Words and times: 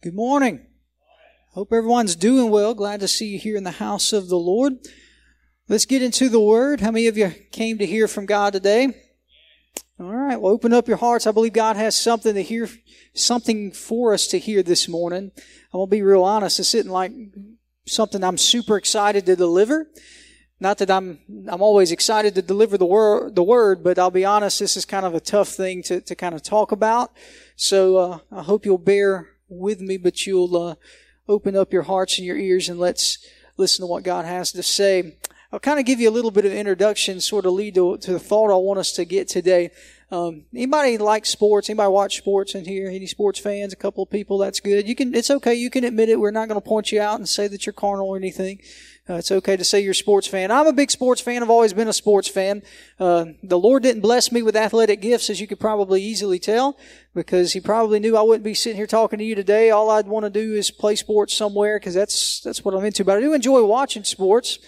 Good 0.00 0.14
morning. 0.14 0.64
Hope 1.54 1.72
everyone's 1.72 2.14
doing 2.14 2.50
well. 2.50 2.72
Glad 2.72 3.00
to 3.00 3.08
see 3.08 3.30
you 3.30 3.38
here 3.40 3.56
in 3.56 3.64
the 3.64 3.72
house 3.72 4.12
of 4.12 4.28
the 4.28 4.38
Lord. 4.38 4.74
Let's 5.68 5.86
get 5.86 6.02
into 6.02 6.28
the 6.28 6.38
Word. 6.38 6.80
How 6.80 6.92
many 6.92 7.08
of 7.08 7.18
you 7.18 7.34
came 7.50 7.78
to 7.78 7.86
hear 7.86 8.06
from 8.06 8.24
God 8.24 8.52
today? 8.52 8.94
All 9.98 10.14
right. 10.14 10.40
Well, 10.40 10.52
open 10.52 10.72
up 10.72 10.86
your 10.86 10.98
hearts. 10.98 11.26
I 11.26 11.32
believe 11.32 11.52
God 11.52 11.74
has 11.74 11.96
something 11.96 12.32
to 12.36 12.44
hear, 12.44 12.68
something 13.12 13.72
for 13.72 14.14
us 14.14 14.28
to 14.28 14.38
hear 14.38 14.62
this 14.62 14.88
morning. 14.88 15.32
I'm 15.74 15.80
gonna 15.80 15.88
be 15.88 16.02
real 16.02 16.22
honest. 16.22 16.60
It's 16.60 16.68
sitting 16.68 16.92
like 16.92 17.10
something 17.84 18.22
I'm 18.22 18.38
super 18.38 18.76
excited 18.76 19.26
to 19.26 19.34
deliver. 19.34 19.90
Not 20.60 20.78
that 20.78 20.92
I'm 20.92 21.18
I'm 21.48 21.60
always 21.60 21.90
excited 21.90 22.36
to 22.36 22.42
deliver 22.42 22.78
the 22.78 22.86
word 22.86 23.34
the 23.34 23.42
word, 23.42 23.82
but 23.82 23.98
I'll 23.98 24.12
be 24.12 24.24
honest. 24.24 24.60
This 24.60 24.76
is 24.76 24.84
kind 24.84 25.04
of 25.04 25.16
a 25.16 25.20
tough 25.20 25.48
thing 25.48 25.82
to 25.84 26.00
to 26.02 26.14
kind 26.14 26.36
of 26.36 26.44
talk 26.44 26.70
about. 26.70 27.10
So 27.56 27.96
uh, 27.96 28.18
I 28.30 28.42
hope 28.44 28.64
you'll 28.64 28.78
bear 28.78 29.30
with 29.48 29.80
me, 29.80 29.96
but 29.96 30.26
you'll 30.26 30.56
uh, 30.56 30.74
open 31.28 31.56
up 31.56 31.72
your 31.72 31.82
hearts 31.82 32.18
and 32.18 32.26
your 32.26 32.38
ears 32.38 32.68
and 32.68 32.78
let's 32.78 33.18
listen 33.56 33.82
to 33.82 33.86
what 33.86 34.04
God 34.04 34.24
has 34.24 34.52
to 34.52 34.62
say. 34.62 35.16
I'll 35.50 35.58
kind 35.58 35.78
of 35.78 35.86
give 35.86 35.98
you 35.98 36.10
a 36.10 36.12
little 36.12 36.30
bit 36.30 36.44
of 36.44 36.52
introduction, 36.52 37.20
sort 37.20 37.46
of 37.46 37.54
lead 37.54 37.74
to, 37.76 37.96
to 37.98 38.12
the 38.12 38.18
thought 38.18 38.52
I 38.52 38.56
want 38.56 38.80
us 38.80 38.92
to 38.92 39.06
get 39.06 39.28
today. 39.28 39.70
Um, 40.10 40.44
anybody 40.54 40.98
like 40.98 41.24
sports? 41.24 41.70
Anybody 41.70 41.90
watch 41.90 42.18
sports 42.18 42.54
in 42.54 42.66
here? 42.66 42.88
Any 42.88 43.06
sports 43.06 43.38
fans? 43.38 43.72
A 43.72 43.76
couple 43.76 44.02
of 44.02 44.10
people. 44.10 44.38
That's 44.38 44.60
good. 44.60 44.86
You 44.86 44.94
can. 44.94 45.14
It's 45.14 45.30
okay. 45.30 45.54
You 45.54 45.70
can 45.70 45.84
admit 45.84 46.08
it. 46.08 46.20
We're 46.20 46.30
not 46.30 46.48
going 46.48 46.60
to 46.60 46.66
point 46.66 46.92
you 46.92 47.00
out 47.00 47.18
and 47.18 47.28
say 47.28 47.48
that 47.48 47.64
you're 47.64 47.72
carnal 47.72 48.08
or 48.08 48.16
anything. 48.16 48.60
Uh, 49.08 49.14
it's 49.14 49.32
okay 49.32 49.56
to 49.56 49.64
say 49.64 49.80
you're 49.80 49.92
a 49.92 49.94
sports 49.94 50.26
fan. 50.26 50.50
I'm 50.50 50.66
a 50.66 50.72
big 50.72 50.90
sports 50.90 51.22
fan. 51.22 51.42
I've 51.42 51.48
always 51.48 51.72
been 51.72 51.88
a 51.88 51.94
sports 51.94 52.28
fan. 52.28 52.62
Uh, 53.00 53.26
the 53.42 53.58
Lord 53.58 53.82
didn't 53.82 54.02
bless 54.02 54.30
me 54.30 54.42
with 54.42 54.54
athletic 54.54 55.00
gifts, 55.00 55.30
as 55.30 55.40
you 55.40 55.46
could 55.46 55.60
probably 55.60 56.02
easily 56.02 56.38
tell, 56.38 56.76
because 57.14 57.54
He 57.54 57.60
probably 57.60 58.00
knew 58.00 58.18
I 58.18 58.22
wouldn't 58.22 58.44
be 58.44 58.52
sitting 58.52 58.76
here 58.76 58.86
talking 58.86 59.18
to 59.18 59.24
you 59.24 59.34
today. 59.34 59.70
All 59.70 59.88
I'd 59.88 60.06
want 60.06 60.24
to 60.24 60.30
do 60.30 60.54
is 60.54 60.70
play 60.70 60.94
sports 60.94 61.34
somewhere, 61.34 61.78
because 61.78 61.94
that's 61.94 62.42
that's 62.42 62.62
what 62.64 62.74
I'm 62.74 62.84
into. 62.84 63.02
But 63.02 63.16
I 63.16 63.20
do 63.20 63.32
enjoy 63.32 63.64
watching 63.64 64.04
sports, 64.04 64.58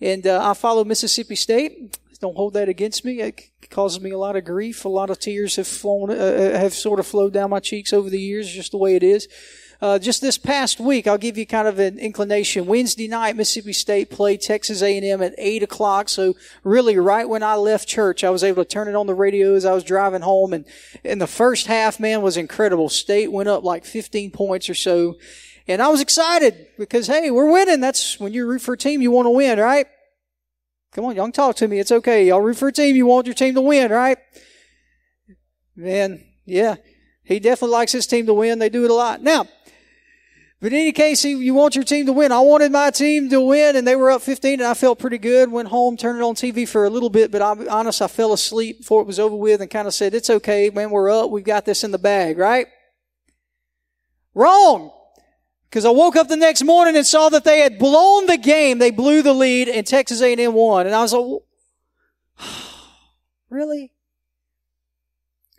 and 0.00 0.26
uh, 0.26 0.48
I 0.50 0.54
follow 0.54 0.82
Mississippi 0.82 1.36
State. 1.36 1.98
Don't 2.20 2.36
hold 2.36 2.52
that 2.54 2.68
against 2.68 3.04
me. 3.04 3.20
It 3.20 3.70
causes 3.70 4.00
me 4.00 4.10
a 4.10 4.18
lot 4.18 4.36
of 4.36 4.44
grief. 4.44 4.84
A 4.84 4.88
lot 4.88 5.08
of 5.08 5.18
tears 5.18 5.56
have 5.56 5.66
flown, 5.66 6.10
uh, 6.10 6.14
uh, 6.14 6.58
have 6.58 6.74
sort 6.74 7.00
of 7.00 7.06
flowed 7.06 7.32
down 7.32 7.48
my 7.48 7.60
cheeks 7.60 7.94
over 7.94 8.10
the 8.10 8.20
years, 8.20 8.50
just 8.50 8.72
the 8.72 8.78
way 8.78 8.94
it 8.94 9.02
is. 9.02 9.26
Uh, 9.82 9.98
just 9.98 10.20
this 10.20 10.36
past 10.36 10.78
week, 10.78 11.06
I'll 11.06 11.16
give 11.16 11.38
you 11.38 11.46
kind 11.46 11.66
of 11.66 11.78
an 11.78 11.98
inclination. 11.98 12.66
Wednesday 12.66 13.08
night, 13.08 13.34
Mississippi 13.34 13.72
State 13.72 14.10
played 14.10 14.42
Texas 14.42 14.82
A&M 14.82 15.22
at 15.22 15.34
eight 15.38 15.62
o'clock. 15.62 16.10
So 16.10 16.34
really, 16.62 16.98
right 16.98 17.26
when 17.26 17.42
I 17.42 17.54
left 17.54 17.88
church, 17.88 18.22
I 18.22 18.28
was 18.28 18.44
able 18.44 18.62
to 18.62 18.68
turn 18.68 18.88
it 18.88 18.94
on 18.94 19.06
the 19.06 19.14
radio 19.14 19.54
as 19.54 19.64
I 19.64 19.72
was 19.72 19.82
driving 19.82 20.20
home. 20.20 20.52
And 20.52 20.66
in 21.02 21.18
the 21.18 21.26
first 21.26 21.66
half, 21.66 21.98
man, 21.98 22.20
was 22.20 22.36
incredible. 22.36 22.90
State 22.90 23.32
went 23.32 23.48
up 23.48 23.64
like 23.64 23.86
15 23.86 24.32
points 24.32 24.68
or 24.68 24.74
so. 24.74 25.14
And 25.66 25.80
I 25.80 25.88
was 25.88 26.02
excited 26.02 26.66
because, 26.78 27.06
hey, 27.06 27.30
we're 27.30 27.50
winning. 27.50 27.80
That's 27.80 28.20
when 28.20 28.34
you 28.34 28.46
root 28.46 28.60
for 28.60 28.74
a 28.74 28.78
team, 28.78 29.00
you 29.00 29.10
want 29.10 29.26
to 29.26 29.30
win, 29.30 29.58
right? 29.58 29.86
Come 30.92 31.06
on, 31.06 31.16
y'all 31.16 31.30
talk 31.30 31.56
to 31.56 31.68
me. 31.68 31.78
It's 31.78 31.92
okay. 31.92 32.26
Y'all 32.26 32.40
root 32.40 32.58
for 32.58 32.68
a 32.68 32.72
team, 32.72 32.96
you 32.96 33.06
want 33.06 33.26
your 33.26 33.34
team 33.34 33.54
to 33.54 33.60
win, 33.62 33.90
right? 33.90 34.18
Man, 35.74 36.22
yeah. 36.44 36.76
He 37.22 37.38
definitely 37.38 37.74
likes 37.74 37.92
his 37.92 38.08
team 38.08 38.26
to 38.26 38.34
win. 38.34 38.58
They 38.58 38.68
do 38.68 38.84
it 38.84 38.90
a 38.90 38.94
lot. 38.94 39.22
Now, 39.22 39.46
but 40.60 40.72
in 40.72 40.78
any 40.78 40.92
case, 40.92 41.24
you 41.24 41.54
want 41.54 41.74
your 41.74 41.84
team 41.84 42.04
to 42.04 42.12
win. 42.12 42.32
I 42.32 42.40
wanted 42.40 42.70
my 42.70 42.90
team 42.90 43.30
to 43.30 43.40
win, 43.40 43.76
and 43.76 43.86
they 43.86 43.96
were 43.96 44.10
up 44.10 44.20
15, 44.20 44.60
and 44.60 44.62
I 44.62 44.74
felt 44.74 44.98
pretty 44.98 45.16
good. 45.16 45.50
Went 45.50 45.68
home, 45.68 45.96
turned 45.96 46.18
it 46.18 46.22
on 46.22 46.34
TV 46.34 46.68
for 46.68 46.84
a 46.84 46.90
little 46.90 47.08
bit, 47.08 47.30
but 47.30 47.40
I'm 47.40 47.66
honest, 47.68 48.02
I 48.02 48.08
fell 48.08 48.34
asleep 48.34 48.78
before 48.78 49.00
it 49.00 49.06
was 49.06 49.18
over 49.18 49.34
with 49.34 49.62
and 49.62 49.70
kind 49.70 49.88
of 49.88 49.94
said, 49.94 50.12
It's 50.12 50.28
okay, 50.28 50.68
man, 50.68 50.90
we're 50.90 51.10
up. 51.10 51.30
We've 51.30 51.44
got 51.44 51.64
this 51.64 51.82
in 51.82 51.92
the 51.92 51.98
bag, 51.98 52.36
right? 52.36 52.66
Wrong! 54.34 54.92
Because 55.70 55.84
I 55.84 55.90
woke 55.90 56.16
up 56.16 56.28
the 56.28 56.36
next 56.36 56.64
morning 56.64 56.96
and 56.96 57.06
saw 57.06 57.28
that 57.30 57.44
they 57.44 57.60
had 57.60 57.78
blown 57.78 58.26
the 58.26 58.36
game. 58.36 58.78
They 58.78 58.90
blew 58.90 59.22
the 59.22 59.32
lead, 59.32 59.68
and 59.68 59.86
Texas 59.86 60.20
A&M 60.20 60.52
won. 60.52 60.86
And 60.86 60.94
I 60.94 61.00
was 61.00 61.12
like, 61.12 61.42
Really? 63.50 63.92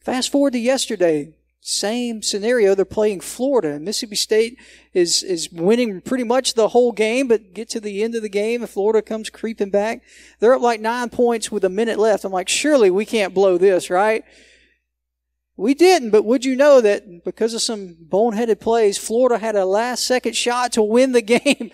Fast 0.01 0.31
forward 0.31 0.53
to 0.53 0.59
yesterday. 0.59 1.33
Same 1.63 2.23
scenario. 2.23 2.73
They're 2.73 2.85
playing 2.85 3.19
Florida. 3.19 3.79
Mississippi 3.79 4.15
State 4.15 4.57
is, 4.93 5.21
is 5.21 5.51
winning 5.51 6.01
pretty 6.01 6.23
much 6.23 6.55
the 6.55 6.69
whole 6.69 6.91
game, 6.91 7.27
but 7.27 7.53
get 7.53 7.69
to 7.69 7.79
the 7.79 8.01
end 8.01 8.15
of 8.15 8.23
the 8.23 8.29
game 8.29 8.61
and 8.61 8.69
Florida 8.69 9.03
comes 9.03 9.29
creeping 9.29 9.69
back. 9.69 10.01
They're 10.39 10.55
up 10.55 10.61
like 10.63 10.81
nine 10.81 11.09
points 11.09 11.51
with 11.51 11.63
a 11.63 11.69
minute 11.69 11.99
left. 11.99 12.25
I'm 12.25 12.31
like, 12.31 12.49
surely 12.49 12.89
we 12.89 13.05
can't 13.05 13.35
blow 13.35 13.59
this, 13.59 13.91
right? 13.91 14.23
We 15.55 15.75
didn't, 15.75 16.09
but 16.09 16.25
would 16.25 16.43
you 16.43 16.55
know 16.55 16.81
that 16.81 17.23
because 17.23 17.53
of 17.53 17.61
some 17.61 17.95
boneheaded 18.09 18.59
plays, 18.59 18.97
Florida 18.97 19.37
had 19.37 19.55
a 19.55 19.63
last 19.63 20.03
second 20.07 20.35
shot 20.35 20.71
to 20.73 20.81
win 20.81 21.11
the 21.11 21.21
game 21.21 21.69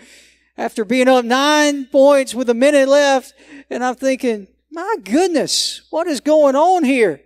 after 0.58 0.84
being 0.84 1.08
up 1.08 1.24
nine 1.24 1.86
points 1.86 2.34
with 2.34 2.50
a 2.50 2.54
minute 2.54 2.88
left. 2.90 3.32
And 3.70 3.82
I'm 3.82 3.94
thinking, 3.94 4.48
my 4.70 4.96
goodness, 5.02 5.80
what 5.88 6.06
is 6.06 6.20
going 6.20 6.56
on 6.56 6.84
here? 6.84 7.22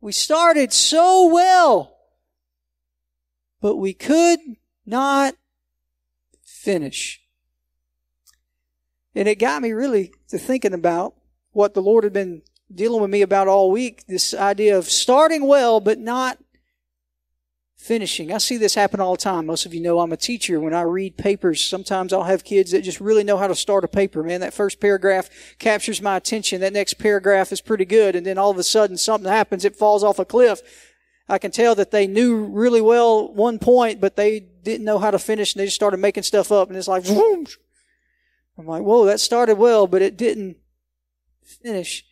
We 0.00 0.12
started 0.12 0.72
so 0.72 1.26
well, 1.26 1.96
but 3.60 3.76
we 3.76 3.92
could 3.92 4.40
not 4.86 5.34
finish. 6.42 7.20
And 9.14 9.28
it 9.28 9.38
got 9.38 9.62
me 9.62 9.72
really 9.72 10.12
to 10.28 10.38
thinking 10.38 10.72
about 10.72 11.14
what 11.52 11.74
the 11.74 11.82
Lord 11.82 12.04
had 12.04 12.12
been 12.12 12.42
dealing 12.72 13.02
with 13.02 13.10
me 13.10 13.22
about 13.22 13.48
all 13.48 13.70
week 13.70 14.04
this 14.06 14.32
idea 14.32 14.78
of 14.78 14.88
starting 14.88 15.46
well, 15.46 15.80
but 15.80 15.98
not 15.98 16.38
finishing. 17.80 18.30
I 18.30 18.38
see 18.38 18.58
this 18.58 18.74
happen 18.74 19.00
all 19.00 19.12
the 19.12 19.22
time. 19.22 19.46
Most 19.46 19.64
of 19.64 19.72
you 19.72 19.80
know 19.80 20.00
I'm 20.00 20.12
a 20.12 20.16
teacher. 20.16 20.60
When 20.60 20.74
I 20.74 20.82
read 20.82 21.16
papers, 21.16 21.64
sometimes 21.64 22.12
I'll 22.12 22.24
have 22.24 22.44
kids 22.44 22.72
that 22.72 22.82
just 22.82 23.00
really 23.00 23.24
know 23.24 23.38
how 23.38 23.46
to 23.46 23.54
start 23.54 23.84
a 23.84 23.88
paper. 23.88 24.22
Man, 24.22 24.40
that 24.42 24.52
first 24.52 24.80
paragraph 24.80 25.30
captures 25.58 26.02
my 26.02 26.16
attention. 26.16 26.60
That 26.60 26.74
next 26.74 26.94
paragraph 26.94 27.52
is 27.52 27.62
pretty 27.62 27.86
good. 27.86 28.14
And 28.14 28.26
then 28.26 28.36
all 28.36 28.50
of 28.50 28.58
a 28.58 28.62
sudden 28.62 28.98
something 28.98 29.30
happens. 29.30 29.64
It 29.64 29.76
falls 29.76 30.04
off 30.04 30.18
a 30.18 30.26
cliff. 30.26 30.60
I 31.26 31.38
can 31.38 31.50
tell 31.50 31.74
that 31.76 31.90
they 31.90 32.06
knew 32.06 32.44
really 32.44 32.82
well 32.82 33.32
one 33.32 33.58
point, 33.58 34.00
but 34.00 34.14
they 34.14 34.40
didn't 34.40 34.84
know 34.84 34.98
how 34.98 35.10
to 35.10 35.18
finish 35.18 35.54
and 35.54 35.60
they 35.60 35.66
just 35.66 35.76
started 35.76 35.98
making 36.00 36.24
stuff 36.24 36.52
up. 36.52 36.68
And 36.68 36.76
it's 36.76 36.88
like, 36.88 37.08
I'm 38.58 38.66
like, 38.66 38.82
whoa, 38.82 39.06
that 39.06 39.20
started 39.20 39.56
well, 39.56 39.86
but 39.86 40.02
it 40.02 40.18
didn't 40.18 40.58
finish. 41.42 42.04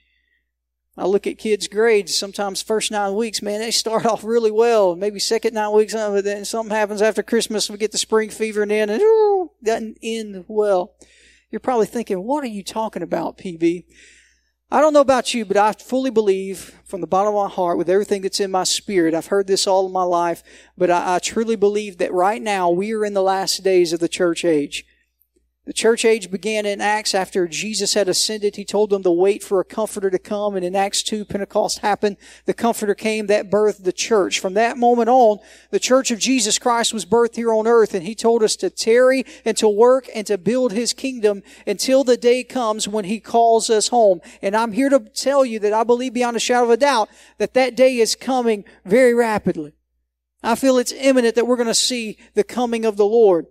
I 0.98 1.06
look 1.06 1.28
at 1.28 1.38
kids' 1.38 1.68
grades. 1.68 2.14
Sometimes 2.14 2.60
first 2.60 2.90
nine 2.90 3.14
weeks, 3.14 3.40
man, 3.40 3.60
they 3.60 3.70
start 3.70 4.04
off 4.06 4.24
really 4.24 4.50
well. 4.50 4.96
Maybe 4.96 5.20
second 5.20 5.54
nine 5.54 5.72
weeks, 5.72 5.94
uh, 5.94 6.10
but 6.10 6.24
then 6.24 6.44
something 6.44 6.74
happens 6.74 7.00
after 7.00 7.22
Christmas. 7.22 7.70
We 7.70 7.78
get 7.78 7.92
the 7.92 7.98
spring 7.98 8.30
fever 8.30 8.62
and 8.62 8.70
then, 8.70 8.90
ooh, 8.90 9.52
doesn't 9.62 9.98
end 10.02 10.44
well. 10.48 10.94
You're 11.50 11.60
probably 11.60 11.86
thinking, 11.86 12.24
what 12.24 12.44
are 12.44 12.48
you 12.48 12.62
talking 12.62 13.02
about, 13.02 13.38
PB? 13.38 13.84
I 14.70 14.82
don't 14.82 14.92
know 14.92 15.00
about 15.00 15.32
you, 15.32 15.46
but 15.46 15.56
I 15.56 15.72
fully 15.72 16.10
believe 16.10 16.78
from 16.84 17.00
the 17.00 17.06
bottom 17.06 17.34
of 17.34 17.48
my 17.48 17.54
heart, 17.54 17.78
with 17.78 17.88
everything 17.88 18.20
that's 18.20 18.40
in 18.40 18.50
my 18.50 18.64
spirit, 18.64 19.14
I've 19.14 19.28
heard 19.28 19.46
this 19.46 19.66
all 19.66 19.86
of 19.86 19.92
my 19.92 20.02
life, 20.02 20.42
but 20.76 20.90
I, 20.90 21.14
I 21.14 21.18
truly 21.20 21.56
believe 21.56 21.96
that 21.98 22.12
right 22.12 22.42
now 22.42 22.68
we 22.68 22.92
are 22.92 23.04
in 23.04 23.14
the 23.14 23.22
last 23.22 23.64
days 23.64 23.94
of 23.94 24.00
the 24.00 24.08
church 24.08 24.44
age. 24.44 24.84
The 25.68 25.74
church 25.74 26.06
age 26.06 26.30
began 26.30 26.64
in 26.64 26.80
Acts 26.80 27.14
after 27.14 27.46
Jesus 27.46 27.92
had 27.92 28.08
ascended. 28.08 28.56
He 28.56 28.64
told 28.64 28.88
them 28.88 29.02
to 29.02 29.10
wait 29.10 29.42
for 29.42 29.60
a 29.60 29.66
comforter 29.66 30.08
to 30.08 30.18
come. 30.18 30.56
And 30.56 30.64
in 30.64 30.74
Acts 30.74 31.02
2, 31.02 31.26
Pentecost 31.26 31.80
happened. 31.80 32.16
The 32.46 32.54
comforter 32.54 32.94
came 32.94 33.26
that 33.26 33.50
birthed 33.50 33.84
the 33.84 33.92
church. 33.92 34.40
From 34.40 34.54
that 34.54 34.78
moment 34.78 35.10
on, 35.10 35.40
the 35.70 35.78
church 35.78 36.10
of 36.10 36.20
Jesus 36.20 36.58
Christ 36.58 36.94
was 36.94 37.04
birthed 37.04 37.36
here 37.36 37.52
on 37.52 37.66
earth. 37.66 37.92
And 37.92 38.02
he 38.02 38.14
told 38.14 38.42
us 38.42 38.56
to 38.56 38.70
tarry 38.70 39.26
and 39.44 39.58
to 39.58 39.68
work 39.68 40.08
and 40.14 40.26
to 40.28 40.38
build 40.38 40.72
his 40.72 40.94
kingdom 40.94 41.42
until 41.66 42.02
the 42.02 42.16
day 42.16 42.44
comes 42.44 42.88
when 42.88 43.04
he 43.04 43.20
calls 43.20 43.68
us 43.68 43.88
home. 43.88 44.22
And 44.40 44.56
I'm 44.56 44.72
here 44.72 44.88
to 44.88 45.00
tell 45.00 45.44
you 45.44 45.58
that 45.58 45.74
I 45.74 45.84
believe 45.84 46.14
beyond 46.14 46.34
a 46.34 46.40
shadow 46.40 46.64
of 46.64 46.70
a 46.70 46.76
doubt 46.78 47.10
that 47.36 47.52
that 47.52 47.76
day 47.76 47.98
is 47.98 48.16
coming 48.16 48.64
very 48.86 49.12
rapidly. 49.12 49.74
I 50.42 50.54
feel 50.54 50.78
it's 50.78 50.92
imminent 50.92 51.34
that 51.34 51.46
we're 51.46 51.56
going 51.56 51.66
to 51.66 51.74
see 51.74 52.16
the 52.32 52.42
coming 52.42 52.86
of 52.86 52.96
the 52.96 53.04
Lord. 53.04 53.44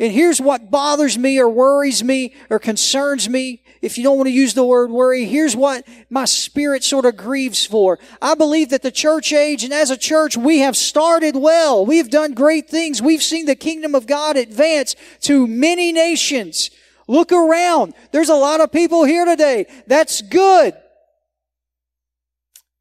And 0.00 0.12
here's 0.12 0.40
what 0.40 0.70
bothers 0.70 1.16
me 1.16 1.38
or 1.38 1.48
worries 1.48 2.02
me 2.02 2.34
or 2.50 2.58
concerns 2.58 3.28
me. 3.28 3.62
If 3.80 3.96
you 3.96 4.02
don't 4.02 4.16
want 4.16 4.26
to 4.26 4.32
use 4.32 4.54
the 4.54 4.64
word 4.64 4.90
worry, 4.90 5.24
here's 5.24 5.54
what 5.54 5.86
my 6.10 6.24
spirit 6.24 6.82
sort 6.82 7.04
of 7.04 7.16
grieves 7.16 7.64
for. 7.64 8.00
I 8.20 8.34
believe 8.34 8.70
that 8.70 8.82
the 8.82 8.90
church 8.90 9.32
age 9.32 9.62
and 9.62 9.72
as 9.72 9.90
a 9.90 9.96
church, 9.96 10.36
we 10.36 10.60
have 10.60 10.76
started 10.76 11.36
well. 11.36 11.86
We've 11.86 12.10
done 12.10 12.34
great 12.34 12.68
things. 12.68 13.00
We've 13.00 13.22
seen 13.22 13.46
the 13.46 13.54
kingdom 13.54 13.94
of 13.94 14.06
God 14.06 14.36
advance 14.36 14.96
to 15.22 15.46
many 15.46 15.92
nations. 15.92 16.70
Look 17.06 17.30
around. 17.30 17.94
There's 18.10 18.30
a 18.30 18.34
lot 18.34 18.60
of 18.60 18.72
people 18.72 19.04
here 19.04 19.24
today. 19.24 19.66
That's 19.86 20.22
good. 20.22 20.74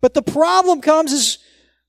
But 0.02 0.16
the 0.16 0.24
problem 0.24 0.82
comes 0.82 1.12
is 1.12 1.38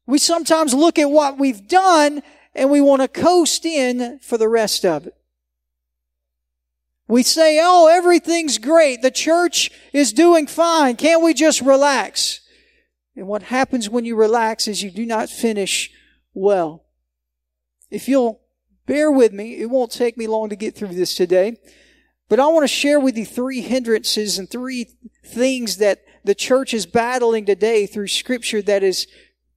we 0.07 0.19
sometimes 0.19 0.75
look 0.75 0.99
at 0.99 1.11
what 1.11 1.39
we've 1.39 1.67
done 1.67 2.23
and 2.55 2.71
we 2.71 2.81
want 2.81 3.03
to 3.03 3.09
coast 3.09 3.65
in 3.65 4.19
for 4.21 4.39
the 4.39 4.49
rest 4.49 4.85
of 4.85 5.07
it. 5.07 5.15
We 7.07 7.23
say, 7.23 7.61
oh, 7.63 7.89
everything's 7.89 8.59
great. 8.59 9.03
The 9.03 9.11
church 9.11 9.71
is 9.93 10.13
doing 10.13 10.47
fine. 10.47 10.97
Can't 10.97 11.23
we 11.23 11.35
just 11.35 11.61
relax? 11.61 12.41
And 13.15 13.27
what 13.27 13.45
happens 13.45 13.91
when 13.91 14.05
you 14.05 14.17
relax 14.17 14.67
is 14.67 14.83
you 14.83 14.91
do 14.91 15.05
not 15.05 15.29
finish 15.29 15.91
well. 16.33 16.85
If 17.91 18.09
you'll 18.09 18.41
bear 18.87 19.11
with 19.11 19.33
me. 19.33 19.61
It 19.61 19.71
won't 19.71 19.91
take 19.91 20.17
me 20.17 20.27
long 20.27 20.49
to 20.51 20.57
get 20.57 20.75
through 20.75 20.89
this 20.89 21.15
today. 21.15 21.57
But 22.29 22.41
I 22.41 22.47
want 22.49 22.65
to 22.65 22.69
share 22.69 22.99
with 23.01 23.17
you 23.17 23.27
three 23.27 23.61
hindrances 23.61 24.39
and 24.39 24.49
three 24.49 24.89
things 25.25 25.77
that 25.79 26.03
the 26.25 26.35
church 26.35 26.73
is 26.73 26.87
battling 26.87 27.45
today 27.45 27.87
through 27.87 28.09
scripture 28.09 28.63
that 28.63 28.83
is 28.83 29.07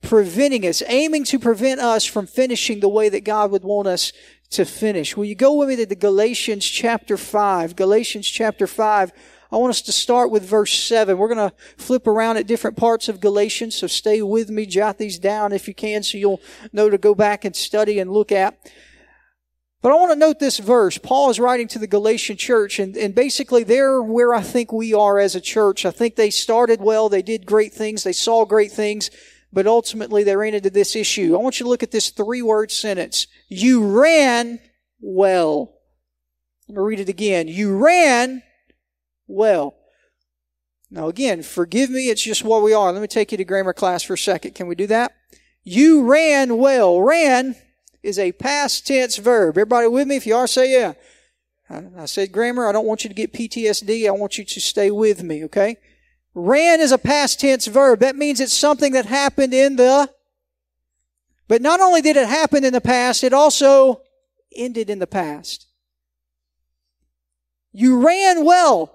preventing 0.01 0.65
us, 0.65 0.83
aiming 0.87 1.23
to 1.25 1.39
prevent 1.39 1.79
us 1.79 2.05
from 2.05 2.27
finishing 2.27 2.79
the 2.79 2.89
way 2.89 3.09
that 3.09 3.23
God 3.23 3.51
would 3.51 3.63
want 3.63 3.87
us 3.87 4.11
to 4.51 4.65
finish. 4.65 5.17
Will 5.17 5.25
you 5.25 5.35
go 5.35 5.53
with 5.53 5.69
me 5.69 5.75
to 5.77 5.85
the 5.85 5.95
Galatians 5.95 6.65
chapter 6.65 7.17
5? 7.17 7.75
Galatians 7.75 8.27
chapter 8.27 8.67
5. 8.67 9.11
I 9.51 9.55
want 9.55 9.69
us 9.71 9.81
to 9.83 9.91
start 9.91 10.29
with 10.29 10.43
verse 10.43 10.73
7. 10.73 11.17
We're 11.17 11.33
going 11.33 11.49
to 11.49 11.55
flip 11.77 12.05
around 12.05 12.37
at 12.37 12.47
different 12.47 12.75
parts 12.75 13.07
of 13.07 13.21
Galatians, 13.21 13.75
so 13.75 13.87
stay 13.87 14.21
with 14.21 14.49
me. 14.49 14.65
Jot 14.65 14.97
these 14.97 15.19
down 15.19 15.53
if 15.53 15.67
you 15.67 15.73
can 15.73 16.03
so 16.03 16.17
you'll 16.17 16.41
know 16.73 16.89
to 16.89 16.97
go 16.97 17.15
back 17.15 17.45
and 17.45 17.55
study 17.55 17.99
and 17.99 18.11
look 18.11 18.31
at. 18.31 18.57
But 19.81 19.91
I 19.91 19.95
want 19.95 20.11
to 20.11 20.19
note 20.19 20.39
this 20.39 20.57
verse. 20.57 20.97
Paul 20.97 21.29
is 21.29 21.39
writing 21.39 21.67
to 21.69 21.79
the 21.79 21.87
Galatian 21.87 22.35
church, 22.35 22.79
and, 22.79 22.97
and 22.97 23.13
basically 23.13 23.63
they're 23.63 24.01
where 24.01 24.33
I 24.33 24.41
think 24.41 24.73
we 24.73 24.93
are 24.93 25.19
as 25.19 25.35
a 25.35 25.41
church. 25.41 25.85
I 25.85 25.91
think 25.91 26.15
they 26.15 26.29
started 26.29 26.81
well, 26.81 27.09
they 27.09 27.21
did 27.21 27.45
great 27.45 27.73
things, 27.73 28.03
they 28.03 28.13
saw 28.13 28.43
great 28.43 28.71
things, 28.71 29.11
but 29.51 29.67
ultimately 29.67 30.23
they 30.23 30.35
ran 30.35 30.53
into 30.53 30.69
this 30.69 30.95
issue. 30.95 31.35
I 31.35 31.39
want 31.39 31.59
you 31.59 31.65
to 31.65 31.69
look 31.69 31.83
at 31.83 31.91
this 31.91 32.09
three 32.09 32.41
word 32.41 32.71
sentence. 32.71 33.27
You 33.47 33.85
ran 33.99 34.59
well. 34.99 35.73
Let 36.67 36.77
me 36.77 36.83
read 36.83 36.99
it 36.99 37.09
again. 37.09 37.47
You 37.47 37.77
ran 37.77 38.43
well. 39.27 39.75
Now 40.89 41.07
again, 41.07 41.43
forgive 41.43 41.89
me, 41.89 42.09
it's 42.09 42.23
just 42.23 42.43
what 42.43 42.63
we 42.63 42.73
are. 42.73 42.91
Let 42.91 43.01
me 43.01 43.07
take 43.07 43.31
you 43.31 43.37
to 43.37 43.45
grammar 43.45 43.73
class 43.73 44.03
for 44.03 44.13
a 44.13 44.17
second. 44.17 44.55
Can 44.55 44.67
we 44.67 44.75
do 44.75 44.87
that? 44.87 45.13
You 45.63 46.03
ran 46.03 46.57
well. 46.57 47.01
Ran 47.01 47.55
is 48.03 48.17
a 48.17 48.31
past 48.33 48.87
tense 48.87 49.17
verb. 49.17 49.53
Everybody 49.53 49.87
with 49.87 50.07
me? 50.07 50.15
If 50.15 50.25
you 50.25 50.35
are, 50.35 50.47
say 50.47 50.71
yeah. 50.71 50.93
I 51.69 52.05
said 52.05 52.31
grammar. 52.31 52.67
I 52.67 52.71
don't 52.71 52.85
want 52.85 53.03
you 53.03 53.09
to 53.09 53.13
get 53.13 53.33
PTSD. 53.33 54.07
I 54.07 54.11
want 54.11 54.37
you 54.37 54.45
to 54.45 54.61
stay 54.61 54.89
with 54.89 55.21
me, 55.23 55.43
okay? 55.45 55.77
Ran 56.39 56.81
is 56.81 56.91
a 56.91 56.99
past 56.99 57.39
tense 57.39 57.65
verb. 57.65 58.01
That 58.01 58.15
means 58.15 58.39
it's 58.39 58.53
something 58.53 58.93
that 58.93 59.07
happened 59.07 59.55
in 59.55 59.75
the, 59.75 60.07
but 61.47 61.63
not 61.63 61.79
only 61.81 61.99
did 62.03 62.15
it 62.15 62.27
happen 62.27 62.63
in 62.63 62.73
the 62.73 62.79
past, 62.79 63.23
it 63.23 63.33
also 63.33 64.03
ended 64.55 64.91
in 64.91 64.99
the 64.99 65.07
past. 65.07 65.65
You 67.71 68.05
ran 68.05 68.45
well. 68.45 68.93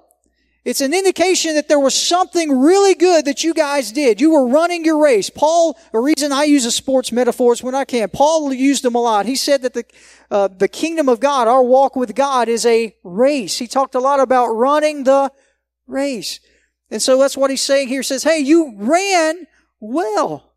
It's 0.64 0.80
an 0.80 0.94
indication 0.94 1.56
that 1.56 1.66
there 1.66 1.80
was 1.80 1.96
something 1.96 2.60
really 2.60 2.94
good 2.94 3.24
that 3.24 3.42
you 3.42 3.54
guys 3.54 3.90
did. 3.90 4.20
You 4.20 4.30
were 4.30 4.46
running 4.46 4.84
your 4.84 5.02
race. 5.02 5.28
Paul, 5.28 5.76
a 5.92 5.98
reason 5.98 6.30
I 6.30 6.44
use 6.44 6.62
the 6.62 6.70
sports 6.70 7.10
metaphors 7.10 7.60
when 7.60 7.74
I 7.74 7.84
can, 7.84 8.08
Paul 8.10 8.52
used 8.52 8.84
them 8.84 8.94
a 8.94 9.00
lot. 9.00 9.26
He 9.26 9.34
said 9.34 9.62
that 9.62 9.74
the, 9.74 9.84
uh, 10.30 10.46
the 10.46 10.68
kingdom 10.68 11.08
of 11.08 11.18
God, 11.18 11.48
our 11.48 11.64
walk 11.64 11.96
with 11.96 12.14
God 12.14 12.48
is 12.48 12.64
a 12.64 12.94
race. 13.02 13.58
He 13.58 13.66
talked 13.66 13.96
a 13.96 14.00
lot 14.00 14.20
about 14.20 14.52
running 14.52 15.02
the 15.02 15.32
race. 15.88 16.38
And 16.92 17.00
so 17.00 17.18
that's 17.18 17.38
what 17.38 17.48
he's 17.48 17.62
saying 17.62 17.88
here. 17.88 18.00
He 18.00 18.04
says, 18.04 18.22
hey, 18.22 18.38
you 18.38 18.74
ran 18.76 19.46
well. 19.80 20.52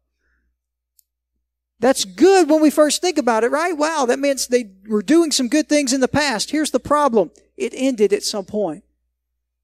That's 1.80 2.04
good 2.04 2.50
when 2.50 2.62
we 2.62 2.70
first 2.70 3.02
think 3.02 3.18
about 3.18 3.46
it, 3.46 3.52
right? 3.52 3.72
Wow, 3.72 4.06
that 4.06 4.20
means 4.20 4.48
they 4.48 4.72
were 4.86 5.02
doing 5.02 5.32
some 5.32 5.48
good 5.48 5.70
things 5.70 5.94
in 5.94 6.02
the 6.02 6.10
past. 6.10 6.52
Here's 6.52 6.72
the 6.72 6.80
problem. 6.80 7.32
It 7.56 7.72
ended 7.74 8.12
at 8.12 8.24
some 8.24 8.44
point. 8.44 8.84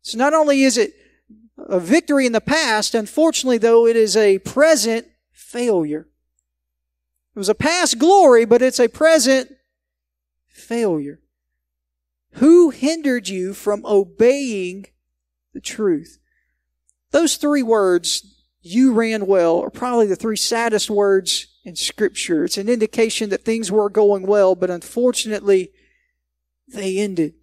So 0.02 0.18
not 0.18 0.34
only 0.34 0.64
is 0.64 0.78
it 0.78 0.94
a 1.58 1.78
victory 1.78 2.26
in 2.26 2.32
the 2.32 2.40
past, 2.40 2.96
unfortunately 2.96 3.58
though, 3.58 3.86
it 3.86 3.98
is 3.98 4.16
a 4.16 4.40
present 4.40 5.08
failure. 5.34 6.08
It 7.36 7.40
was 7.40 7.50
a 7.50 7.56
past 7.56 8.00
glory, 8.00 8.46
but 8.46 8.62
it's 8.62 8.80
a 8.80 8.88
present 8.88 9.52
failure. 10.48 11.20
Who 12.36 12.70
hindered 12.70 13.28
you 13.28 13.54
from 13.54 13.86
obeying 13.86 14.86
the 15.54 15.60
truth? 15.60 16.20
Those 17.12 17.36
three 17.36 17.64
words, 17.64 18.24
you 18.62 18.94
ran 18.94 19.28
well, 19.28 19.60
are 19.60 19.70
probably 19.70 20.08
the 20.08 20.16
three 20.16 20.38
saddest 20.38 20.90
words 20.90 21.48
in 21.64 21.76
scripture. 21.76 22.46
It's 22.46 22.58
an 22.58 22.70
indication 22.70 23.30
that 23.30 23.44
things 23.44 23.72
were 23.72 23.90
going 23.90 24.24
well, 24.24 24.56
but 24.56 24.70
unfortunately, 24.70 25.72
they 26.68 26.98
ended. 26.98 27.34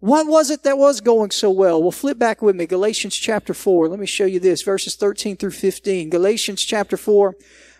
What 0.00 0.26
was 0.26 0.50
it 0.50 0.64
that 0.64 0.76
was 0.76 1.00
going 1.00 1.30
so 1.30 1.50
well? 1.50 1.80
Well, 1.80 1.90
flip 1.90 2.18
back 2.18 2.42
with 2.42 2.56
me. 2.56 2.66
Galatians 2.66 3.16
chapter 3.16 3.54
4. 3.54 3.88
Let 3.88 3.98
me 3.98 4.06
show 4.06 4.26
you 4.26 4.38
this. 4.38 4.62
Verses 4.62 4.96
13 4.96 5.36
through 5.36 5.52
15. 5.52 6.10
Galatians 6.10 6.62
chapter 6.62 6.96
4, 6.96 7.34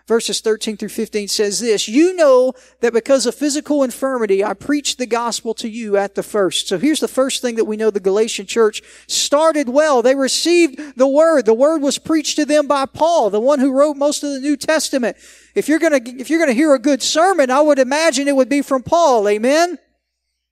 verses 0.06 0.40
13 0.40 0.76
through 0.76 0.90
15 0.90 1.28
says 1.28 1.60
this. 1.60 1.88
You 1.88 2.14
know 2.14 2.52
that 2.80 2.92
because 2.92 3.26
of 3.26 3.34
physical 3.34 3.82
infirmity, 3.82 4.44
I 4.44 4.54
preached 4.54 4.98
the 4.98 5.06
gospel 5.06 5.54
to 5.54 5.68
you 5.68 5.96
at 5.96 6.14
the 6.14 6.22
first. 6.22 6.68
So 6.68 6.78
here's 6.78 7.00
the 7.00 7.08
first 7.08 7.40
thing 7.40 7.56
that 7.56 7.64
we 7.64 7.76
know 7.76 7.90
the 7.90 8.00
Galatian 8.00 8.46
church 8.46 8.82
started 9.06 9.68
well. 9.68 10.02
They 10.02 10.14
received 10.14 10.96
the 10.96 11.08
word. 11.08 11.46
The 11.46 11.54
word 11.54 11.80
was 11.80 11.98
preached 11.98 12.36
to 12.36 12.44
them 12.44 12.66
by 12.66 12.86
Paul, 12.86 13.30
the 13.30 13.40
one 13.40 13.60
who 13.60 13.72
wrote 13.72 13.96
most 13.96 14.22
of 14.22 14.32
the 14.32 14.40
New 14.40 14.56
Testament. 14.56 15.16
If 15.54 15.68
you're 15.68 15.78
gonna, 15.78 16.00
if 16.04 16.28
you're 16.28 16.40
gonna 16.40 16.52
hear 16.52 16.74
a 16.74 16.78
good 16.78 17.02
sermon, 17.02 17.50
I 17.50 17.60
would 17.60 17.78
imagine 17.78 18.28
it 18.28 18.36
would 18.36 18.48
be 18.48 18.62
from 18.62 18.82
Paul. 18.82 19.28
Amen? 19.28 19.78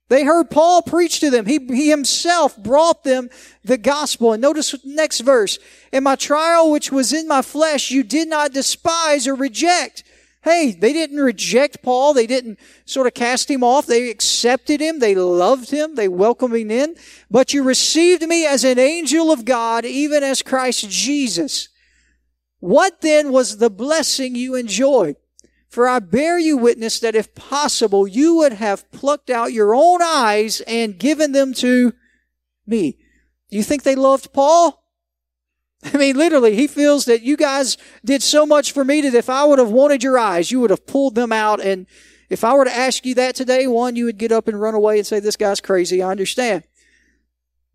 They 0.09 0.25
heard 0.25 0.51
Paul 0.51 0.81
preach 0.81 1.19
to 1.21 1.29
them. 1.29 1.45
He, 1.45 1.59
he 1.67 1.89
himself 1.89 2.57
brought 2.57 3.03
them 3.03 3.29
the 3.63 3.77
gospel. 3.77 4.33
And 4.33 4.41
notice 4.41 4.71
the 4.71 4.79
next 4.83 5.21
verse. 5.21 5.57
In 5.91 6.03
my 6.03 6.15
trial, 6.15 6.71
which 6.71 6.91
was 6.91 7.13
in 7.13 7.27
my 7.27 7.41
flesh, 7.41 7.89
you 7.89 8.03
did 8.03 8.27
not 8.27 8.53
despise 8.53 9.27
or 9.27 9.35
reject. 9.35 10.03
Hey, 10.43 10.73
they 10.73 10.91
didn't 10.91 11.21
reject 11.21 11.81
Paul. 11.81 12.13
They 12.13 12.27
didn't 12.27 12.59
sort 12.85 13.07
of 13.07 13.13
cast 13.13 13.49
him 13.49 13.63
off. 13.63 13.85
They 13.85 14.09
accepted 14.09 14.81
him. 14.81 14.99
They 14.99 15.15
loved 15.15 15.71
him. 15.71 15.95
They 15.95 16.09
welcomed 16.09 16.55
him 16.55 16.69
in. 16.69 16.95
But 17.31 17.53
you 17.53 17.63
received 17.63 18.23
me 18.23 18.45
as 18.45 18.65
an 18.65 18.77
angel 18.77 19.31
of 19.31 19.45
God, 19.45 19.85
even 19.85 20.21
as 20.21 20.41
Christ 20.41 20.89
Jesus. 20.89 21.69
What 22.59 22.99
then 22.99 23.31
was 23.31 23.57
the 23.57 23.69
blessing 23.69 24.35
you 24.35 24.55
enjoyed? 24.55 25.15
For 25.73 25.87
I 25.87 25.97
bear 25.97 26.37
you 26.37 26.55
witness 26.55 26.99
that 26.99 27.15
if 27.15 27.33
possible, 27.33 28.07
you 28.07 28.35
would 28.35 28.53
have 28.53 28.91
plucked 28.91 29.31
out 29.31 29.53
your 29.53 29.73
own 29.73 30.03
eyes 30.03 30.61
and 30.67 30.99
given 30.99 31.31
them 31.31 31.51
to 31.55 31.93
me. 32.67 32.99
Do 33.49 33.57
you 33.57 33.63
think 33.63 33.81
they 33.81 33.95
loved 33.95 34.33
Paul? 34.33 34.85
I 35.83 35.97
mean, 35.97 36.15
literally, 36.15 36.55
he 36.55 36.67
feels 36.67 37.05
that 37.05 37.23
you 37.23 37.35
guys 37.35 37.75
did 38.05 38.21
so 38.21 38.45
much 38.45 38.71
for 38.71 38.85
me 38.85 39.01
that 39.01 39.15
if 39.15 39.31
I 39.31 39.45
would 39.45 39.57
have 39.57 39.71
wanted 39.71 40.03
your 40.03 40.15
eyes, 40.15 40.51
you 40.51 40.59
would 40.59 40.69
have 40.69 40.85
pulled 40.85 41.15
them 41.15 41.31
out. 41.31 41.59
And 41.59 41.87
if 42.29 42.43
I 42.43 42.53
were 42.53 42.65
to 42.65 42.71
ask 42.71 43.03
you 43.03 43.15
that 43.15 43.33
today, 43.33 43.65
one, 43.65 43.95
you 43.95 44.05
would 44.05 44.19
get 44.19 44.31
up 44.31 44.47
and 44.47 44.61
run 44.61 44.75
away 44.75 44.99
and 44.99 45.07
say, 45.07 45.19
this 45.19 45.37
guy's 45.37 45.59
crazy. 45.59 46.03
I 46.03 46.11
understand. 46.11 46.65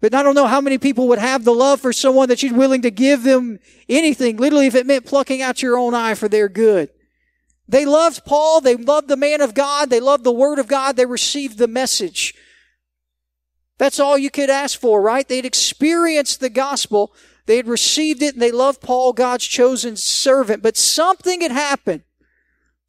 But 0.00 0.14
I 0.14 0.23
don't 0.23 0.37
know 0.37 0.47
how 0.47 0.61
many 0.61 0.78
people 0.78 1.09
would 1.09 1.19
have 1.19 1.43
the 1.43 1.52
love 1.52 1.81
for 1.81 1.93
someone 1.93 2.28
that 2.28 2.45
you're 2.45 2.55
willing 2.55 2.83
to 2.83 2.93
give 2.93 3.25
them 3.25 3.59
anything, 3.88 4.37
literally, 4.37 4.69
if 4.69 4.76
it 4.76 4.87
meant 4.87 5.05
plucking 5.05 5.43
out 5.43 5.62
your 5.62 5.76
own 5.76 5.95
eye 5.95 6.14
for 6.14 6.28
their 6.28 6.49
good. 6.49 6.90
They 7.68 7.84
loved 7.84 8.25
Paul. 8.25 8.60
They 8.60 8.75
loved 8.76 9.08
the 9.08 9.16
man 9.16 9.40
of 9.40 9.54
God. 9.54 9.90
They 9.90 10.00
loved 10.00 10.25
the 10.25 10.32
word 10.32 10.58
of 10.58 10.66
God. 10.66 10.96
They 10.96 11.06
received 11.06 11.58
the 11.58 11.68
message. 11.68 12.34
That's 13.76 14.00
all 14.00 14.18
you 14.18 14.30
could 14.30 14.50
ask 14.50 14.80
for, 14.80 15.00
right? 15.00 15.28
They'd 15.28 15.44
experienced 15.44 16.40
the 16.40 16.50
gospel. 16.50 17.12
They 17.46 17.56
had 17.56 17.68
received 17.68 18.22
it 18.22 18.34
and 18.34 18.42
they 18.42 18.50
loved 18.50 18.80
Paul, 18.80 19.12
God's 19.12 19.46
chosen 19.46 19.96
servant. 19.96 20.62
But 20.62 20.76
something 20.76 21.42
had 21.42 21.52
happened 21.52 22.02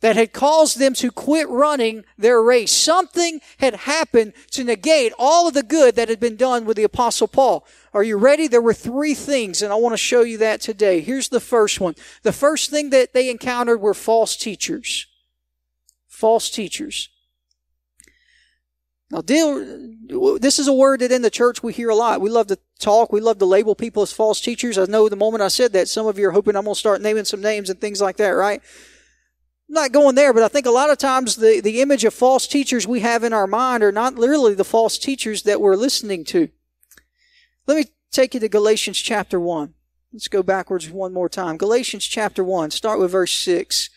that 0.01 0.15
had 0.15 0.33
caused 0.33 0.79
them 0.79 0.93
to 0.95 1.11
quit 1.11 1.47
running 1.49 2.05
their 2.17 2.41
race. 2.41 2.71
Something 2.71 3.41
had 3.57 3.75
happened 3.75 4.33
to 4.51 4.63
negate 4.63 5.13
all 5.19 5.47
of 5.47 5.53
the 5.53 5.63
good 5.63 5.95
that 5.95 6.09
had 6.09 6.19
been 6.19 6.37
done 6.37 6.65
with 6.65 6.77
the 6.77 6.83
apostle 6.83 7.27
Paul. 7.27 7.65
Are 7.93 8.03
you 8.03 8.17
ready? 8.17 8.47
There 8.47 8.61
were 8.61 8.73
three 8.73 9.13
things 9.13 9.61
and 9.61 9.73
I 9.73 9.75
want 9.75 9.93
to 9.93 9.97
show 9.97 10.21
you 10.21 10.37
that 10.37 10.61
today. 10.61 11.01
Here's 11.01 11.29
the 11.29 11.39
first 11.39 11.79
one. 11.79 11.95
The 12.23 12.31
first 12.31 12.69
thing 12.69 12.91
that 12.91 13.13
they 13.13 13.29
encountered 13.29 13.81
were 13.81 13.93
false 13.93 14.37
teachers. 14.37 15.07
False 16.07 16.49
teachers. 16.49 17.09
Now, 19.11 19.21
deal, 19.21 19.89
this 20.37 20.59
is 20.59 20.67
a 20.67 20.73
word 20.73 20.99
that 20.99 21.11
in 21.11 21.23
the 21.23 21.31
church 21.31 21.63
we 21.63 21.73
hear 21.73 21.89
a 21.89 21.95
lot. 21.95 22.21
We 22.21 22.29
love 22.29 22.45
to 22.47 22.59
talk. 22.77 23.11
We 23.11 23.21
love 23.21 23.39
to 23.39 23.45
label 23.45 23.73
people 23.73 24.03
as 24.03 24.13
false 24.13 24.39
teachers. 24.39 24.77
I 24.77 24.85
know 24.85 25.09
the 25.09 25.15
moment 25.15 25.41
I 25.41 25.47
said 25.47 25.73
that, 25.73 25.87
some 25.87 26.05
of 26.05 26.19
you 26.19 26.27
are 26.27 26.31
hoping 26.31 26.55
I'm 26.55 26.65
going 26.65 26.75
to 26.75 26.79
start 26.79 27.01
naming 27.01 27.25
some 27.25 27.41
names 27.41 27.71
and 27.71 27.81
things 27.81 28.01
like 28.01 28.17
that, 28.17 28.29
right? 28.29 28.61
Not 29.69 29.91
going 29.91 30.15
there, 30.15 30.33
but 30.33 30.43
I 30.43 30.47
think 30.47 30.65
a 30.65 30.71
lot 30.71 30.89
of 30.89 30.97
times 30.97 31.35
the, 31.35 31.61
the 31.61 31.81
image 31.81 32.03
of 32.03 32.13
false 32.13 32.47
teachers 32.47 32.87
we 32.87 33.01
have 33.01 33.23
in 33.23 33.33
our 33.33 33.47
mind 33.47 33.83
are 33.83 33.91
not 33.91 34.15
literally 34.15 34.55
the 34.55 34.63
false 34.63 34.97
teachers 34.97 35.43
that 35.43 35.61
we're 35.61 35.75
listening 35.75 36.23
to. 36.25 36.49
Let 37.67 37.77
me 37.77 37.85
take 38.11 38.33
you 38.33 38.39
to 38.39 38.49
Galatians 38.49 38.97
chapter 38.97 39.39
1. 39.39 39.73
Let's 40.11 40.27
go 40.27 40.41
backwards 40.41 40.89
one 40.89 41.13
more 41.13 41.29
time. 41.29 41.57
Galatians 41.57 42.05
chapter 42.05 42.43
1, 42.43 42.71
start 42.71 42.99
with 42.99 43.11
verse 43.11 43.31
6. 43.31 43.91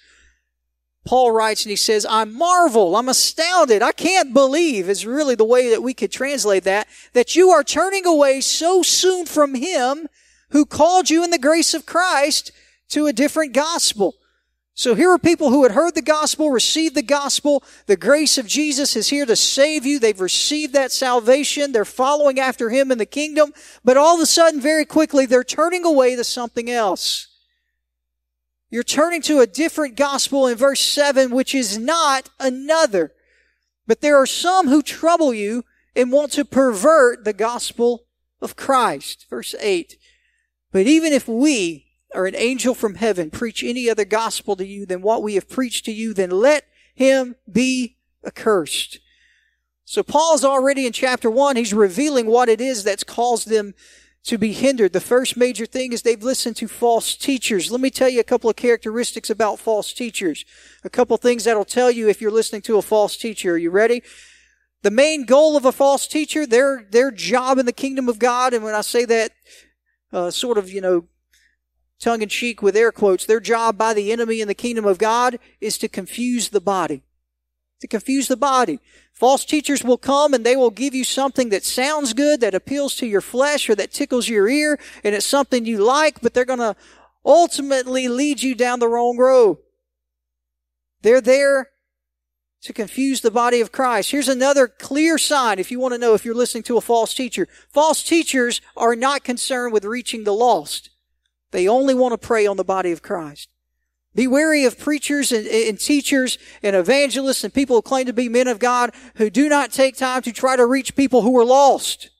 Paul 1.05 1.33
writes 1.33 1.65
and 1.65 1.71
he 1.71 1.77
says, 1.77 2.07
I 2.09 2.25
marvel, 2.25 2.95
I'm 2.95 3.09
astounded, 3.09 3.83
I 3.83 3.93
can't 3.93 4.33
believe 4.33 4.89
is 4.89 5.07
really 5.07 5.35
the 5.35 5.45
way 5.45 5.71
that 5.71 5.83
we 5.83 5.95
could 5.95 6.13
translate 6.13 6.65
that, 6.65 6.87
that 7.13 7.35
you 7.35 7.51
are 7.51 7.65
turning 7.65 8.07
away 8.07 8.41
so 8.41 8.83
soon 8.83 9.27
from 9.27 9.55
him 9.55 10.07
who 10.51 10.65
called 10.65 11.11
you 11.11 11.25
in 11.25 11.31
the 11.31 11.39
grace 11.39 11.75
of 11.75 11.87
Christ 11.87 12.53
to 12.91 13.07
a 13.07 13.13
different 13.13 13.53
gospel 13.53 14.15
So 14.75 14.95
here 14.95 15.11
are 15.11 15.19
people 15.19 15.51
who 15.51 15.65
had 15.65 15.73
heard 15.73 15.95
the 15.95 16.03
gospel, 16.03 16.51
received 16.51 16.95
the 16.95 17.03
gospel. 17.03 17.63
The 17.87 17.97
grace 17.97 18.39
of 18.39 18.47
Jesus 18.47 18.97
is 18.97 19.09
here 19.09 19.27
to 19.27 19.37
save 19.37 19.85
you. 19.85 19.99
They've 19.99 20.19
received 20.19 20.73
that 20.73 20.93
salvation. 20.93 21.73
They're 21.73 21.85
following 21.85 22.41
after 22.41 22.71
him 22.71 22.91
in 22.91 22.97
the 22.97 23.05
kingdom. 23.05 23.53
But 23.85 23.99
all 23.99 24.15
of 24.15 24.23
a 24.23 24.27
sudden, 24.27 24.61
very 24.61 24.87
quickly, 24.87 25.27
they're 25.27 25.45
turning 25.45 25.85
away 25.85 26.17
to 26.17 26.25
something 26.25 26.71
else. 26.71 27.29
You're 28.71 28.83
turning 28.83 29.21
to 29.23 29.41
a 29.41 29.47
different 29.47 29.97
gospel 29.97 30.47
in 30.47 30.57
verse 30.57 30.81
7, 30.81 31.31
which 31.31 31.55
is 31.55 31.77
not 31.77 32.31
another. 32.41 33.13
But 33.87 34.01
there 34.01 34.17
are 34.17 34.27
some 34.27 34.69
who 34.69 34.81
trouble 34.81 35.35
you 35.35 35.65
and 35.95 36.11
want 36.11 36.33
to 36.33 36.47
pervert 36.47 37.25
the 37.25 37.35
gospel 37.35 38.07
of 38.41 38.57
Christ. 38.57 39.27
Verse 39.29 39.55
8. 39.61 39.99
But 40.73 40.87
even 40.87 41.13
if 41.13 41.29
we, 41.29 41.92
or 42.15 42.27
an 42.27 42.37
angel 42.37 42.75
from 42.75 42.97
heaven 42.97 43.31
preach 43.31 43.63
any 43.65 43.89
other 43.89 44.05
gospel 44.05 44.57
to 44.57 44.67
you 44.67 44.87
than 44.87 45.03
what 45.03 45.23
we 45.23 45.35
have 45.35 45.49
preached 45.49 45.85
to 45.87 45.93
you, 45.93 46.13
then 46.13 46.31
let 46.31 46.65
him 46.95 47.37
be 47.51 47.97
accursed. 48.27 48.99
So 49.85 50.03
Paul's 50.03 50.45
already 50.45 50.87
in 50.87 50.93
chapter 50.93 51.31
one, 51.31 51.57
he's 51.57 51.75
revealing 51.75 52.27
what 52.27 52.49
it 52.49 52.61
is 52.61 52.85
that's 52.85 53.05
caused 53.05 53.49
them 53.49 53.75
to 54.25 54.39
be 54.39 54.53
hindered. 54.53 54.93
The 54.93 55.01
first 55.01 55.37
major 55.37 55.67
thing 55.67 55.93
is 55.93 56.03
they've 56.03 56.23
listened 56.23 56.57
to 56.57 56.69
false 56.69 57.17
teachers. 57.17 57.71
Let 57.71 57.81
me 57.81 57.91
tell 57.91 58.09
you 58.09 58.21
a 58.21 58.25
couple 58.25 58.49
of 58.49 58.57
characteristics 58.57 59.31
about 59.31 59.59
false 59.59 59.93
teachers. 59.93 60.45
A 60.85 60.91
couple 60.91 61.17
things 61.17 61.45
that'll 61.45 61.65
tell 61.65 61.91
you 61.91 62.09
if 62.09 62.21
you're 62.21 62.31
listening 62.31 62.63
to 62.63 62.79
a 62.79 62.83
false 62.83 63.17
teacher. 63.17 63.55
Are 63.55 63.59
you 63.59 63.71
ready? 63.71 64.03
The 64.83 64.91
main 64.91 65.25
goal 65.25 65.57
of 65.57 65.65
a 65.65 65.73
false 65.73 66.07
teacher, 66.07 66.47
their, 66.47 66.87
their 66.91 67.11
job 67.11 67.59
in 67.59 67.67
the 67.67 67.73
kingdom 67.73 68.09
of 68.09 68.19
God, 68.19 68.55
and 68.55 68.65
when 68.65 68.75
I 68.75 68.81
say 68.81 69.05
that, 69.05 69.33
uh, 70.13 70.31
sort 70.31 70.59
of, 70.59 70.71
you 70.71 70.81
know, 70.81 71.07
tongue 72.03 72.23
in 72.23 72.29
cheek 72.29 72.61
with 72.61 72.77
air 72.77 72.93
quotes, 72.93 73.25
their 73.25 73.41
job 73.41 73.79
by 73.79 73.95
the 73.95 74.13
enemy 74.13 74.41
in 74.41 74.49
the 74.49 74.55
kingdom 74.55 74.85
of 74.85 74.99
God 74.99 75.39
is 75.61 75.79
to 75.79 75.89
confuse 75.89 76.49
the 76.49 76.61
body. 76.61 77.03
To 77.81 77.87
confuse 77.87 78.29
the 78.29 78.37
body. 78.37 78.79
False 79.13 79.45
teachers 79.45 79.85
will 79.85 79.99
come 79.99 80.35
and 80.35 80.45
they 80.45 80.57
will 80.57 80.71
give 80.71 80.95
you 80.95 81.05
something 81.05 81.49
that 81.51 81.65
sounds 81.65 82.13
good, 82.13 82.41
that 82.41 82.55
appeals 82.55 82.97
to 82.97 83.07
your 83.07 83.21
flesh 83.21 83.71
or 83.71 83.75
that 83.77 83.93
tickles 83.93 84.29
your 84.29 84.49
ear, 84.49 84.79
and 85.05 85.15
it's 85.15 85.27
something 85.27 85.65
you 85.65 85.79
like, 85.79 86.21
but 86.21 86.35
they're 86.35 86.45
gonna 86.45 86.77
ultimately 87.25 88.09
lead 88.09 88.43
you 88.43 88.55
down 88.55 88.81
the 88.81 88.89
wrong 88.89 89.17
road. 89.17 89.59
They're 91.03 91.21
there 91.21 91.71
to 92.63 92.73
confuse 92.73 93.21
the 93.21 93.31
body 93.31 93.61
of 93.61 93.73
Christ. 93.73 94.13
Here's 94.13 94.29
another 94.29 94.69
clear 94.69 95.19
sign 95.19 95.59
if 95.59 95.71
you 95.71 95.81
want 95.81 95.95
to 95.95 95.99
know 95.99 96.15
if 96.15 96.25
you're 96.25 96.35
listening 96.35 96.63
to 96.65 96.77
a 96.77 96.81
false 96.81 97.13
teacher. 97.13 97.49
False 97.69 98.03
teachers 98.03 98.61
are 98.77 98.95
not 98.95 99.25
concerned 99.25 99.73
with 99.73 99.85
reaching 99.85 100.23
the 100.23 100.33
lost. 100.33 100.91
They 101.53 101.69
only 101.69 101.95
want 101.95 102.13
to 102.13 102.19
prey 102.19 102.47
on 102.47 102.57
the 102.57 102.65
body 102.65 102.91
of 102.91 103.03
Christ. 103.03 103.49
Be 104.15 104.27
wary 104.27 104.65
of 104.65 104.79
preachers 104.79 105.33
and, 105.33 105.47
and, 105.47 105.79
teachers 105.79 106.37
and 106.63 106.77
evangelists 106.77 107.45
and 107.45 107.55
people 107.55 107.77
who 107.77 107.83
claim 107.83 108.07
to 108.07 108.13
be 108.13 108.29
men 108.29 108.47
of 108.47 108.59
God 108.59 108.91
who 109.15 109.31
do 109.31 109.49
not 109.49 109.73
take 109.73 109.97
time 109.97 110.21
to 110.23 110.33
try 110.33 110.57
to 110.57 110.67
reach 110.67 110.97
people 110.97 111.23
who 111.23 111.39
are 111.39 111.45
lost. 111.45 112.11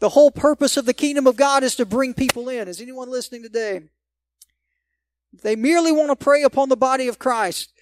The 0.00 0.10
whole 0.10 0.30
purpose 0.30 0.76
of 0.76 0.84
the 0.84 0.92
kingdom 0.94 1.26
of 1.26 1.36
God 1.36 1.62
is 1.62 1.76
to 1.76 1.86
bring 1.86 2.12
people 2.12 2.48
in. 2.48 2.68
Is 2.68 2.80
anyone 2.80 3.10
listening 3.10 3.42
today? 3.42 3.84
They 5.42 5.56
merely 5.56 5.92
want 5.92 6.10
to 6.10 6.16
prey 6.16 6.42
upon 6.42 6.68
the 6.68 6.76
body 6.76 7.08
of 7.08 7.18
Christ. 7.18 7.72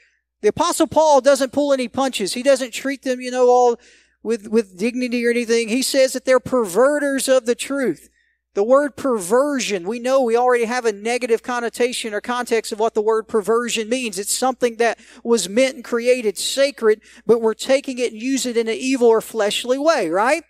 The 0.40 0.48
apostle 0.48 0.86
Paul 0.86 1.20
doesn't 1.20 1.52
pull 1.52 1.72
any 1.72 1.88
punches. 1.88 2.34
He 2.34 2.42
doesn't 2.42 2.72
treat 2.72 3.02
them, 3.02 3.20
you 3.20 3.30
know, 3.30 3.48
all 3.48 3.76
with, 4.22 4.48
with 4.48 4.78
dignity 4.78 5.26
or 5.26 5.30
anything. 5.30 5.68
He 5.68 5.82
says 5.82 6.12
that 6.12 6.24
they're 6.24 6.40
perverters 6.40 7.28
of 7.28 7.46
the 7.46 7.54
truth. 7.54 8.08
The 8.56 8.64
word 8.64 8.96
perversion, 8.96 9.86
we 9.86 9.98
know 9.98 10.22
we 10.22 10.34
already 10.34 10.64
have 10.64 10.86
a 10.86 10.92
negative 10.92 11.42
connotation 11.42 12.14
or 12.14 12.22
context 12.22 12.72
of 12.72 12.80
what 12.80 12.94
the 12.94 13.02
word 13.02 13.28
perversion 13.28 13.90
means. 13.90 14.18
It's 14.18 14.34
something 14.34 14.76
that 14.76 14.98
was 15.22 15.46
meant 15.46 15.74
and 15.74 15.84
created 15.84 16.38
sacred, 16.38 17.02
but 17.26 17.42
we're 17.42 17.52
taking 17.52 17.98
it 17.98 18.14
and 18.14 18.22
use 18.22 18.46
it 18.46 18.56
in 18.56 18.66
an 18.66 18.74
evil 18.74 19.08
or 19.08 19.20
fleshly 19.20 19.76
way, 19.76 20.08
right? 20.08 20.42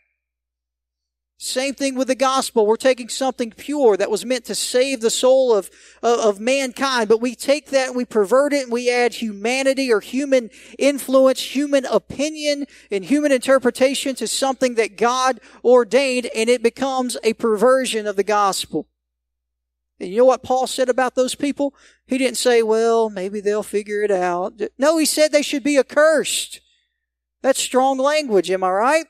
Same 1.39 1.75
thing 1.75 1.97
with 1.97 2.09
the 2.09 2.15
gospel. 2.15 2.67
We're 2.67 2.77
taking 2.77 3.11
something 3.11 3.51
pure 3.51 3.99
that 3.99 4.11
was 4.11 4.25
meant 4.25 4.47
to 4.47 4.55
save 4.55 5.03
the 5.03 5.11
soul 5.11 5.55
of, 5.55 5.71
of, 6.03 6.19
of, 6.21 6.41
mankind, 6.41 7.11
but 7.11 7.21
we 7.21 7.35
take 7.35 7.67
that 7.71 7.89
and 7.89 7.97
we 7.97 8.07
pervert 8.07 8.55
it 8.55 8.63
and 8.63 8.73
we 8.73 8.91
add 8.91 9.13
humanity 9.13 9.93
or 9.93 10.01
human 10.01 10.49
influence, 10.79 11.55
human 11.55 11.85
opinion, 11.85 12.67
and 12.91 13.05
human 13.05 13.33
interpretation 13.33 14.15
to 14.15 14.27
something 14.27 14.77
that 14.77 14.97
God 14.97 15.41
ordained 15.63 16.27
and 16.35 16.49
it 16.49 16.63
becomes 16.63 17.19
a 17.23 17.35
perversion 17.35 18.07
of 18.07 18.17
the 18.17 18.25
gospel. 18.25 18.89
And 20.01 20.11
you 20.11 20.19
know 20.19 20.25
what 20.25 20.43
Paul 20.43 20.67
said 20.67 20.89
about 20.89 21.17
those 21.17 21.35
people? 21.35 21.75
He 22.07 22.17
didn't 22.17 22.39
say, 22.39 22.63
well, 22.63 23.11
maybe 23.11 23.41
they'll 23.41 23.63
figure 23.63 24.03
it 24.03 24.11
out. 24.11 24.61
No, 24.79 24.97
he 24.97 25.05
said 25.05 25.33
they 25.33 25.43
should 25.43 25.65
be 25.65 25.79
accursed. 25.79 26.61
That's 27.43 27.61
strong 27.61 27.99
language, 27.99 28.51
am 28.51 28.65
I 28.65 28.71
right? 28.71 29.07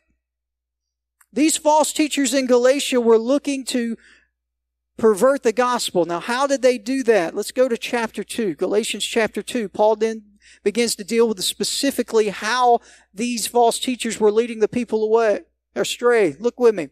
These 1.33 1.56
false 1.56 1.92
teachers 1.92 2.33
in 2.33 2.47
Galatia 2.47 3.00
were 3.00 3.18
looking 3.18 3.64
to 3.66 3.97
pervert 4.97 5.42
the 5.42 5.52
gospel. 5.52 6.04
Now, 6.04 6.21
how 6.21 6.47
did 6.47 6.62
they 6.62 6.78
do 6.78 7.02
that? 7.04 7.35
Let's 7.35 7.52
go 7.52 7.68
to 7.68 7.76
chapter 7.76 8.25
2, 8.25 8.54
Galatians 8.54 9.04
chapter 9.04 9.42
2. 9.42 9.68
Paul 9.68 9.97
then 9.97 10.23
begins 10.62 10.95
to 10.97 11.04
deal 11.04 11.28
with 11.28 11.42
specifically 11.45 12.28
how 12.28 12.80
these 13.12 13.47
false 13.47 13.78
teachers 13.78 14.18
were 14.18 14.30
leading 14.30 14.61
the 14.61 14.68
people 14.68 15.04
away, 15.04 15.40
astray. 15.75 16.37
Look 16.38 16.59
with 16.59 16.75
me. 16.75 16.88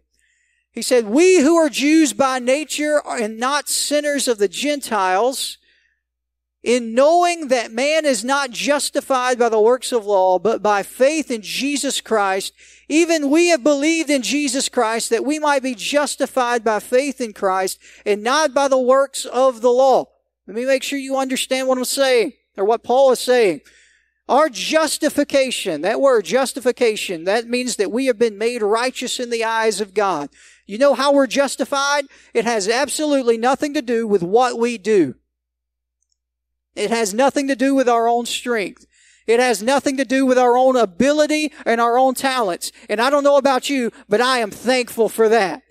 He 0.71 0.83
said, 0.83 1.07
We 1.07 1.41
who 1.41 1.57
are 1.57 1.69
Jews 1.69 2.13
by 2.13 2.41
nature 2.41 3.01
and 3.09 3.39
not 3.39 3.69
sinners 3.69 4.27
of 4.29 4.39
the 4.39 4.49
Gentiles, 4.49 5.59
in 6.65 6.95
knowing 6.95 7.49
that 7.49 7.71
man 7.71 8.07
is 8.07 8.25
not 8.25 8.51
justified 8.51 9.39
by 9.39 9.51
the 9.51 9.61
works 9.61 9.93
of 9.93 10.07
law, 10.07 10.39
but 10.39 10.63
by 10.63 10.83
faith 10.83 11.31
in 11.31 11.43
Jesus 11.43 12.01
Christ, 12.01 12.55
even 12.89 13.31
we 13.31 13.49
have 13.49 13.63
believed 13.63 14.09
in 14.09 14.23
Jesus 14.23 14.71
Christ 14.71 15.11
that 15.11 15.27
we 15.27 15.39
might 15.39 15.63
be 15.63 15.75
justified 15.75 16.65
by 16.65 16.81
faith 16.81 17.21
in 17.21 17.35
Christ 17.35 17.79
and 18.07 18.23
not 18.23 18.55
by 18.55 18.69
the 18.69 18.79
works 18.79 19.27
of 19.27 19.61
the 19.61 19.71
law. 19.71 20.07
Let 20.47 20.57
me 20.57 20.65
make 20.65 20.83
sure 20.83 20.99
you 20.99 21.19
understand 21.19 21.69
what 21.69 21.77
I'm 21.77 21.85
saying 21.85 22.33
or 22.57 22.65
what 22.65 22.83
Paul 22.83 23.13
is 23.13 23.21
saying. 23.21 23.61
Our 24.27 24.49
justification, 24.49 25.83
that 25.83 26.01
word 26.01 26.25
justification, 26.25 27.25
that 27.25 27.47
means 27.47 27.77
that 27.77 27.93
we 27.93 28.07
have 28.07 28.19
been 28.19 28.39
made 28.39 28.63
righteous 28.63 29.21
in 29.21 29.29
the 29.29 29.45
eyes 29.45 29.83
of 29.83 29.93
God. 29.93 30.31
You 30.65 30.79
know 30.79 30.95
how 30.95 31.13
we're 31.13 31.27
justified? 31.27 32.07
It 32.33 32.47
has 32.47 32.71
absolutely 32.71 33.37
nothing 33.37 33.75
to 33.75 33.83
do 33.83 34.07
with 34.07 34.23
what 34.23 34.59
we 34.59 34.79
do. 34.79 35.17
It 36.75 36.91
has 36.91 37.15
nothing 37.15 37.49
to 37.49 37.57
do 37.57 37.75
with 37.75 37.89
our 37.89 38.09
own 38.09 38.27
strength. 38.27 38.87
It 39.27 39.41
has 39.41 39.63
nothing 39.63 39.97
to 39.97 40.05
do 40.05 40.27
with 40.27 40.39
our 40.39 40.57
own 40.57 40.77
ability 40.77 41.53
and 41.65 41.81
our 41.81 41.99
own 41.99 42.15
talents. 42.15 42.73
And 42.91 43.01
I 43.01 43.11
don't 43.11 43.25
know 43.25 43.37
about 43.37 43.71
you, 43.71 43.91
but 44.09 44.21
I 44.21 44.39
am 44.39 44.51
thankful 44.51 45.09
for 45.09 45.29
that. 45.31 45.63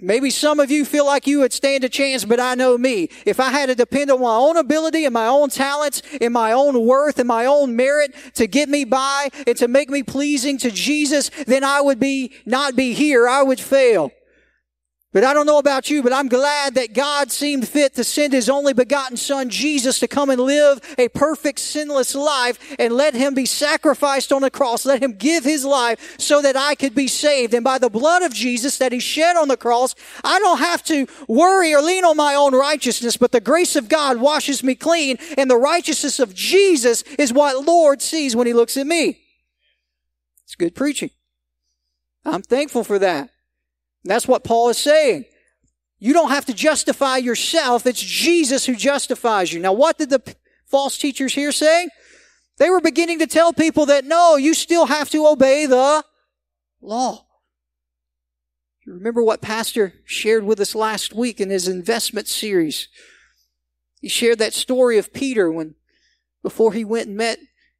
Maybe 0.00 0.30
some 0.30 0.60
of 0.60 0.70
you 0.70 0.84
feel 0.84 1.06
like 1.06 1.26
you 1.26 1.40
would 1.40 1.52
stand 1.52 1.82
a 1.82 1.88
chance, 1.88 2.24
but 2.24 2.38
I 2.38 2.54
know 2.54 2.78
me. 2.78 3.08
If 3.26 3.40
I 3.40 3.50
had 3.50 3.66
to 3.66 3.74
depend 3.74 4.10
on 4.10 4.20
my 4.20 4.34
own 4.34 4.56
ability 4.56 5.04
and 5.04 5.12
my 5.12 5.26
own 5.26 5.50
talents 5.50 6.02
and 6.20 6.32
my 6.32 6.52
own 6.52 6.86
worth 6.86 7.18
and 7.18 7.26
my 7.26 7.46
own 7.46 7.74
merit 7.74 8.14
to 8.34 8.46
get 8.46 8.68
me 8.68 8.84
by 8.84 9.30
and 9.46 9.56
to 9.56 9.66
make 9.66 9.90
me 9.90 10.04
pleasing 10.04 10.56
to 10.58 10.70
Jesus, 10.70 11.30
then 11.46 11.64
I 11.64 11.80
would 11.80 11.98
be, 11.98 12.32
not 12.46 12.76
be 12.76 12.92
here. 12.92 13.28
I 13.28 13.42
would 13.42 13.58
fail. 13.58 14.12
But 15.10 15.24
I 15.24 15.32
don't 15.32 15.46
know 15.46 15.58
about 15.58 15.88
you, 15.88 16.02
but 16.02 16.12
I'm 16.12 16.28
glad 16.28 16.74
that 16.74 16.92
God 16.92 17.32
seemed 17.32 17.66
fit 17.66 17.94
to 17.94 18.04
send 18.04 18.34
His 18.34 18.50
only 18.50 18.74
begotten 18.74 19.16
Son, 19.16 19.48
Jesus, 19.48 19.98
to 20.00 20.08
come 20.08 20.28
and 20.28 20.38
live 20.38 20.80
a 20.98 21.08
perfect, 21.08 21.60
sinless 21.60 22.14
life 22.14 22.76
and 22.78 22.92
let 22.92 23.14
Him 23.14 23.32
be 23.32 23.46
sacrificed 23.46 24.32
on 24.32 24.42
the 24.42 24.50
cross. 24.50 24.84
Let 24.84 25.02
Him 25.02 25.14
give 25.14 25.44
His 25.44 25.64
life 25.64 26.16
so 26.20 26.42
that 26.42 26.58
I 26.58 26.74
could 26.74 26.94
be 26.94 27.08
saved. 27.08 27.54
And 27.54 27.64
by 27.64 27.78
the 27.78 27.88
blood 27.88 28.22
of 28.22 28.34
Jesus 28.34 28.76
that 28.78 28.92
He 28.92 29.00
shed 29.00 29.36
on 29.36 29.48
the 29.48 29.56
cross, 29.56 29.94
I 30.22 30.38
don't 30.40 30.58
have 30.58 30.82
to 30.84 31.06
worry 31.26 31.72
or 31.72 31.80
lean 31.80 32.04
on 32.04 32.18
my 32.18 32.34
own 32.34 32.54
righteousness, 32.54 33.16
but 33.16 33.32
the 33.32 33.40
grace 33.40 33.76
of 33.76 33.88
God 33.88 34.18
washes 34.18 34.62
me 34.62 34.74
clean 34.74 35.16
and 35.38 35.50
the 35.50 35.56
righteousness 35.56 36.20
of 36.20 36.34
Jesus 36.34 37.02
is 37.18 37.32
what 37.32 37.64
Lord 37.64 38.02
sees 38.02 38.36
when 38.36 38.46
He 38.46 38.52
looks 38.52 38.76
at 38.76 38.86
me. 38.86 39.20
It's 40.44 40.54
good 40.54 40.74
preaching. 40.74 41.10
I'm 42.26 42.42
thankful 42.42 42.84
for 42.84 42.98
that. 42.98 43.30
That's 44.04 44.28
what 44.28 44.44
Paul 44.44 44.68
is 44.68 44.78
saying. 44.78 45.24
You 45.98 46.12
don't 46.12 46.30
have 46.30 46.46
to 46.46 46.54
justify 46.54 47.16
yourself. 47.16 47.86
It's 47.86 48.00
Jesus 48.00 48.66
who 48.66 48.76
justifies 48.76 49.52
you. 49.52 49.60
Now, 49.60 49.72
what 49.72 49.98
did 49.98 50.10
the 50.10 50.22
false 50.66 50.96
teachers 50.96 51.34
here 51.34 51.52
say? 51.52 51.88
They 52.58 52.70
were 52.70 52.80
beginning 52.80 53.18
to 53.20 53.26
tell 53.26 53.52
people 53.52 53.86
that 53.86 54.04
no, 54.04 54.36
you 54.36 54.54
still 54.54 54.86
have 54.86 55.10
to 55.10 55.26
obey 55.26 55.66
the 55.66 56.04
law. 56.80 57.24
You 58.86 58.94
remember 58.94 59.22
what 59.22 59.42
Pastor 59.42 59.92
shared 60.04 60.44
with 60.44 60.60
us 60.60 60.74
last 60.74 61.14
week 61.14 61.40
in 61.40 61.50
his 61.50 61.68
investment 61.68 62.26
series? 62.26 62.88
He 64.00 64.08
shared 64.08 64.38
that 64.38 64.54
story 64.54 64.98
of 64.98 65.12
Peter 65.12 65.50
when, 65.50 65.74
before 66.42 66.72
he 66.72 66.84
went 66.84 67.08
and 67.08 67.16
met 67.16 67.38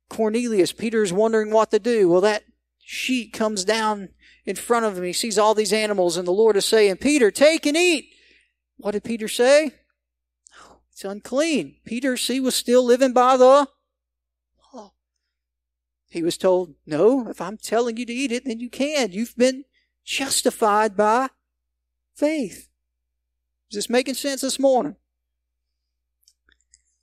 Cornelius, 0.09 0.73
Peter 0.73 1.03
is 1.03 1.13
wondering 1.13 1.51
what 1.51 1.71
to 1.71 1.79
do. 1.79 2.09
Well, 2.09 2.21
that 2.23 2.45
sheet 2.81 3.33
comes 3.33 3.65
down 3.65 4.11
in 4.49 4.57
front 4.57 4.87
of 4.87 4.97
him. 4.97 5.05
He 5.05 5.12
sees 5.12 5.38
all 5.38 5.55
these 5.55 5.75
animals, 5.75 6.17
and 6.17 6.26
the 6.26 6.33
Lord 6.33 6.57
is 6.57 6.64
saying, 6.64 6.97
Peter, 6.97 7.31
take 7.31 7.67
and 7.67 7.76
eat. 7.76 8.14
What 8.78 8.93
did 8.93 9.05
Peter 9.05 9.28
say? 9.28 9.73
It's 10.90 11.05
unclean. 11.05 11.76
Peter, 11.85 12.17
see, 12.17 12.40
was 12.40 12.55
still 12.55 12.83
living 12.83 13.12
by 13.12 13.37
the 13.37 13.69
law. 14.73 14.93
He 16.09 16.23
was 16.23 16.38
told, 16.38 16.75
no, 16.87 17.28
if 17.28 17.43
I'm 17.43 17.59
telling 17.59 17.99
you 17.99 18.07
to 18.07 18.12
eat 18.12 18.33
it, 18.33 18.47
then 18.47 18.59
you 18.59 18.71
can. 18.71 19.12
You've 19.12 19.37
been 19.37 19.64
justified 20.02 20.97
by 20.97 21.28
faith. 22.17 22.69
Is 23.71 23.75
this 23.75 23.90
making 23.90 24.14
sense 24.14 24.40
this 24.40 24.59
morning? 24.59 24.97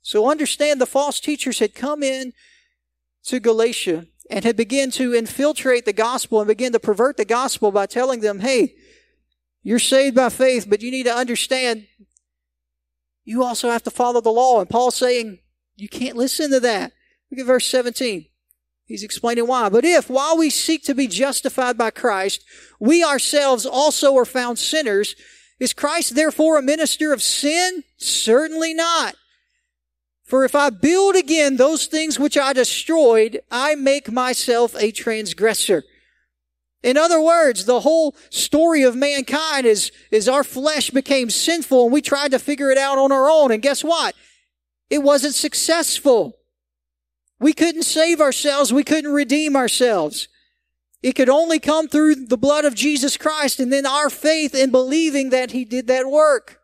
So 0.02 0.28
understand 0.28 0.80
the 0.80 0.86
false 0.86 1.20
teachers 1.20 1.60
had 1.60 1.76
come 1.76 2.02
in 2.02 2.32
to 3.26 3.38
Galatia 3.38 4.06
and 4.30 4.44
had 4.44 4.56
begun 4.56 4.90
to 4.92 5.14
infiltrate 5.14 5.84
the 5.84 5.92
gospel 5.92 6.40
and 6.40 6.48
begin 6.48 6.72
to 6.72 6.80
pervert 6.80 7.16
the 7.16 7.24
gospel 7.24 7.70
by 7.70 7.86
telling 7.86 8.20
them, 8.20 8.40
hey, 8.40 8.74
you're 9.62 9.78
saved 9.78 10.16
by 10.16 10.28
faith, 10.28 10.66
but 10.68 10.82
you 10.82 10.90
need 10.90 11.04
to 11.04 11.14
understand 11.14 11.86
you 13.24 13.42
also 13.42 13.68
have 13.70 13.82
to 13.82 13.90
follow 13.90 14.20
the 14.20 14.30
law. 14.30 14.60
And 14.60 14.70
Paul's 14.70 14.94
saying, 14.94 15.40
you 15.74 15.88
can't 15.88 16.16
listen 16.16 16.50
to 16.52 16.60
that. 16.60 16.92
Look 17.30 17.40
at 17.40 17.46
verse 17.46 17.68
17. 17.68 18.26
He's 18.86 19.02
explaining 19.02 19.48
why. 19.48 19.68
But 19.68 19.84
if, 19.84 20.08
while 20.08 20.38
we 20.38 20.48
seek 20.48 20.84
to 20.84 20.94
be 20.94 21.08
justified 21.08 21.76
by 21.76 21.90
Christ, 21.90 22.44
we 22.78 23.02
ourselves 23.02 23.66
also 23.66 24.16
are 24.16 24.24
found 24.24 24.60
sinners, 24.60 25.16
is 25.58 25.72
Christ 25.72 26.14
therefore 26.14 26.56
a 26.58 26.62
minister 26.62 27.12
of 27.12 27.20
sin? 27.20 27.82
Certainly 27.96 28.74
not. 28.74 29.16
For 30.26 30.44
if 30.44 30.56
I 30.56 30.70
build 30.70 31.14
again 31.14 31.56
those 31.56 31.86
things 31.86 32.18
which 32.18 32.36
I 32.36 32.52
destroyed, 32.52 33.40
I 33.50 33.76
make 33.76 34.10
myself 34.10 34.74
a 34.76 34.90
transgressor. 34.90 35.84
In 36.82 36.96
other 36.96 37.20
words, 37.20 37.64
the 37.64 37.80
whole 37.80 38.14
story 38.30 38.82
of 38.82 38.96
mankind 38.96 39.66
is, 39.66 39.92
is 40.10 40.28
our 40.28 40.44
flesh 40.44 40.90
became 40.90 41.30
sinful 41.30 41.84
and 41.84 41.92
we 41.92 42.02
tried 42.02 42.32
to 42.32 42.38
figure 42.38 42.70
it 42.70 42.78
out 42.78 42.98
on 42.98 43.12
our 43.12 43.30
own. 43.30 43.52
And 43.52 43.62
guess 43.62 43.84
what? 43.84 44.14
It 44.90 44.98
wasn't 44.98 45.34
successful. 45.34 46.36
We 47.38 47.52
couldn't 47.52 47.82
save 47.82 48.20
ourselves. 48.20 48.72
We 48.72 48.84
couldn't 48.84 49.12
redeem 49.12 49.56
ourselves. 49.56 50.28
It 51.02 51.14
could 51.14 51.28
only 51.28 51.58
come 51.58 51.88
through 51.88 52.26
the 52.26 52.38
blood 52.38 52.64
of 52.64 52.74
Jesus 52.74 53.16
Christ 53.16 53.60
and 53.60 53.72
then 53.72 53.86
our 53.86 54.10
faith 54.10 54.54
in 54.54 54.70
believing 54.70 55.30
that 55.30 55.52
He 55.52 55.64
did 55.64 55.86
that 55.86 56.10
work. 56.10 56.55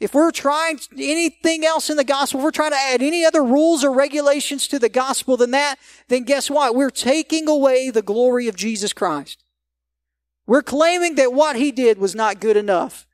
If 0.00 0.14
we're 0.14 0.30
trying 0.30 0.80
anything 0.96 1.64
else 1.64 1.90
in 1.90 1.98
the 1.98 2.04
gospel, 2.04 2.40
if 2.40 2.44
we're 2.44 2.50
trying 2.50 2.70
to 2.70 2.78
add 2.78 3.02
any 3.02 3.24
other 3.24 3.44
rules 3.44 3.84
or 3.84 3.92
regulations 3.92 4.66
to 4.68 4.78
the 4.78 4.88
gospel 4.88 5.36
than 5.36 5.50
that, 5.50 5.76
then 6.08 6.24
guess 6.24 6.50
what? 6.50 6.74
We're 6.74 6.90
taking 6.90 7.46
away 7.48 7.90
the 7.90 8.00
glory 8.00 8.48
of 8.48 8.56
Jesus 8.56 8.94
Christ. 8.94 9.44
We're 10.46 10.62
claiming 10.62 11.16
that 11.16 11.34
what 11.34 11.56
he 11.56 11.70
did 11.70 11.98
was 11.98 12.14
not 12.14 12.40
good 12.40 12.56
enough. 12.56 13.06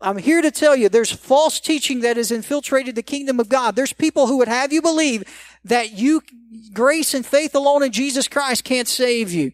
I'm 0.00 0.18
here 0.18 0.42
to 0.42 0.50
tell 0.50 0.74
you 0.74 0.88
there's 0.88 1.12
false 1.12 1.60
teaching 1.60 2.00
that 2.00 2.16
has 2.16 2.32
infiltrated 2.32 2.96
the 2.96 3.02
kingdom 3.02 3.38
of 3.38 3.48
God. 3.48 3.76
There's 3.76 3.92
people 3.92 4.26
who 4.26 4.38
would 4.38 4.48
have 4.48 4.72
you 4.72 4.82
believe 4.82 5.22
that 5.64 5.92
you, 5.92 6.20
grace 6.72 7.14
and 7.14 7.24
faith 7.24 7.54
alone 7.54 7.84
in 7.84 7.92
Jesus 7.92 8.26
Christ 8.26 8.64
can't 8.64 8.88
save 8.88 9.32
you. 9.32 9.52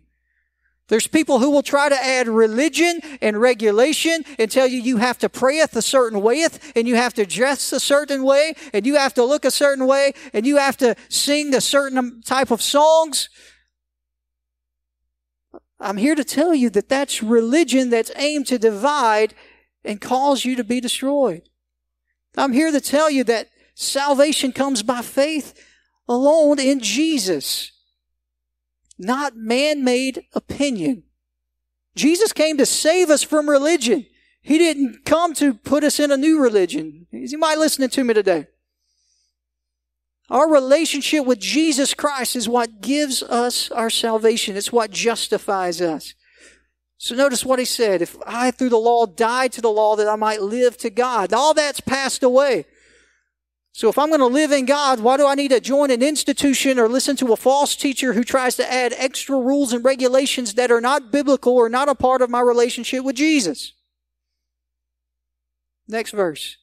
There's 0.91 1.07
people 1.07 1.39
who 1.39 1.51
will 1.51 1.63
try 1.63 1.89
to 1.89 1.95
add 1.95 2.27
religion 2.27 2.99
and 3.23 3.41
regulation 3.41 4.25
and 4.41 4.51
tell 4.51 4.67
you 4.67 4.81
you 4.81 4.97
have 4.97 5.19
to 5.19 5.29
prayeth 5.29 5.77
a 5.77 5.83
certain 5.83 6.21
wayeth 6.21 6.73
and 6.75 6.89
you 6.89 6.97
have 6.97 7.15
to 7.15 7.25
dress 7.25 7.73
a 7.73 7.79
certain 7.79 8.25
way 8.25 8.55
and 8.73 8.85
you 8.85 8.97
have 8.97 9.15
to 9.15 9.25
look 9.25 9.45
a 9.45 9.53
certain 9.53 9.87
way 9.87 10.15
and 10.33 10.45
you 10.45 10.57
have 10.57 10.77
to 10.79 10.97
sing 11.09 11.55
a 11.55 11.61
certain 11.61 12.23
type 12.23 12.51
of 12.51 12.61
songs. 12.61 13.29
I'm 15.79 15.97
here 15.97 16.17
to 16.17 16.25
tell 16.25 16.57
you 16.57 16.69
that 16.71 16.89
that's 16.89 17.23
religion 17.23 17.91
that's 17.91 18.11
aimed 18.17 18.49
to 18.49 18.59
divide 18.59 19.35
and 19.85 20.01
cause 20.01 20.45
you 20.45 20.57
to 20.57 20.65
be 20.65 20.81
destroyed. 20.81 21.49
I'm 22.37 22.53
here 22.53 22.73
to 22.73 22.81
tell 22.81 23.09
you 23.09 23.23
that 23.25 23.49
salvation 23.77 24.51
comes 24.51 24.83
by 24.83 25.03
faith 25.03 25.55
alone 26.09 26.59
in 26.59 26.81
Jesus 26.81 27.71
not 29.01 29.37
man-made 29.37 30.25
opinion. 30.35 31.05
Jesus 31.97 32.33
came 32.33 32.57
to 32.59 32.67
save 32.67 33.11
us 33.11 33.23
from 33.23 33.51
religion. 33.51 34.07
He 34.43 34.59
didn't 34.59 35.05
come 35.05 35.35
to 35.35 35.55
put 35.55 35.85
us 35.85 35.99
in 35.99 36.11
a 36.11 36.17
new 36.17 36.41
religion. 36.41 37.07
Is 37.13 37.33
anybody 37.33 37.59
listening 37.59 37.91
to 37.91 38.05
me 38.05 38.15
today? 38.15 38.47
Our 40.31 40.49
relationship 40.49 41.27
with 41.27 41.41
Jesus 41.41 41.93
Christ 41.93 42.37
is 42.37 42.49
what 42.49 42.81
gives 42.81 43.23
us 43.23 43.71
our 43.73 43.91
salvation. 43.91 44.57
It's 44.57 44.73
what 44.73 44.93
justifies 44.93 45.81
us. 45.81 46.15
So 46.99 47.15
notice 47.15 47.45
what 47.45 47.59
he 47.59 47.65
said. 47.65 48.03
If 48.03 48.17
I 48.27 48.51
through 48.51 48.69
the 48.69 48.77
law 48.77 49.07
died 49.07 49.53
to 49.53 49.61
the 49.61 49.71
law 49.71 49.97
that 49.97 50.07
I 50.07 50.17
might 50.17 50.43
live 50.43 50.77
to 50.79 50.91
God, 50.91 51.33
all 51.33 51.55
that's 51.55 51.81
passed 51.81 52.23
away. 52.23 52.67
So 53.73 53.89
if 53.89 53.99
I'm 53.99 54.09
going 54.09 54.21
to 54.21 54.27
live 54.27 54.51
in 54.51 54.67
God, 54.67 55.01
why 55.01 55.17
do 55.17 55.27
I 55.27 55.35
need 55.35 55.53
to 55.53 55.61
join 55.61 55.91
an 55.91 56.03
institution 56.03 56.79
or 56.79 56.89
listen 56.89 57.17
to 57.17 57.33
a 57.33 57.37
false 57.37 57.77
teacher 57.77 58.13
who 58.13 58.25
tries 58.25 58.57
to 58.57 58.73
add 58.73 58.95
extra 58.97 59.39
rules 59.39 59.73
and 59.73 59.85
regulations 59.85 60.55
that 60.55 60.73
are 60.73 60.81
not 60.81 61.13
biblical 61.13 61.55
or 61.55 61.69
not 61.69 61.89
a 61.89 61.95
part 61.95 62.21
of 62.21 62.31
my 62.31 62.41
relationship 62.41 63.05
with 63.05 63.17
Jesus? 63.17 63.73
Next 65.87 66.11
verse. 66.11 66.57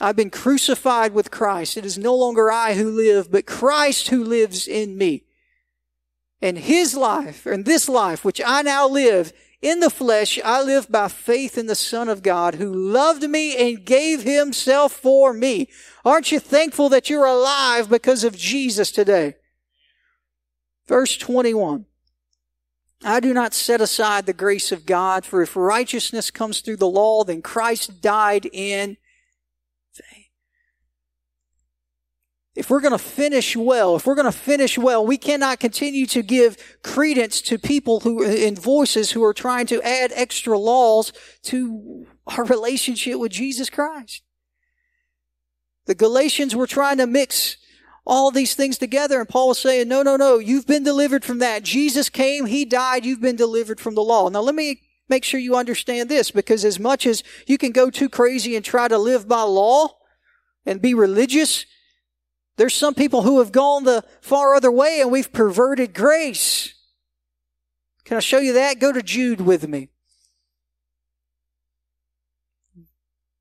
I've 0.00 0.16
been 0.16 0.30
crucified 0.30 1.14
with 1.14 1.30
Christ. 1.30 1.76
It 1.76 1.86
is 1.86 1.96
no 1.96 2.14
longer 2.14 2.50
I 2.50 2.74
who 2.74 2.90
live, 2.90 3.30
but 3.30 3.46
Christ 3.46 4.08
who 4.08 4.24
lives 4.24 4.66
in 4.66 4.98
me. 4.98 5.24
And 6.40 6.58
his 6.58 6.96
life, 6.96 7.46
and 7.46 7.64
this 7.64 7.88
life 7.88 8.24
which 8.24 8.40
I 8.44 8.62
now 8.62 8.88
live 8.88 9.32
in 9.62 9.78
the 9.78 9.90
flesh, 9.90 10.40
I 10.44 10.60
live 10.60 10.90
by 10.90 11.06
faith 11.06 11.56
in 11.56 11.66
the 11.66 11.76
Son 11.76 12.08
of 12.08 12.22
God 12.22 12.56
who 12.56 12.74
loved 12.74 13.22
me 13.22 13.56
and 13.56 13.84
gave 13.84 14.24
himself 14.24 14.92
for 14.92 15.32
me. 15.32 15.68
Aren't 16.04 16.32
you 16.32 16.40
thankful 16.40 16.88
that 16.88 17.08
you're 17.08 17.24
alive 17.24 17.88
because 17.88 18.24
of 18.24 18.36
Jesus 18.36 18.90
today? 18.90 19.36
Verse 20.88 21.16
21. 21.16 21.86
I 23.04 23.20
do 23.20 23.32
not 23.32 23.54
set 23.54 23.80
aside 23.80 24.26
the 24.26 24.32
grace 24.32 24.70
of 24.72 24.86
God, 24.86 25.24
for 25.24 25.42
if 25.42 25.56
righteousness 25.56 26.30
comes 26.30 26.60
through 26.60 26.76
the 26.76 26.88
law, 26.88 27.24
then 27.24 27.42
Christ 27.42 28.00
died 28.00 28.46
in 28.52 28.96
if 32.54 32.68
we're 32.68 32.80
going 32.80 32.92
to 32.92 32.98
finish 32.98 33.56
well, 33.56 33.96
if 33.96 34.06
we're 34.06 34.14
going 34.14 34.30
to 34.30 34.32
finish 34.32 34.76
well, 34.76 35.06
we 35.06 35.16
cannot 35.16 35.58
continue 35.58 36.04
to 36.06 36.22
give 36.22 36.78
credence 36.82 37.40
to 37.42 37.58
people 37.58 38.00
who, 38.00 38.22
in 38.22 38.54
voices 38.56 39.12
who 39.12 39.24
are 39.24 39.32
trying 39.32 39.66
to 39.66 39.80
add 39.82 40.12
extra 40.14 40.58
laws 40.58 41.12
to 41.44 42.06
our 42.26 42.44
relationship 42.44 43.18
with 43.18 43.32
Jesus 43.32 43.70
Christ. 43.70 44.22
The 45.86 45.94
Galatians 45.94 46.54
were 46.54 46.66
trying 46.66 46.98
to 46.98 47.06
mix 47.06 47.56
all 48.04 48.30
these 48.30 48.54
things 48.54 48.78
together 48.78 49.20
and 49.20 49.28
Paul 49.28 49.48
was 49.48 49.58
saying, 49.58 49.88
no, 49.88 50.02
no, 50.02 50.16
no, 50.16 50.38
you've 50.38 50.66
been 50.66 50.84
delivered 50.84 51.24
from 51.24 51.38
that. 51.38 51.62
Jesus 51.62 52.08
came, 52.10 52.46
He 52.46 52.64
died, 52.64 53.06
you've 53.06 53.20
been 53.20 53.36
delivered 53.36 53.80
from 53.80 53.94
the 53.94 54.02
law. 54.02 54.28
Now 54.28 54.40
let 54.40 54.54
me 54.54 54.82
make 55.08 55.24
sure 55.24 55.40
you 55.40 55.56
understand 55.56 56.08
this 56.08 56.30
because 56.30 56.64
as 56.64 56.78
much 56.78 57.06
as 57.06 57.22
you 57.46 57.58
can 57.58 57.72
go 57.72 57.90
too 57.90 58.08
crazy 58.08 58.56
and 58.56 58.64
try 58.64 58.88
to 58.88 58.98
live 58.98 59.26
by 59.26 59.42
law 59.42 59.88
and 60.66 60.82
be 60.82 60.94
religious, 60.94 61.64
there's 62.56 62.74
some 62.74 62.94
people 62.94 63.22
who 63.22 63.38
have 63.38 63.52
gone 63.52 63.84
the 63.84 64.04
far 64.20 64.54
other 64.54 64.70
way 64.70 65.00
and 65.00 65.10
we've 65.10 65.32
perverted 65.32 65.94
grace. 65.94 66.74
Can 68.04 68.16
I 68.16 68.20
show 68.20 68.38
you 68.38 68.52
that? 68.54 68.78
Go 68.78 68.92
to 68.92 69.02
Jude 69.02 69.40
with 69.40 69.66
me. 69.66 69.88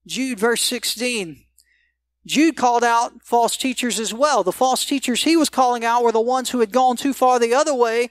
Jude 0.07 0.39
verse 0.39 0.61
16. 0.63 1.43
Jude 2.25 2.55
called 2.55 2.83
out 2.83 3.23
false 3.23 3.57
teachers 3.57 3.99
as 3.99 4.13
well. 4.13 4.43
The 4.43 4.51
false 4.51 4.85
teachers 4.85 5.23
he 5.23 5.35
was 5.35 5.49
calling 5.49 5.83
out 5.83 6.03
were 6.03 6.11
the 6.11 6.21
ones 6.21 6.51
who 6.51 6.59
had 6.59 6.71
gone 6.71 6.95
too 6.95 7.13
far 7.13 7.39
the 7.39 7.53
other 7.53 7.73
way. 7.73 8.09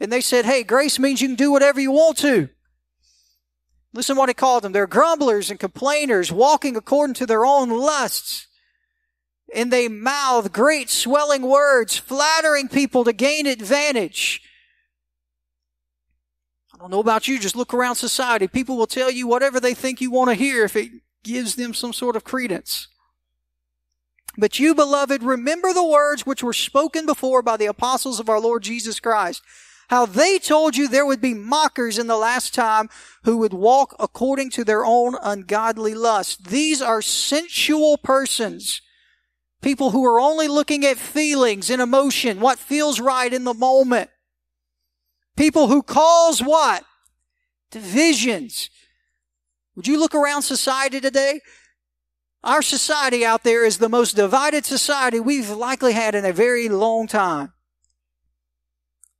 And 0.00 0.12
they 0.12 0.20
said, 0.20 0.44
hey, 0.44 0.64
grace 0.64 0.98
means 0.98 1.22
you 1.22 1.28
can 1.28 1.36
do 1.36 1.52
whatever 1.52 1.80
you 1.80 1.92
want 1.92 2.18
to. 2.18 2.48
Listen 3.92 4.16
what 4.16 4.28
he 4.28 4.34
called 4.34 4.64
them. 4.64 4.72
They're 4.72 4.88
grumblers 4.88 5.50
and 5.50 5.60
complainers, 5.60 6.32
walking 6.32 6.76
according 6.76 7.14
to 7.14 7.26
their 7.26 7.46
own 7.46 7.70
lusts 7.70 8.48
and 9.54 9.72
they 9.72 9.88
mouth 9.88 10.52
great 10.52 10.90
swelling 10.90 11.42
words, 11.42 11.96
flattering 11.96 12.68
people 12.68 13.04
to 13.04 13.12
gain 13.12 13.46
advantage. 13.46 14.42
I 16.74 16.78
don't 16.78 16.90
know 16.90 17.00
about 17.00 17.28
you, 17.28 17.38
just 17.38 17.56
look 17.56 17.72
around 17.72 17.94
society. 17.94 18.48
People 18.48 18.76
will 18.76 18.86
tell 18.86 19.10
you 19.10 19.26
whatever 19.26 19.60
they 19.60 19.74
think 19.74 20.00
you 20.00 20.10
want 20.10 20.30
to 20.30 20.34
hear 20.34 20.64
if 20.64 20.76
it 20.76 20.90
gives 21.22 21.54
them 21.54 21.72
some 21.72 21.92
sort 21.92 22.16
of 22.16 22.24
credence. 22.24 22.88
But 24.36 24.58
you, 24.58 24.74
beloved, 24.74 25.22
remember 25.22 25.72
the 25.72 25.86
words 25.86 26.26
which 26.26 26.42
were 26.42 26.52
spoken 26.52 27.06
before 27.06 27.40
by 27.40 27.56
the 27.56 27.66
apostles 27.66 28.18
of 28.18 28.28
our 28.28 28.40
Lord 28.40 28.64
Jesus 28.64 28.98
Christ. 28.98 29.42
How 29.88 30.06
they 30.06 30.38
told 30.38 30.76
you 30.76 30.88
there 30.88 31.06
would 31.06 31.20
be 31.20 31.34
mockers 31.34 31.98
in 31.98 32.08
the 32.08 32.16
last 32.16 32.52
time 32.52 32.88
who 33.22 33.36
would 33.36 33.52
walk 33.52 33.94
according 34.00 34.50
to 34.50 34.64
their 34.64 34.84
own 34.84 35.14
ungodly 35.22 35.94
lust. 35.94 36.48
These 36.48 36.82
are 36.82 37.00
sensual 37.00 37.96
persons 37.98 38.80
People 39.64 39.92
who 39.92 40.04
are 40.04 40.20
only 40.20 40.46
looking 40.46 40.84
at 40.84 40.98
feelings 40.98 41.70
and 41.70 41.80
emotion, 41.80 42.38
what 42.38 42.58
feels 42.58 43.00
right 43.00 43.32
in 43.32 43.44
the 43.44 43.54
moment. 43.54 44.10
People 45.38 45.68
who 45.68 45.82
cause 45.82 46.40
what? 46.40 46.84
Divisions. 47.70 48.68
Would 49.74 49.88
you 49.88 49.98
look 49.98 50.14
around 50.14 50.42
society 50.42 51.00
today? 51.00 51.40
Our 52.42 52.60
society 52.60 53.24
out 53.24 53.42
there 53.42 53.64
is 53.64 53.78
the 53.78 53.88
most 53.88 54.16
divided 54.16 54.66
society 54.66 55.18
we've 55.18 55.48
likely 55.48 55.94
had 55.94 56.14
in 56.14 56.26
a 56.26 56.32
very 56.32 56.68
long 56.68 57.06
time. 57.06 57.54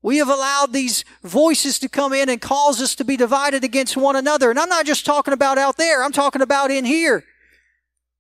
We 0.03 0.19
have 0.19 0.29
allowed 0.29 0.75
these 0.75 1.07
voices 1.23 1.79
to 1.79 1.89
come 1.89 2.13
in 2.13 2.29
and 2.29 2.39
cause 2.39 2.83
us 2.83 2.95
to 2.97 3.05
be 3.05 3.17
divided 3.17 3.65
against 3.65 3.97
one 3.97 4.15
another. 4.15 4.51
And 4.51 4.59
I'm 4.59 4.69
not 4.69 4.85
just 4.85 5.07
talking 5.07 5.33
about 5.33 5.57
out 5.57 5.79
there, 5.79 6.05
I'm 6.05 6.13
talking 6.13 6.43
about 6.43 6.71
in 6.71 6.85
here. 6.85 7.25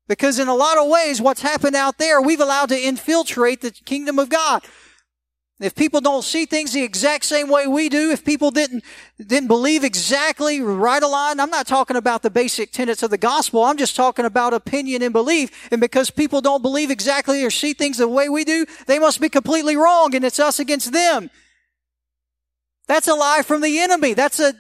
Because 0.06 0.38
in 0.38 0.48
a 0.48 0.54
lot 0.54 0.78
of 0.78 0.88
ways, 0.88 1.20
what's 1.20 1.42
happened 1.42 1.76
out 1.76 1.98
there, 1.98 2.20
we've 2.20 2.40
allowed 2.40 2.68
to 2.68 2.78
infiltrate 2.78 3.62
the 3.62 3.70
kingdom 3.70 4.18
of 4.18 4.28
God. 4.28 4.62
If 5.60 5.76
people 5.76 6.00
don't 6.00 6.24
see 6.24 6.46
things 6.46 6.72
the 6.72 6.82
exact 6.82 7.24
same 7.24 7.48
way 7.48 7.66
we 7.68 7.88
do, 7.88 8.10
if 8.10 8.24
people 8.24 8.50
didn't, 8.50 8.82
didn't 9.24 9.46
believe 9.46 9.84
exactly 9.84 10.60
right 10.60 11.02
aligned, 11.02 11.40
I'm 11.40 11.48
not 11.48 11.66
talking 11.66 11.96
about 11.96 12.22
the 12.22 12.30
basic 12.30 12.72
tenets 12.72 13.04
of 13.04 13.10
the 13.10 13.16
gospel. 13.16 13.62
I'm 13.62 13.76
just 13.76 13.94
talking 13.94 14.24
about 14.24 14.52
opinion 14.52 15.00
and 15.00 15.12
belief. 15.12 15.68
And 15.70 15.80
because 15.80 16.10
people 16.10 16.40
don't 16.40 16.60
believe 16.60 16.90
exactly 16.90 17.44
or 17.44 17.50
see 17.50 17.72
things 17.72 17.98
the 17.98 18.08
way 18.08 18.28
we 18.28 18.44
do, 18.44 18.66
they 18.86 18.98
must 18.98 19.20
be 19.20 19.28
completely 19.28 19.76
wrong 19.76 20.14
and 20.14 20.24
it's 20.24 20.40
us 20.40 20.58
against 20.58 20.92
them. 20.92 21.30
That's 22.88 23.08
a 23.08 23.14
lie 23.14 23.42
from 23.42 23.60
the 23.60 23.78
enemy. 23.78 24.12
That's 24.12 24.40
a, 24.40 24.54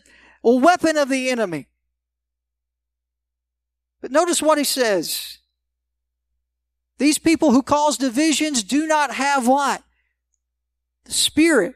a 0.44 0.54
weapon 0.54 0.96
of 0.96 1.08
the 1.08 1.28
enemy. 1.28 1.66
But 4.04 4.12
notice 4.12 4.42
what 4.42 4.58
he 4.58 4.64
says. 4.64 5.38
These 6.98 7.16
people 7.16 7.52
who 7.52 7.62
cause 7.62 7.96
divisions 7.96 8.62
do 8.62 8.86
not 8.86 9.14
have 9.14 9.48
what? 9.48 9.82
the 11.06 11.12
Spirit. 11.12 11.74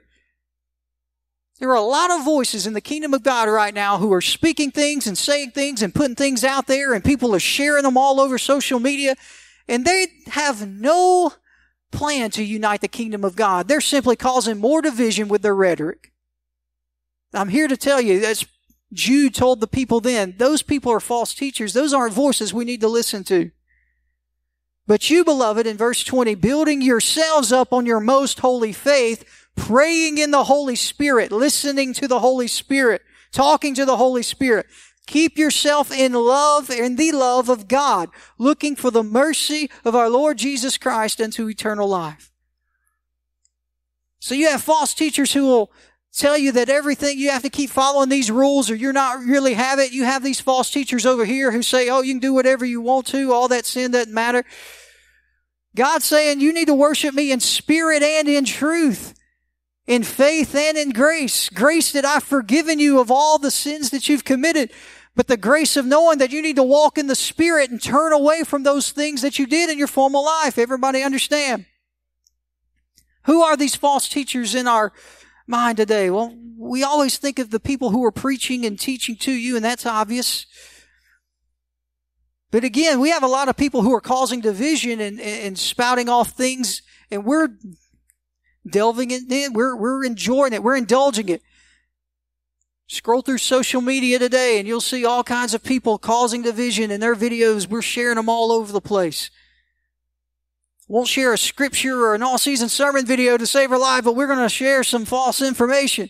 There 1.58 1.70
are 1.70 1.74
a 1.74 1.80
lot 1.80 2.10
of 2.10 2.26
voices 2.26 2.66
in 2.66 2.74
the 2.74 2.82
kingdom 2.82 3.14
of 3.14 3.22
God 3.22 3.48
right 3.48 3.72
now 3.72 3.96
who 3.96 4.12
are 4.12 4.20
speaking 4.20 4.70
things 4.70 5.06
and 5.06 5.16
saying 5.16 5.52
things 5.52 5.80
and 5.80 5.94
putting 5.94 6.16
things 6.16 6.44
out 6.44 6.66
there, 6.66 6.92
and 6.92 7.02
people 7.02 7.34
are 7.34 7.40
sharing 7.40 7.84
them 7.84 7.96
all 7.96 8.20
over 8.20 8.36
social 8.36 8.78
media, 8.78 9.14
and 9.66 9.86
they 9.86 10.08
have 10.26 10.68
no 10.68 11.32
plan 11.92 12.30
to 12.32 12.44
unite 12.44 12.82
the 12.82 12.88
kingdom 12.88 13.24
of 13.24 13.36
God. 13.36 13.68
They're 13.68 13.80
simply 13.80 14.16
causing 14.16 14.58
more 14.58 14.82
division 14.82 15.28
with 15.28 15.40
their 15.40 15.56
rhetoric. 15.56 16.12
I'm 17.32 17.48
here 17.48 17.68
to 17.68 17.76
tell 17.78 18.02
you, 18.02 18.22
as 18.22 18.44
Jude 18.92 19.34
told 19.34 19.60
the 19.60 19.66
people 19.66 20.00
then, 20.00 20.34
those 20.38 20.62
people 20.62 20.92
are 20.92 21.00
false 21.00 21.34
teachers. 21.34 21.72
Those 21.72 21.92
aren't 21.92 22.14
voices 22.14 22.54
we 22.54 22.64
need 22.64 22.80
to 22.80 22.88
listen 22.88 23.24
to. 23.24 23.50
But 24.86 25.10
you, 25.10 25.24
beloved, 25.24 25.66
in 25.66 25.76
verse 25.76 26.02
20, 26.02 26.34
building 26.36 26.80
yourselves 26.80 27.52
up 27.52 27.72
on 27.72 27.84
your 27.84 28.00
most 28.00 28.40
holy 28.40 28.72
faith, 28.72 29.48
praying 29.54 30.16
in 30.16 30.30
the 30.30 30.44
Holy 30.44 30.76
Spirit, 30.76 31.30
listening 31.30 31.92
to 31.94 32.08
the 32.08 32.20
Holy 32.20 32.48
Spirit, 32.48 33.02
talking 33.30 33.74
to 33.74 33.84
the 33.84 33.98
Holy 33.98 34.22
Spirit. 34.22 34.66
Keep 35.06 35.36
yourself 35.36 35.92
in 35.92 36.14
love, 36.14 36.70
in 36.70 36.96
the 36.96 37.12
love 37.12 37.50
of 37.50 37.68
God, 37.68 38.08
looking 38.38 38.76
for 38.76 38.90
the 38.90 39.02
mercy 39.02 39.70
of 39.84 39.94
our 39.94 40.08
Lord 40.08 40.38
Jesus 40.38 40.78
Christ 40.78 41.20
unto 41.20 41.48
eternal 41.48 41.88
life. 41.88 42.30
So 44.20 44.34
you 44.34 44.48
have 44.48 44.62
false 44.62 44.94
teachers 44.94 45.32
who 45.34 45.46
will 45.46 45.70
tell 46.18 46.36
you 46.36 46.52
that 46.52 46.68
everything 46.68 47.18
you 47.18 47.30
have 47.30 47.42
to 47.42 47.50
keep 47.50 47.70
following 47.70 48.08
these 48.08 48.30
rules 48.30 48.70
or 48.70 48.74
you're 48.74 48.92
not 48.92 49.20
really 49.20 49.54
have 49.54 49.78
it. 49.78 49.92
You 49.92 50.04
have 50.04 50.22
these 50.22 50.40
false 50.40 50.70
teachers 50.70 51.06
over 51.06 51.24
here 51.24 51.52
who 51.52 51.62
say, 51.62 51.88
oh, 51.88 52.02
you 52.02 52.14
can 52.14 52.20
do 52.20 52.34
whatever 52.34 52.64
you 52.64 52.80
want 52.80 53.06
to. 53.08 53.32
All 53.32 53.48
that 53.48 53.66
sin 53.66 53.92
doesn't 53.92 54.12
matter. 54.12 54.44
God's 55.76 56.06
saying 56.06 56.40
you 56.40 56.52
need 56.52 56.66
to 56.66 56.74
worship 56.74 57.14
me 57.14 57.30
in 57.30 57.40
spirit 57.40 58.02
and 58.02 58.28
in 58.28 58.44
truth, 58.44 59.14
in 59.86 60.02
faith 60.02 60.54
and 60.54 60.76
in 60.76 60.90
grace. 60.90 61.48
Grace 61.48 61.92
that 61.92 62.04
I've 62.04 62.24
forgiven 62.24 62.78
you 62.78 63.00
of 63.00 63.10
all 63.10 63.38
the 63.38 63.50
sins 63.50 63.90
that 63.90 64.08
you've 64.08 64.24
committed, 64.24 64.72
but 65.14 65.28
the 65.28 65.36
grace 65.36 65.76
of 65.76 65.86
knowing 65.86 66.18
that 66.18 66.32
you 66.32 66.42
need 66.42 66.56
to 66.56 66.64
walk 66.64 66.98
in 66.98 67.06
the 67.06 67.14
spirit 67.14 67.70
and 67.70 67.80
turn 67.80 68.12
away 68.12 68.42
from 68.42 68.64
those 68.64 68.90
things 68.90 69.22
that 69.22 69.38
you 69.38 69.46
did 69.46 69.70
in 69.70 69.78
your 69.78 69.86
former 69.86 70.20
life. 70.20 70.58
Everybody 70.58 71.02
understand? 71.02 71.66
Who 73.24 73.42
are 73.42 73.56
these 73.56 73.74
false 73.74 74.08
teachers 74.08 74.54
in 74.54 74.66
our 74.66 74.92
mind 75.48 75.78
today? 75.78 76.10
Well, 76.10 76.34
we 76.56 76.82
always 76.82 77.18
think 77.18 77.38
of 77.38 77.50
the 77.50 77.60
people 77.60 77.90
who 77.90 78.04
are 78.04 78.12
preaching 78.12 78.64
and 78.64 78.78
teaching 78.78 79.16
to 79.16 79.32
you, 79.32 79.56
and 79.56 79.64
that's 79.64 79.86
obvious. 79.86 80.46
But 82.50 82.64
again, 82.64 83.00
we 83.00 83.10
have 83.10 83.22
a 83.22 83.28
lot 83.28 83.48
of 83.48 83.56
people 83.56 83.82
who 83.82 83.94
are 83.94 84.00
causing 84.00 84.40
division 84.40 85.00
and, 85.00 85.20
and 85.20 85.58
spouting 85.58 86.08
off 86.08 86.30
things, 86.30 86.82
and 87.10 87.24
we're 87.24 87.48
delving 88.68 89.10
in. 89.10 89.52
We're, 89.52 89.76
we're 89.76 90.04
enjoying 90.04 90.52
it. 90.52 90.62
We're 90.62 90.76
indulging 90.76 91.28
it. 91.28 91.42
Scroll 92.86 93.20
through 93.20 93.38
social 93.38 93.82
media 93.82 94.18
today 94.18 94.58
and 94.58 94.66
you'll 94.66 94.80
see 94.80 95.04
all 95.04 95.22
kinds 95.22 95.52
of 95.52 95.62
people 95.62 95.98
causing 95.98 96.40
division 96.40 96.90
in 96.90 97.00
their 97.00 97.14
videos. 97.14 97.68
We're 97.68 97.82
sharing 97.82 98.16
them 98.16 98.30
all 98.30 98.50
over 98.50 98.72
the 98.72 98.80
place. 98.80 99.30
Won't 100.88 101.08
share 101.08 101.34
a 101.34 101.38
scripture 101.38 102.00
or 102.02 102.14
an 102.14 102.22
all 102.22 102.38
season 102.38 102.70
sermon 102.70 103.04
video 103.04 103.36
to 103.36 103.46
save 103.46 103.70
our 103.70 103.78
life, 103.78 104.04
but 104.04 104.16
we're 104.16 104.26
going 104.26 104.38
to 104.38 104.48
share 104.48 104.82
some 104.82 105.04
false 105.04 105.42
information. 105.42 106.08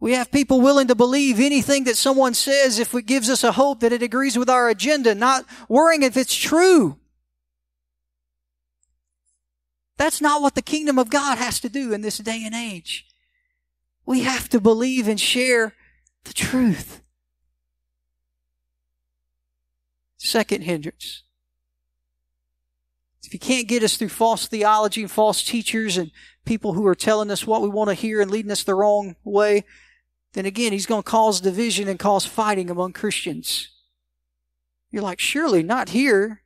We 0.00 0.12
have 0.14 0.30
people 0.30 0.60
willing 0.60 0.86
to 0.88 0.94
believe 0.94 1.38
anything 1.38 1.84
that 1.84 1.96
someone 1.96 2.32
says 2.32 2.78
if 2.78 2.94
it 2.94 3.02
gives 3.02 3.28
us 3.28 3.44
a 3.44 3.52
hope 3.52 3.80
that 3.80 3.92
it 3.92 4.02
agrees 4.02 4.38
with 4.38 4.48
our 4.48 4.68
agenda, 4.68 5.14
not 5.14 5.44
worrying 5.68 6.02
if 6.02 6.16
it's 6.16 6.34
true. 6.34 6.98
That's 9.98 10.20
not 10.20 10.40
what 10.40 10.54
the 10.54 10.62
kingdom 10.62 10.98
of 10.98 11.10
God 11.10 11.36
has 11.36 11.60
to 11.60 11.68
do 11.68 11.92
in 11.92 12.00
this 12.00 12.18
day 12.18 12.42
and 12.44 12.54
age. 12.54 13.06
We 14.06 14.20
have 14.20 14.48
to 14.50 14.60
believe 14.60 15.08
and 15.08 15.20
share 15.20 15.74
the 16.24 16.32
truth. 16.32 17.02
Second 20.16 20.62
hindrance. 20.62 21.24
If 23.28 23.34
you 23.34 23.40
can't 23.40 23.68
get 23.68 23.82
us 23.82 23.98
through 23.98 24.08
false 24.08 24.46
theology 24.46 25.02
and 25.02 25.10
false 25.10 25.44
teachers 25.44 25.98
and 25.98 26.10
people 26.46 26.72
who 26.72 26.86
are 26.86 26.94
telling 26.94 27.30
us 27.30 27.46
what 27.46 27.60
we 27.60 27.68
want 27.68 27.90
to 27.90 27.94
hear 27.94 28.22
and 28.22 28.30
leading 28.30 28.50
us 28.50 28.64
the 28.64 28.74
wrong 28.74 29.16
way, 29.22 29.64
then 30.32 30.46
again, 30.46 30.72
he's 30.72 30.86
going 30.86 31.02
to 31.02 31.10
cause 31.10 31.42
division 31.42 31.88
and 31.88 31.98
cause 31.98 32.24
fighting 32.24 32.70
among 32.70 32.94
Christians. 32.94 33.68
You're 34.90 35.02
like, 35.02 35.20
surely 35.20 35.62
not 35.62 35.90
here. 35.90 36.40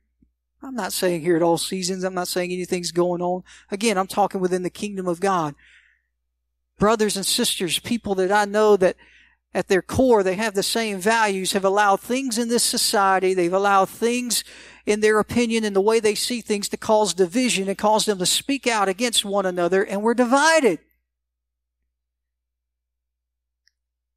I'm 0.61 0.75
not 0.75 0.91
saying 0.91 1.21
here 1.21 1.37
at 1.37 1.41
all 1.41 1.57
seasons. 1.57 2.03
I'm 2.03 2.13
not 2.13 2.27
saying 2.27 2.51
anything's 2.51 2.91
going 2.91 3.21
on. 3.21 3.43
Again, 3.71 3.97
I'm 3.97 4.07
talking 4.07 4.41
within 4.41 4.63
the 4.63 4.69
kingdom 4.69 5.07
of 5.07 5.21
God. 5.21 5.55
Brothers 6.79 7.15
and 7.15 7.25
sisters, 7.25 7.79
people 7.79 8.13
that 8.15 8.29
I 8.29 8.43
know 8.43 8.75
that 8.75 8.97
at 9.53 9.69
their 9.69 9.81
core 9.81 10.21
they 10.21 10.35
have 10.35 10.53
the 10.53 10.63
same 10.63 10.99
values, 10.99 11.53
have 11.53 11.63
allowed 11.63 12.01
things 12.01 12.37
in 12.37 12.49
this 12.49 12.63
society, 12.63 13.33
they've 13.33 13.53
allowed 13.53 13.87
things 13.87 14.43
in 14.85 14.99
their 14.99 15.19
opinion 15.19 15.63
and 15.63 15.75
the 15.75 15.81
way 15.81 15.99
they 15.99 16.15
see 16.15 16.41
things 16.41 16.67
to 16.69 16.77
cause 16.77 17.13
division 17.13 17.67
and 17.67 17.77
cause 17.77 18.05
them 18.05 18.19
to 18.19 18.25
speak 18.25 18.67
out 18.67 18.89
against 18.89 19.23
one 19.23 19.45
another, 19.45 19.83
and 19.83 20.01
we're 20.01 20.13
divided. 20.13 20.79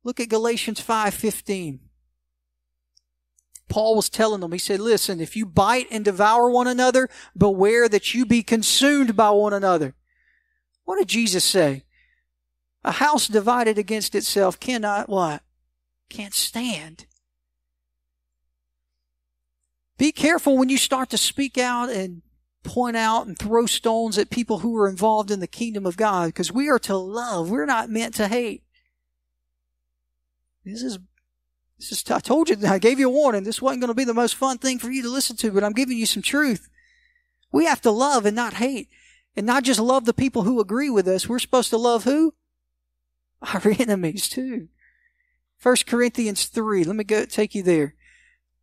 Look 0.03 0.21
at 0.21 0.29
Galatians 0.29 0.81
5:15. 0.81 1.81
Paul 3.69 3.97
was 3.97 4.09
telling 4.09 4.41
them, 4.41 4.53
he 4.53 4.59
said, 4.59 4.79
listen, 4.79 5.21
if 5.21 5.37
you 5.37 5.45
bite 5.45 5.89
and 5.91 6.05
devour 6.05 6.49
one 6.49 6.69
another, 6.69 7.09
beware 7.37 7.89
that 7.89 8.15
you 8.15 8.25
be 8.25 8.43
consumed 8.45 9.17
by 9.17 9.31
one 9.31 9.53
another. 9.53 9.97
What 10.85 10.99
did 10.99 11.09
Jesus 11.09 11.45
say? 11.45 11.83
A 12.85 12.93
house 12.93 13.27
divided 13.27 13.77
against 13.77 14.15
itself 14.15 14.61
cannot 14.61 15.09
what? 15.09 15.43
Can't 16.09 16.35
stand. 16.35 17.07
Be 19.99 20.13
careful 20.13 20.59
when 20.59 20.69
you 20.69 20.77
start 20.77 21.11
to 21.11 21.19
speak 21.19 21.57
out 21.57 21.91
and 21.91 22.23
point 22.63 22.97
out 22.97 23.27
and 23.27 23.39
throw 23.39 23.67
stones 23.67 24.19
at 24.19 24.29
people 24.29 24.59
who 24.59 24.77
are 24.77 24.89
involved 24.89 25.31
in 25.31 25.41
the 25.41 25.47
kingdom 25.47 25.87
of 25.87 25.97
God 25.97 26.27
because 26.27 26.53
we 26.53 26.69
are 26.69 26.79
to 26.81 26.97
love. 26.97 27.51
We're 27.51 27.67
not 27.67 27.89
meant 27.89 28.15
to 28.17 28.29
hate. 28.29 28.63
This 30.65 30.83
is 30.83 30.99
this 31.79 31.93
is 31.93 32.11
I 32.11 32.19
told 32.19 32.49
you 32.49 32.57
I 32.67 32.79
gave 32.79 32.99
you 32.99 33.09
a 33.09 33.13
warning. 33.13 33.45
This 33.45 33.63
wasn't 33.63 33.81
going 33.81 33.89
to 33.89 33.95
be 33.95 34.05
the 34.05 34.15
most 34.15 34.35
fun 34.35 34.59
thing 34.59 34.79
for 34.79 34.91
you 34.91 35.03
to 35.03 35.11
listen 35.11 35.37
to, 35.37 35.53
but 35.53 35.65
I'm 35.65 35.73
giving 35.73 35.97
you 35.97 36.07
some 36.07 36.23
truth. 36.23 36.69
We 37.53 37.65
have 37.67 37.81
to 37.83 37.91
love 37.91 38.27
and 38.27 38.37
not 38.37 38.55
hate. 38.55 38.89
And 39.37 39.47
not 39.47 39.65
just 39.65 39.79
love 39.79 40.07
the 40.07 40.15
people 40.15 40.43
who 40.43 40.61
agree 40.61 40.89
with 40.89 41.07
us. 41.07 41.29
We're 41.29 41.39
supposed 41.39 41.69
to 41.71 41.77
love 41.77 42.05
who? 42.05 42.35
Our 43.43 43.63
enemies 43.79 44.29
too. 44.29 44.69
1 45.63 45.77
Corinthians 45.87 46.47
3. 46.47 46.85
Let 46.85 46.97
me 46.97 47.05
go 47.05 47.27
take 47.27 47.55
you 47.55 47.63
there. 47.63 47.95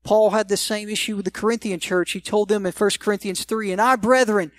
Paul 0.04 0.32
had 0.32 0.50
the 0.50 0.58
same 0.58 0.90
issue 0.90 1.16
with 1.16 1.26
the 1.26 1.32
Corinthian 1.32 1.80
church. 1.80 2.12
He 2.12 2.22
told 2.22 2.50
them 2.50 2.66
in 2.66 2.74
1 2.74 2.90
Corinthians 3.00 3.46
3, 3.46 3.72
And 3.72 3.82
I, 3.82 3.96
brethren, 3.96 4.52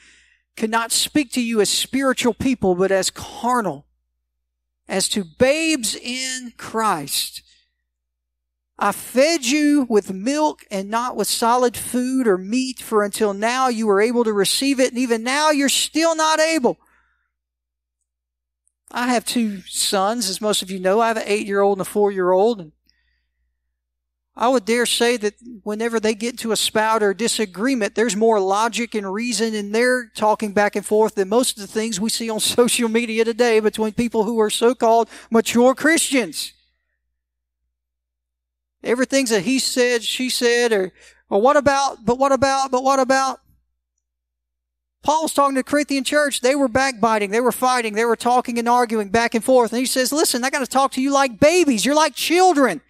cannot 0.56 0.92
speak 0.92 1.32
to 1.32 1.42
you 1.42 1.60
as 1.60 1.68
spiritual 1.68 2.34
people, 2.34 2.74
but 2.74 2.90
as 2.90 3.10
carnal, 3.10 3.86
as 4.88 5.08
to 5.10 5.24
babes 5.24 5.94
in 5.94 6.52
Christ. 6.56 7.42
I 8.78 8.92
fed 8.92 9.44
you 9.44 9.86
with 9.88 10.12
milk 10.12 10.64
and 10.70 10.90
not 10.90 11.14
with 11.14 11.28
solid 11.28 11.76
food 11.76 12.26
or 12.26 12.36
meat, 12.36 12.80
for 12.80 13.04
until 13.04 13.32
now 13.32 13.68
you 13.68 13.86
were 13.86 14.00
able 14.00 14.24
to 14.24 14.32
receive 14.32 14.80
it, 14.80 14.90
and 14.90 14.98
even 14.98 15.22
now 15.22 15.50
you're 15.50 15.68
still 15.68 16.16
not 16.16 16.40
able. 16.40 16.78
I 18.90 19.08
have 19.08 19.24
two 19.24 19.60
sons, 19.62 20.28
as 20.28 20.40
most 20.40 20.62
of 20.62 20.70
you 20.70 20.80
know. 20.80 21.00
I 21.00 21.08
have 21.08 21.16
an 21.16 21.24
eight 21.26 21.46
year 21.46 21.60
old 21.60 21.78
and 21.78 21.86
a 21.86 21.90
four 21.90 22.10
year 22.10 22.30
old. 22.30 22.70
I 24.36 24.48
would 24.48 24.64
dare 24.64 24.84
say 24.86 25.16
that 25.18 25.34
whenever 25.62 26.00
they 26.00 26.14
get 26.14 26.38
to 26.38 26.50
a 26.50 26.56
spout 26.56 27.04
or 27.04 27.14
disagreement, 27.14 27.94
there's 27.94 28.16
more 28.16 28.40
logic 28.40 28.96
and 28.96 29.12
reason 29.12 29.54
in 29.54 29.70
their 29.70 30.08
talking 30.08 30.52
back 30.52 30.74
and 30.74 30.84
forth 30.84 31.14
than 31.14 31.28
most 31.28 31.56
of 31.56 31.60
the 31.62 31.72
things 31.72 32.00
we 32.00 32.10
see 32.10 32.28
on 32.28 32.40
social 32.40 32.88
media 32.88 33.24
today 33.24 33.60
between 33.60 33.92
people 33.92 34.24
who 34.24 34.40
are 34.40 34.50
so-called 34.50 35.08
mature 35.30 35.74
Christians. 35.74 36.52
Everything's 38.82 39.30
a 39.30 39.40
he 39.40 39.60
said, 39.60 40.02
she 40.02 40.28
said, 40.28 40.72
or, 40.72 40.92
or 41.30 41.40
what 41.40 41.56
about, 41.56 42.04
but 42.04 42.18
what 42.18 42.32
about, 42.32 42.72
but 42.72 42.82
what 42.82 42.98
about? 42.98 43.40
Paul 45.04 45.22
was 45.22 45.34
talking 45.34 45.54
to 45.54 45.60
the 45.60 45.64
Corinthian 45.64 46.02
church. 46.02 46.40
They 46.40 46.54
were 46.54 46.66
backbiting. 46.66 47.30
They 47.30 47.40
were 47.40 47.52
fighting. 47.52 47.94
They 47.94 48.06
were 48.06 48.16
talking 48.16 48.58
and 48.58 48.68
arguing 48.68 49.10
back 49.10 49.34
and 49.34 49.44
forth. 49.44 49.70
And 49.70 49.78
he 49.78 49.86
says, 49.86 50.12
listen, 50.12 50.42
I 50.42 50.50
got 50.50 50.60
to 50.60 50.66
talk 50.66 50.92
to 50.92 51.02
you 51.02 51.12
like 51.12 51.38
babies. 51.38 51.84
You're 51.84 51.94
like 51.94 52.14
children. 52.14 52.80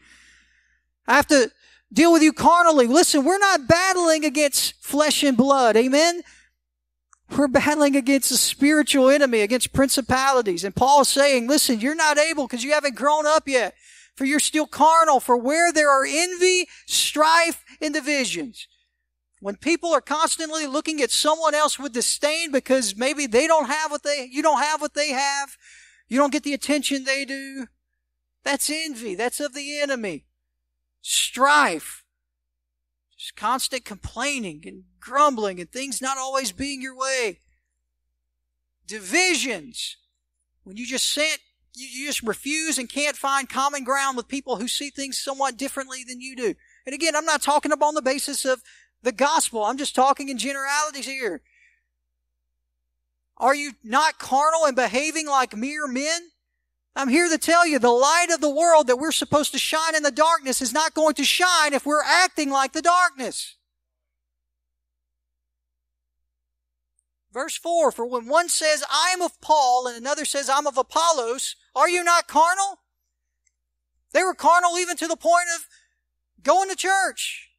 I 1.07 1.15
have 1.15 1.27
to 1.29 1.51
deal 1.93 2.13
with 2.13 2.23
you 2.23 2.33
carnally. 2.33 2.87
Listen, 2.87 3.25
we're 3.25 3.39
not 3.39 3.69
battling 3.69 4.25
against 4.25 4.83
flesh 4.83 5.23
and 5.23 5.37
blood. 5.37 5.77
Amen. 5.77 6.23
We're 7.37 7.49
battling 7.49 7.97
against 7.97 8.31
a 8.31 8.37
spiritual 8.37 9.09
enemy, 9.09 9.41
against 9.41 9.73
principalities. 9.73 10.65
And 10.65 10.75
Paul 10.75 11.03
is 11.03 11.09
saying, 11.09 11.47
listen, 11.47 11.81
you're 11.81 11.95
not 11.95 12.19
able 12.19 12.47
because 12.47 12.65
you 12.65 12.73
haven't 12.73 12.97
grown 12.97 13.27
up 13.27 13.49
yet. 13.49 13.75
For 14.17 14.25
you're 14.25 14.41
still 14.41 14.67
carnal. 14.67 15.21
For 15.21 15.37
where 15.37 15.73
there 15.73 15.91
are 15.91 16.07
envy, 16.07 16.69
strife, 16.87 17.65
and 17.81 17.95
divisions. 17.95 18.69
When 19.41 19.57
people 19.57 19.93
are 19.93 20.01
constantly 20.01 20.67
looking 20.67 21.03
at 21.03 21.11
someone 21.11 21.55
else 21.55 21.79
with 21.79 21.93
disdain 21.93 22.51
because 22.51 22.97
maybe 22.97 23.27
they 23.27 23.47
don't 23.47 23.67
have 23.67 23.91
what 23.91 24.03
they, 24.03 24.29
you 24.31 24.43
don't 24.43 24.63
have 24.63 24.81
what 24.81 24.95
they 24.95 25.11
have, 25.11 25.57
you 26.09 26.19
don't 26.19 26.33
get 26.33 26.45
the 26.45 26.55
attention 26.55 27.05
they 27.05 27.25
do, 27.25 27.67
that's 28.43 28.71
envy. 28.71 29.15
That's 29.15 29.41
of 29.41 29.53
the 29.53 29.81
enemy 29.81 30.25
strife, 31.07 32.03
just 33.19 33.37
constant 33.37 33.85
complaining 33.85 34.63
and 34.67 34.85
grumbling 34.99 35.61
and 35.61 35.71
things 35.71 36.01
not 36.01 36.17
always 36.17 36.51
being 36.51 36.81
your 36.81 36.97
way. 36.97 37.41
Divisions, 38.87 39.99
when 40.63 40.79
you 40.79 40.87
just 40.87 41.13
sent, 41.13 41.41
you, 41.75 42.07
just 42.07 42.23
refuse 42.23 42.79
and 42.79 42.89
can't 42.89 43.17
find 43.17 43.51
common 43.51 43.85
ground 43.85 44.17
with 44.17 44.29
people 44.29 44.57
who 44.57 44.67
see 44.67 44.89
things 44.89 45.19
somewhat 45.19 45.59
differently 45.59 46.05
than 46.09 46.23
you 46.23 46.35
do. 46.35 46.55
And 46.87 46.95
again, 46.95 47.15
I'm 47.15 47.27
not 47.27 47.43
talking 47.43 47.73
upon 47.73 47.95
the 47.95 48.03
basis 48.03 48.47
of 48.47 48.63
the 49.03 49.13
gospel. 49.13 49.63
I'm 49.65 49.77
just 49.77 49.95
talking 49.95 50.31
in 50.31 50.39
generalities 50.39 51.07
here. 51.07 51.43
Are 53.37 53.55
you 53.55 53.73
not 53.83 54.19
carnal 54.19 54.65
and 54.65 54.77
behaving 54.77 55.27
like 55.27 55.55
mere 55.55 55.87
men? 55.87 56.31
I'm 56.97 57.09
here 57.09 57.29
to 57.29 57.39
tell 57.39 57.67
you 57.67 57.79
the 57.79 57.91
light 57.91 58.29
of 58.33 58.41
the 58.41 58.51
world 58.51 58.87
that 58.87 58.99
we're 58.99 59.13
supposed 59.13 59.53
to 59.53 59.59
shine 59.59 59.97
in 59.97 60.05
the 60.05 60.13
darkness 60.13 60.63
is 60.63 60.73
not 60.73 60.95
going 60.95 61.15
to 61.15 61.25
shine 61.25 61.75
if 61.75 61.85
we're 61.85 62.05
acting 62.05 62.51
like 62.51 62.73
the 62.73 62.83
darkness. 62.83 63.57
Verse 67.33 67.57
4 67.57 67.91
For 67.91 68.07
when 68.07 68.29
one 68.29 68.49
says, 68.49 68.85
I 68.89 69.11
am 69.13 69.23
of 69.23 69.41
Paul, 69.41 69.89
and 69.89 69.97
another 69.97 70.25
says, 70.25 70.49
I'm 70.49 70.69
of 70.69 70.79
Apollos, 70.79 71.57
are 71.75 71.89
you 71.89 72.05
not 72.05 72.29
carnal? 72.29 72.79
They 74.13 74.23
were 74.23 74.35
carnal 74.35 74.79
even 74.79 74.97
to 74.99 75.09
the 75.09 75.17
point 75.17 75.49
of 75.57 75.67
going 76.45 76.71
to 76.71 76.77
church. 76.77 77.51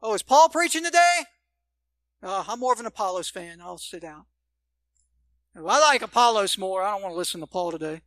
Oh, 0.00 0.14
is 0.14 0.22
Paul 0.22 0.48
preaching 0.48 0.84
today? 0.84 1.24
Uh, 2.22 2.44
I'm 2.46 2.60
more 2.60 2.72
of 2.72 2.78
an 2.78 2.86
Apollos 2.86 3.28
fan. 3.28 3.60
I'll 3.60 3.78
sit 3.78 4.02
down. 4.02 4.26
I 5.56 5.60
like 5.60 6.02
Apollos 6.02 6.56
more. 6.56 6.82
I 6.82 6.92
don't 6.92 7.02
want 7.02 7.14
to 7.14 7.18
listen 7.18 7.40
to 7.40 7.46
Paul 7.46 7.72
today. 7.72 8.02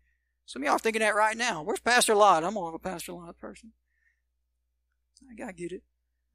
Some 0.49 0.63
of 0.63 0.65
y'all 0.65 0.77
are 0.77 0.79
thinking 0.79 1.01
that 1.01 1.13
right 1.13 1.37
now. 1.37 1.61
Where's 1.61 1.79
Pastor 1.79 2.15
Lott? 2.15 2.43
I'm 2.43 2.55
more 2.55 2.69
of 2.69 2.73
a 2.73 2.79
Pastor 2.79 3.13
Lott 3.13 3.37
person. 3.37 3.71
I, 5.21 5.49
I 5.49 5.51
get 5.51 5.71
it. 5.71 5.83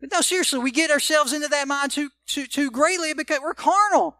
But 0.00 0.12
no, 0.12 0.20
seriously, 0.20 0.60
we 0.60 0.70
get 0.70 0.92
ourselves 0.92 1.32
into 1.32 1.48
that 1.48 1.66
mind 1.66 1.90
too, 1.90 2.10
too, 2.24 2.46
too 2.46 2.70
greatly 2.70 3.12
because 3.12 3.40
we're 3.42 3.54
carnal. 3.54 4.18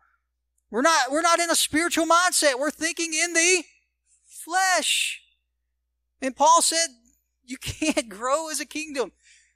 We're 0.69 0.83
not, 0.83 1.13
we're 1.13 1.23
not 1.23 1.39
in 1.39 1.49
a 1.49 1.55
spiritual 1.55 2.07
mindset. 2.07 2.59
We're 2.59 2.73
thinking 2.73 3.15
in 3.15 3.35
the 3.35 3.63
flesh. 4.27 5.23
And 6.21 6.35
Paul 6.35 6.61
said, 6.61 6.89
you 7.45 7.57
can't 7.57 8.09
grow 8.09 8.51
as 8.51 8.59
a 8.59 8.67
kingdom. 8.67 9.13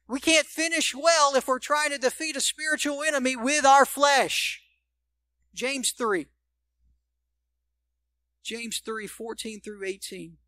We 0.06 0.20
can't 0.20 0.46
finish 0.46 0.94
well 0.94 1.34
if 1.34 1.48
we're 1.48 1.58
trying 1.58 1.90
to 1.90 1.98
defeat 1.98 2.36
a 2.36 2.40
spiritual 2.40 3.02
enemy 3.02 3.34
with 3.34 3.66
our 3.66 3.84
flesh. 3.84 4.62
James 5.52 5.90
3. 5.90 6.28
James 8.48 8.78
3 8.78 9.06
14 9.06 9.60
through 9.60 9.84
18. 9.84 10.38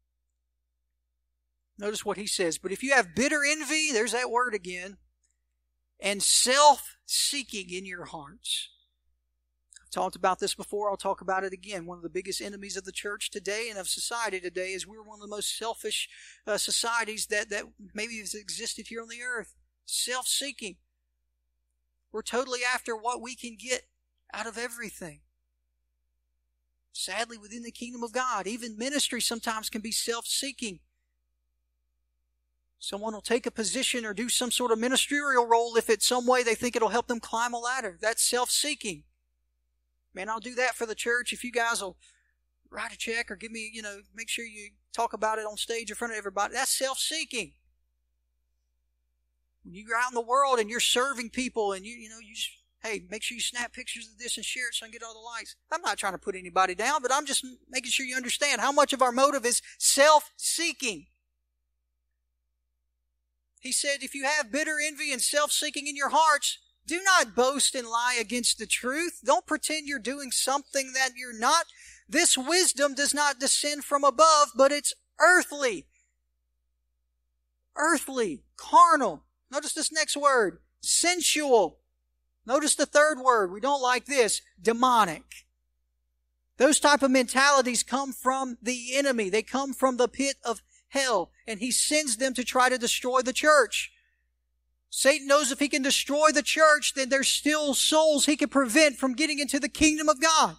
Notice 1.78 2.02
what 2.02 2.16
he 2.16 2.26
says. 2.26 2.56
But 2.56 2.72
if 2.72 2.82
you 2.82 2.94
have 2.94 3.14
bitter 3.14 3.42
envy, 3.46 3.92
there's 3.92 4.12
that 4.12 4.30
word 4.30 4.54
again, 4.54 4.96
and 6.00 6.22
self 6.22 6.96
seeking 7.04 7.68
in 7.68 7.84
your 7.84 8.06
hearts. 8.06 8.70
I've 9.82 9.90
talked 9.90 10.16
about 10.16 10.38
this 10.38 10.54
before. 10.54 10.90
I'll 10.90 10.96
talk 10.96 11.20
about 11.20 11.44
it 11.44 11.52
again. 11.52 11.84
One 11.84 11.98
of 11.98 12.02
the 12.02 12.08
biggest 12.08 12.40
enemies 12.40 12.74
of 12.74 12.84
the 12.84 12.92
church 12.92 13.28
today 13.28 13.66
and 13.68 13.78
of 13.78 13.86
society 13.86 14.40
today 14.40 14.72
is 14.72 14.86
we're 14.86 15.02
one 15.02 15.18
of 15.18 15.28
the 15.28 15.36
most 15.36 15.58
selfish 15.58 16.08
uh, 16.46 16.56
societies 16.56 17.26
that, 17.26 17.50
that 17.50 17.64
maybe 17.92 18.18
has 18.20 18.32
existed 18.32 18.86
here 18.88 19.02
on 19.02 19.08
the 19.08 19.22
earth. 19.22 19.52
Self 19.84 20.26
seeking. 20.26 20.76
We're 22.12 22.22
totally 22.22 22.60
after 22.64 22.96
what 22.96 23.20
we 23.20 23.36
can 23.36 23.58
get 23.60 23.82
out 24.32 24.46
of 24.46 24.56
everything. 24.56 25.20
Sadly, 26.92 27.38
within 27.38 27.62
the 27.62 27.70
kingdom 27.70 28.03
of 28.03 28.12
God, 28.12 28.46
even 28.46 28.76
ministry 28.76 29.20
sometimes 29.20 29.70
can 29.70 29.81
be 29.81 29.92
self 29.92 30.26
seeking. 30.26 30.81
Someone 32.79 33.12
will 33.12 33.20
take 33.20 33.46
a 33.46 33.50
position 33.50 34.07
or 34.07 34.14
do 34.14 34.29
some 34.29 34.50
sort 34.50 34.72
of 34.72 34.79
ministerial 34.79 35.46
role 35.46 35.76
if 35.76 35.90
it's 35.90 36.07
some 36.07 36.26
way 36.26 36.42
they 36.42 36.55
think 36.55 36.74
it'll 36.74 36.88
help 36.88 37.09
them 37.09 37.20
climb 37.20 37.53
a 37.53 37.59
ladder. 37.59 37.98
That's 38.00 38.22
self 38.22 38.50
seeking. 38.50 39.05
Man, 40.14 40.29
I'll 40.29 40.40
do 40.40 40.55
that 40.55 40.74
for 40.74 40.87
the 40.87 40.94
church 40.94 41.33
if 41.33 41.44
you 41.44 41.53
guys 41.53 41.83
will 41.83 41.96
write 42.70 42.92
a 42.92 42.98
check 42.98 43.31
or 43.31 43.37
give 43.37 43.53
me, 43.53 43.70
you 43.72 43.83
know, 43.83 44.00
make 44.14 44.29
sure 44.29 44.44
you 44.44 44.70
talk 44.92 45.12
about 45.12 45.38
it 45.38 45.46
on 45.46 45.57
stage 45.57 45.90
in 45.90 45.96
front 45.96 46.12
of 46.12 46.18
everybody. 46.18 46.55
That's 46.55 46.76
self 46.76 46.98
seeking. 46.98 47.53
When 49.62 49.74
you're 49.74 49.96
out 49.96 50.11
in 50.11 50.14
the 50.14 50.20
world 50.20 50.59
and 50.59 50.70
you're 50.70 50.81
serving 50.81 51.31
people 51.31 51.72
and 51.72 51.85
you, 51.85 51.94
you 51.94 52.09
know, 52.09 52.18
you 52.18 52.35
just 52.35 52.50
Hey, 52.82 53.02
make 53.10 53.22
sure 53.22 53.34
you 53.34 53.42
snap 53.42 53.74
pictures 53.74 54.08
of 54.08 54.18
this 54.18 54.36
and 54.36 54.44
share 54.44 54.68
it 54.68 54.74
so 54.74 54.86
I 54.86 54.88
can 54.88 54.92
get 54.92 55.02
all 55.02 55.12
the 55.12 55.20
likes. 55.20 55.54
I'm 55.70 55.82
not 55.82 55.98
trying 55.98 56.14
to 56.14 56.18
put 56.18 56.34
anybody 56.34 56.74
down, 56.74 57.02
but 57.02 57.12
I'm 57.12 57.26
just 57.26 57.44
making 57.68 57.90
sure 57.90 58.06
you 58.06 58.16
understand 58.16 58.60
how 58.60 58.72
much 58.72 58.92
of 58.92 59.02
our 59.02 59.12
motive 59.12 59.44
is 59.44 59.60
self 59.78 60.32
seeking. 60.36 61.06
He 63.60 63.72
said, 63.72 63.98
if 64.00 64.14
you 64.14 64.24
have 64.24 64.50
bitter 64.50 64.78
envy 64.82 65.12
and 65.12 65.20
self 65.20 65.52
seeking 65.52 65.86
in 65.86 65.94
your 65.96 66.08
hearts, 66.08 66.58
do 66.86 67.02
not 67.04 67.34
boast 67.34 67.74
and 67.74 67.86
lie 67.86 68.16
against 68.18 68.58
the 68.58 68.66
truth. 68.66 69.20
Don't 69.24 69.46
pretend 69.46 69.86
you're 69.86 69.98
doing 69.98 70.30
something 70.30 70.92
that 70.94 71.10
you're 71.16 71.38
not. 71.38 71.66
This 72.08 72.38
wisdom 72.38 72.94
does 72.94 73.12
not 73.12 73.38
descend 73.38 73.84
from 73.84 74.02
above, 74.02 74.48
but 74.56 74.72
it's 74.72 74.94
earthly. 75.20 75.86
Earthly, 77.76 78.42
carnal. 78.56 79.24
Notice 79.50 79.74
this 79.74 79.92
next 79.92 80.16
word 80.16 80.60
sensual, 80.80 81.79
Notice 82.46 82.74
the 82.74 82.87
third 82.87 83.18
word. 83.18 83.53
We 83.53 83.61
don't 83.61 83.83
like 83.83 84.07
this. 84.07 84.42
Demonic. 84.61 85.46
Those 86.57 86.81
type 86.81 87.03
of 87.03 87.11
mentalities 87.11 87.83
come 87.83 88.12
from 88.12 88.59
the 88.61 88.94
enemy. 88.94 89.31
They 89.31 89.42
come 89.42 89.72
from 89.72 89.96
the 89.96 90.09
pit 90.09 90.37
of 90.44 90.62
hell 90.88 91.31
and 91.46 91.61
he 91.61 91.70
sends 91.70 92.16
them 92.16 92.35
to 92.35 92.44
try 92.44 92.68
to 92.68 92.79
destroy 92.79 93.22
the 93.22 93.33
church. 93.33 93.92
Satan 94.90 95.29
knows 95.29 95.53
if 95.53 95.61
he 95.61 95.68
can 95.68 95.83
destroy 95.83 96.31
the 96.33 96.42
church, 96.42 96.94
then 96.94 97.09
there's 97.09 97.29
still 97.29 97.74
souls 97.74 98.26
he 98.26 98.37
can 98.37 98.48
prevent 98.48 98.96
from 98.96 99.14
getting 99.14 99.38
into 99.38 99.61
the 99.61 99.68
kingdom 99.68 100.09
of 100.09 100.20
God. 100.20 100.57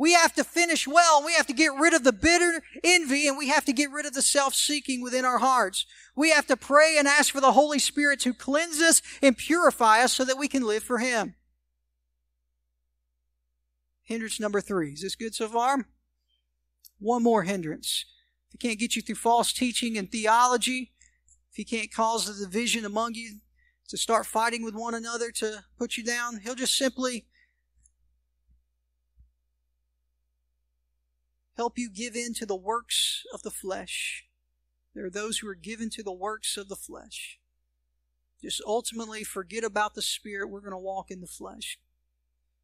We 0.00 0.14
have 0.14 0.32
to 0.36 0.44
finish 0.44 0.88
well. 0.88 1.22
We 1.22 1.34
have 1.34 1.46
to 1.48 1.52
get 1.52 1.74
rid 1.78 1.92
of 1.92 2.04
the 2.04 2.12
bitter 2.12 2.62
envy 2.82 3.28
and 3.28 3.36
we 3.36 3.48
have 3.48 3.66
to 3.66 3.72
get 3.74 3.90
rid 3.92 4.06
of 4.06 4.14
the 4.14 4.22
self-seeking 4.22 5.02
within 5.02 5.26
our 5.26 5.36
hearts. 5.36 5.84
We 6.16 6.30
have 6.30 6.46
to 6.46 6.56
pray 6.56 6.96
and 6.98 7.06
ask 7.06 7.30
for 7.30 7.42
the 7.42 7.52
Holy 7.52 7.78
Spirit 7.78 8.18
to 8.20 8.32
cleanse 8.32 8.80
us 8.80 9.02
and 9.20 9.36
purify 9.36 10.00
us 10.00 10.14
so 10.14 10.24
that 10.24 10.38
we 10.38 10.48
can 10.48 10.62
live 10.62 10.82
for 10.82 11.00
Him. 11.00 11.34
Hindrance 14.04 14.40
number 14.40 14.62
three. 14.62 14.92
Is 14.92 15.02
this 15.02 15.16
good 15.16 15.34
so 15.34 15.48
far? 15.48 15.84
One 16.98 17.22
more 17.22 17.42
hindrance. 17.42 18.06
If 18.48 18.52
he 18.52 18.68
can't 18.68 18.80
get 18.80 18.96
you 18.96 19.02
through 19.02 19.16
false 19.16 19.52
teaching 19.52 19.98
and 19.98 20.10
theology, 20.10 20.92
if 21.50 21.56
he 21.56 21.64
can't 21.64 21.92
cause 21.92 22.24
the 22.24 22.42
division 22.42 22.86
among 22.86 23.16
you 23.16 23.40
to 23.90 23.98
start 23.98 24.24
fighting 24.24 24.64
with 24.64 24.74
one 24.74 24.94
another 24.94 25.30
to 25.32 25.64
put 25.78 25.98
you 25.98 26.04
down, 26.04 26.40
he'll 26.40 26.54
just 26.54 26.78
simply 26.78 27.26
help 31.60 31.76
you 31.76 31.90
give 31.90 32.16
in 32.16 32.32
to 32.32 32.46
the 32.46 32.56
works 32.56 33.22
of 33.34 33.42
the 33.42 33.50
flesh. 33.50 34.24
There 34.94 35.04
are 35.04 35.10
those 35.10 35.38
who 35.38 35.48
are 35.48 35.54
given 35.54 35.90
to 35.90 36.02
the 36.02 36.10
works 36.10 36.56
of 36.56 36.70
the 36.70 36.74
flesh. 36.74 37.38
Just 38.40 38.62
ultimately 38.66 39.24
forget 39.24 39.62
about 39.62 39.94
the 39.94 40.00
Spirit. 40.00 40.48
We're 40.48 40.60
going 40.60 40.70
to 40.70 40.78
walk 40.78 41.10
in 41.10 41.20
the 41.20 41.26
flesh. 41.26 41.78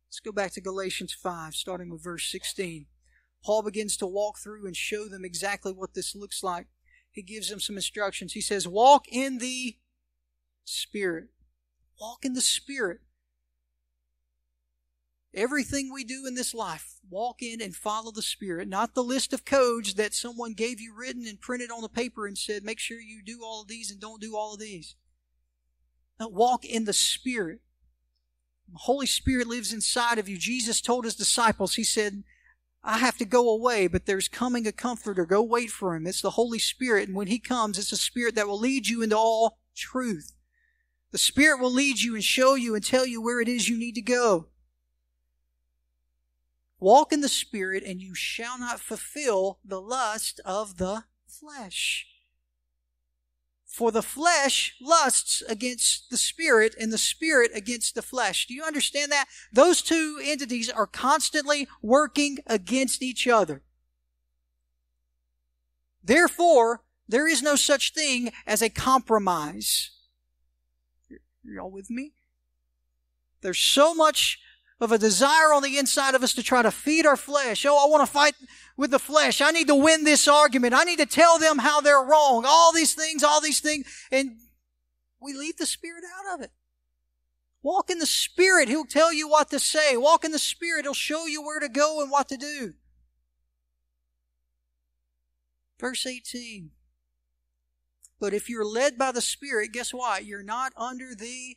Let's 0.09 0.21
go 0.21 0.33
back 0.33 0.53
to 0.53 0.63
Galatians 0.63 1.13
5, 1.13 1.55
starting 1.55 1.91
with 1.91 2.03
verse 2.03 2.27
16. 2.31 2.87
Paul 3.45 3.63
begins 3.63 3.99
to 3.99 4.07
walk 4.07 4.39
through 4.39 4.67
and 4.67 4.75
show 4.75 5.11
them 5.11 5.27
exactly 5.27 5.73
what 5.73 5.93
this 5.93 6.17
looks 6.17 6.43
like. 6.43 6.67
He 7.11 7.21
gives 7.21 7.51
them 7.51 7.61
some 7.61 7.77
instructions. 7.77 8.33
He 8.33 8.41
says, 8.41 8.67
Walk 8.67 9.05
in 9.13 9.37
the 9.37 9.77
Spirit. 10.65 11.27
Walk 12.01 12.25
in 12.25 12.33
the 12.33 12.41
Spirit. 12.41 13.01
Everything 15.37 15.93
we 15.93 16.03
do 16.03 16.25
in 16.27 16.35
this 16.35 16.55
life, 16.55 16.95
walk 17.11 17.43
in 17.43 17.61
and 17.61 17.77
follow 17.77 18.11
the 18.11 18.23
Spirit, 18.23 18.69
not 18.69 18.95
the 18.95 19.05
list 19.05 19.35
of 19.35 19.45
codes 19.45 19.95
that 19.95 20.15
someone 20.15 20.55
gave 20.55 20.81
you 20.81 20.95
written 20.97 21.27
and 21.27 21.39
printed 21.39 21.71
on 21.71 21.83
the 21.83 21.91
paper 21.91 22.27
and 22.27 22.39
said, 22.39 22.65
make 22.65 22.79
sure 22.79 22.99
you 22.99 23.23
do 23.23 23.43
all 23.45 23.61
of 23.61 23.69
these 23.69 23.91
and 23.91 24.01
don't 24.01 24.21
do 24.21 24.35
all 24.35 24.55
of 24.55 24.61
these. 24.61 24.97
Now, 26.19 26.29
walk 26.29 26.65
in 26.65 26.87
the 26.87 26.95
Spirit. 26.95 27.61
The 28.73 28.79
Holy 28.79 29.07
Spirit 29.07 29.47
lives 29.47 29.75
inside 29.75 30.19
of 30.19 30.29
you. 30.29 30.39
Jesus 30.39 30.81
told 30.81 31.05
his 31.05 31.15
disciples, 31.15 31.75
He 31.75 31.85
said, 31.85 32.25
I 32.83 32.99
have 32.99 33.19
to 33.19 33.25
go 33.25 33.51
away, 33.51 33.87
but 33.87 34.07
there's 34.07 34.29
coming 34.29 34.67
a 34.67 34.73
comforter. 34.73 35.27
Go 35.27 35.43
wait 35.43 35.71
for 35.71 35.95
him. 35.95 36.07
It's 36.07 36.23
the 36.23 36.31
Holy 36.31 36.59
Spirit. 36.59 37.09
And 37.09 37.17
when 37.17 37.27
he 37.27 37.39
comes, 37.39 37.79
it's 37.79 37.93
a 37.93 37.97
spirit 37.97 38.35
that 38.37 38.47
will 38.47 38.59
lead 38.59 38.89
you 38.89 39.03
into 39.03 39.17
all 39.17 39.59
truth. 39.75 40.33
The 41.13 41.19
Spirit 41.19 41.61
will 41.61 41.73
lead 41.73 42.01
you 42.01 42.15
and 42.15 42.25
show 42.25 42.55
you 42.55 42.75
and 42.75 42.85
tell 42.85 43.07
you 43.07 43.21
where 43.21 43.41
it 43.41 43.49
is 43.49 43.69
you 43.69 43.79
need 43.79 43.95
to 43.97 44.03
go. 44.03 44.49
Walk 46.79 47.13
in 47.13 47.21
the 47.21 47.29
Spirit, 47.29 47.83
and 47.85 48.01
you 48.01 48.15
shall 48.15 48.59
not 48.59 48.81
fulfill 48.81 49.59
the 49.65 49.81
lust 49.81 50.41
of 50.45 50.77
the 50.77 51.05
flesh. 51.27 52.07
For 53.77 53.93
the 53.93 54.03
flesh 54.03 54.75
lusts 54.81 55.43
against 55.51 56.09
the 56.09 56.17
spirit 56.17 56.75
and 56.81 56.91
the 56.91 56.97
spirit 56.97 57.51
against 57.55 57.95
the 57.95 58.01
flesh. 58.01 58.47
Do 58.47 58.55
you 58.55 58.63
understand 58.65 59.13
that? 59.13 59.27
Those 59.53 59.83
two 59.83 60.19
entities 60.25 60.71
are 60.71 60.87
constantly 60.87 61.69
working 61.83 62.39
against 62.47 63.03
each 63.03 63.29
other. 63.29 63.63
Therefore, 66.03 66.85
there 67.07 67.29
is 67.29 67.43
no 67.43 67.55
such 67.55 67.93
thing 67.93 68.33
as 68.47 68.63
a 68.63 68.71
compromise. 68.71 69.91
Y'all 71.45 71.71
with 71.71 71.91
me? 71.91 72.15
There's 73.43 73.59
so 73.59 73.95
much 73.95 74.39
of 74.81 74.93
a 74.93 74.99
desire 74.99 75.53
on 75.55 75.63
the 75.63 75.79
inside 75.79 76.15
of 76.15 76.23
us 76.23 76.35
to 76.35 76.43
try 76.43 76.63
to 76.63 76.71
feed 76.71 77.07
our 77.07 77.17
flesh. 77.17 77.65
Oh, 77.65 77.83
I 77.83 77.91
want 77.91 78.07
to 78.07 78.13
fight 78.13 78.35
with 78.77 78.91
the 78.91 78.99
flesh. 78.99 79.41
I 79.41 79.51
need 79.51 79.69
to 79.69 79.75
win 79.75 80.05
this 80.05 80.29
argument. 80.29 80.75
I 80.75 80.85
need 80.85 80.99
to 80.99 81.07
tell 81.07 81.39
them 81.39 81.59
how 81.59 81.81
they're 81.81 82.03
wrong. 82.03 82.45
All 82.47 82.73
these 82.73 82.95
things, 82.95 83.23
all 83.23 83.41
these 83.41 83.61
things. 83.61 83.87
And 84.13 84.37
we 85.21 85.33
leave 85.33 85.57
the 85.57 85.67
Spirit 85.67 86.05
out 86.19 86.35
of 86.35 86.45
it. 86.45 86.51
Walk 87.63 87.91
in 87.91 87.99
the 87.99 88.07
Spirit. 88.07 88.69
He'll 88.69 88.85
tell 88.85 89.13
you 89.13 89.29
what 89.29 89.51
to 89.51 89.59
say. 89.59 89.97
Walk 89.97 90.25
in 90.25 90.33
the 90.33 90.39
Spirit. 90.39 90.85
He'll 90.85 90.95
show 90.95 91.27
you 91.27 91.43
where 91.43 91.59
to 91.59 91.69
go 91.69 92.03
and 92.03 92.11
what 92.11 92.29
to 92.29 92.37
do. 92.37 92.75
Verse 95.81 96.07
18. 96.07 96.71
But 98.21 98.35
if 98.35 98.49
you're 98.49 98.65
led 98.65 98.97
by 98.99 99.11
the 99.11 99.21
Spirit, 99.21 99.73
guess 99.73 99.93
what? 99.93 100.25
You're 100.25 100.43
not 100.43 100.73
under 100.77 101.15
the 101.15 101.57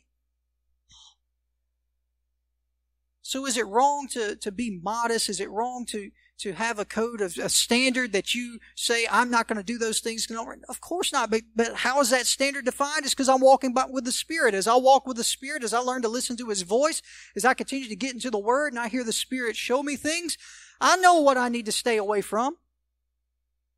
So 3.30 3.46
is 3.46 3.56
it 3.56 3.68
wrong 3.68 4.08
to, 4.08 4.34
to 4.34 4.50
be 4.50 4.80
modest? 4.82 5.28
Is 5.28 5.38
it 5.38 5.48
wrong 5.50 5.86
to, 5.90 6.10
to 6.38 6.52
have 6.52 6.80
a 6.80 6.84
code 6.84 7.20
of 7.20 7.38
a 7.38 7.48
standard 7.48 8.10
that 8.10 8.34
you 8.34 8.58
say, 8.74 9.06
I'm 9.08 9.30
not 9.30 9.46
going 9.46 9.56
to 9.58 9.62
do 9.62 9.78
those 9.78 10.00
things? 10.00 10.26
Of 10.68 10.80
course 10.80 11.12
not. 11.12 11.30
But, 11.30 11.42
but 11.54 11.74
how 11.74 12.00
is 12.00 12.10
that 12.10 12.26
standard 12.26 12.64
defined? 12.64 13.04
It's 13.04 13.14
because 13.14 13.28
I'm 13.28 13.40
walking 13.40 13.72
by, 13.72 13.84
with 13.88 14.04
the 14.04 14.10
Spirit. 14.10 14.52
As 14.52 14.66
I 14.66 14.74
walk 14.74 15.06
with 15.06 15.16
the 15.16 15.22
Spirit, 15.22 15.62
as 15.62 15.72
I 15.72 15.78
learn 15.78 16.02
to 16.02 16.08
listen 16.08 16.36
to 16.38 16.48
His 16.48 16.62
voice, 16.62 17.02
as 17.36 17.44
I 17.44 17.54
continue 17.54 17.88
to 17.88 17.94
get 17.94 18.14
into 18.14 18.32
the 18.32 18.38
Word 18.40 18.72
and 18.72 18.80
I 18.80 18.88
hear 18.88 19.04
the 19.04 19.12
Spirit 19.12 19.54
show 19.54 19.84
me 19.84 19.94
things, 19.94 20.36
I 20.80 20.96
know 20.96 21.20
what 21.20 21.38
I 21.38 21.48
need 21.48 21.66
to 21.66 21.72
stay 21.72 21.98
away 21.98 22.22
from. 22.22 22.56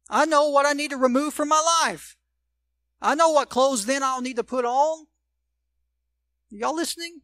I 0.08 0.24
know 0.24 0.48
what 0.48 0.64
I 0.64 0.72
need 0.72 0.92
to 0.92 0.96
remove 0.96 1.34
from 1.34 1.50
my 1.50 1.82
life. 1.84 2.16
I 3.02 3.14
know 3.14 3.28
what 3.28 3.50
clothes 3.50 3.84
then 3.84 4.02
I'll 4.02 4.22
need 4.22 4.36
to 4.36 4.44
put 4.44 4.64
on. 4.64 5.08
Y'all 6.48 6.74
listening? 6.74 7.20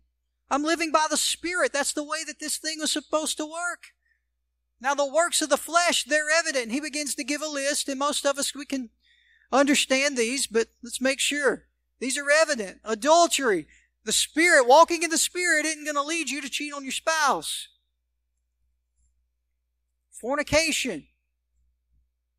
I'm 0.50 0.62
living 0.62 0.90
by 0.92 1.06
the 1.11 1.16
Spirit. 1.16 1.72
That's 1.72 1.92
the 1.92 2.04
way 2.04 2.24
that 2.26 2.40
this 2.40 2.56
thing 2.56 2.78
was 2.80 2.92
supposed 2.92 3.37
to 3.37 3.44
work. 3.44 3.88
Now, 4.80 4.94
the 4.94 5.06
works 5.06 5.42
of 5.42 5.50
the 5.50 5.56
flesh, 5.56 6.04
they're 6.04 6.30
evident. 6.30 6.72
He 6.72 6.80
begins 6.80 7.14
to 7.16 7.24
give 7.24 7.42
a 7.42 7.48
list, 7.48 7.88
and 7.88 7.98
most 7.98 8.24
of 8.24 8.38
us, 8.38 8.54
we 8.54 8.64
can 8.64 8.90
understand 9.52 10.16
these, 10.16 10.46
but 10.46 10.68
let's 10.82 11.00
make 11.00 11.20
sure. 11.20 11.64
These 11.98 12.16
are 12.16 12.30
evident. 12.30 12.78
Adultery. 12.84 13.66
The 14.04 14.12
Spirit, 14.12 14.66
walking 14.66 15.02
in 15.02 15.11
the 15.11 15.18
Spirit, 15.18 15.66
isn't 15.66 15.84
going 15.84 15.96
to 15.96 16.02
lead 16.02 16.30
you 16.30 16.40
to 16.40 16.48
cheat 16.48 16.72
on 16.72 16.84
your 16.84 16.92
spouse. 16.92 17.68
Fornication. 20.12 21.08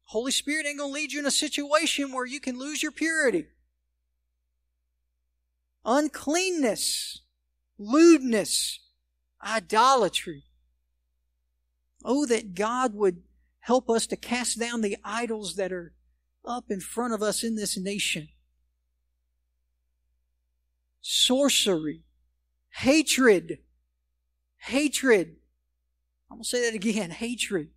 Holy 0.05 0.31
Spirit 0.31 0.65
ain't 0.65 0.79
going 0.79 0.89
to 0.89 0.93
lead 0.93 1.11
you 1.11 1.19
in 1.19 1.25
a 1.25 1.31
situation 1.31 2.11
where 2.11 2.25
you 2.25 2.39
can 2.39 2.57
lose 2.57 2.81
your 2.81 2.91
purity. 2.91 3.45
Uncleanness 5.85 7.21
lewdness, 7.79 8.79
idolatry. 9.43 10.43
Oh, 12.05 12.25
that 12.27 12.53
God 12.53 12.93
would 12.93 13.23
help 13.61 13.89
us 13.89 14.05
to 14.07 14.15
cast 14.15 14.59
down 14.59 14.81
the 14.81 14.97
idols 15.03 15.55
that 15.55 15.71
are 15.71 15.93
up 16.45 16.65
in 16.69 16.79
front 16.79 17.13
of 17.13 17.21
us 17.21 17.43
in 17.43 17.55
this 17.55 17.77
nation. 17.77 18.29
Sorcery, 21.01 22.03
hatred, 22.69 23.59
hatred. 24.57 25.37
I'm 26.29 26.37
going 26.37 26.43
to 26.43 26.49
say 26.49 26.61
that 26.65 26.75
again 26.75 27.09
hatred. 27.09 27.69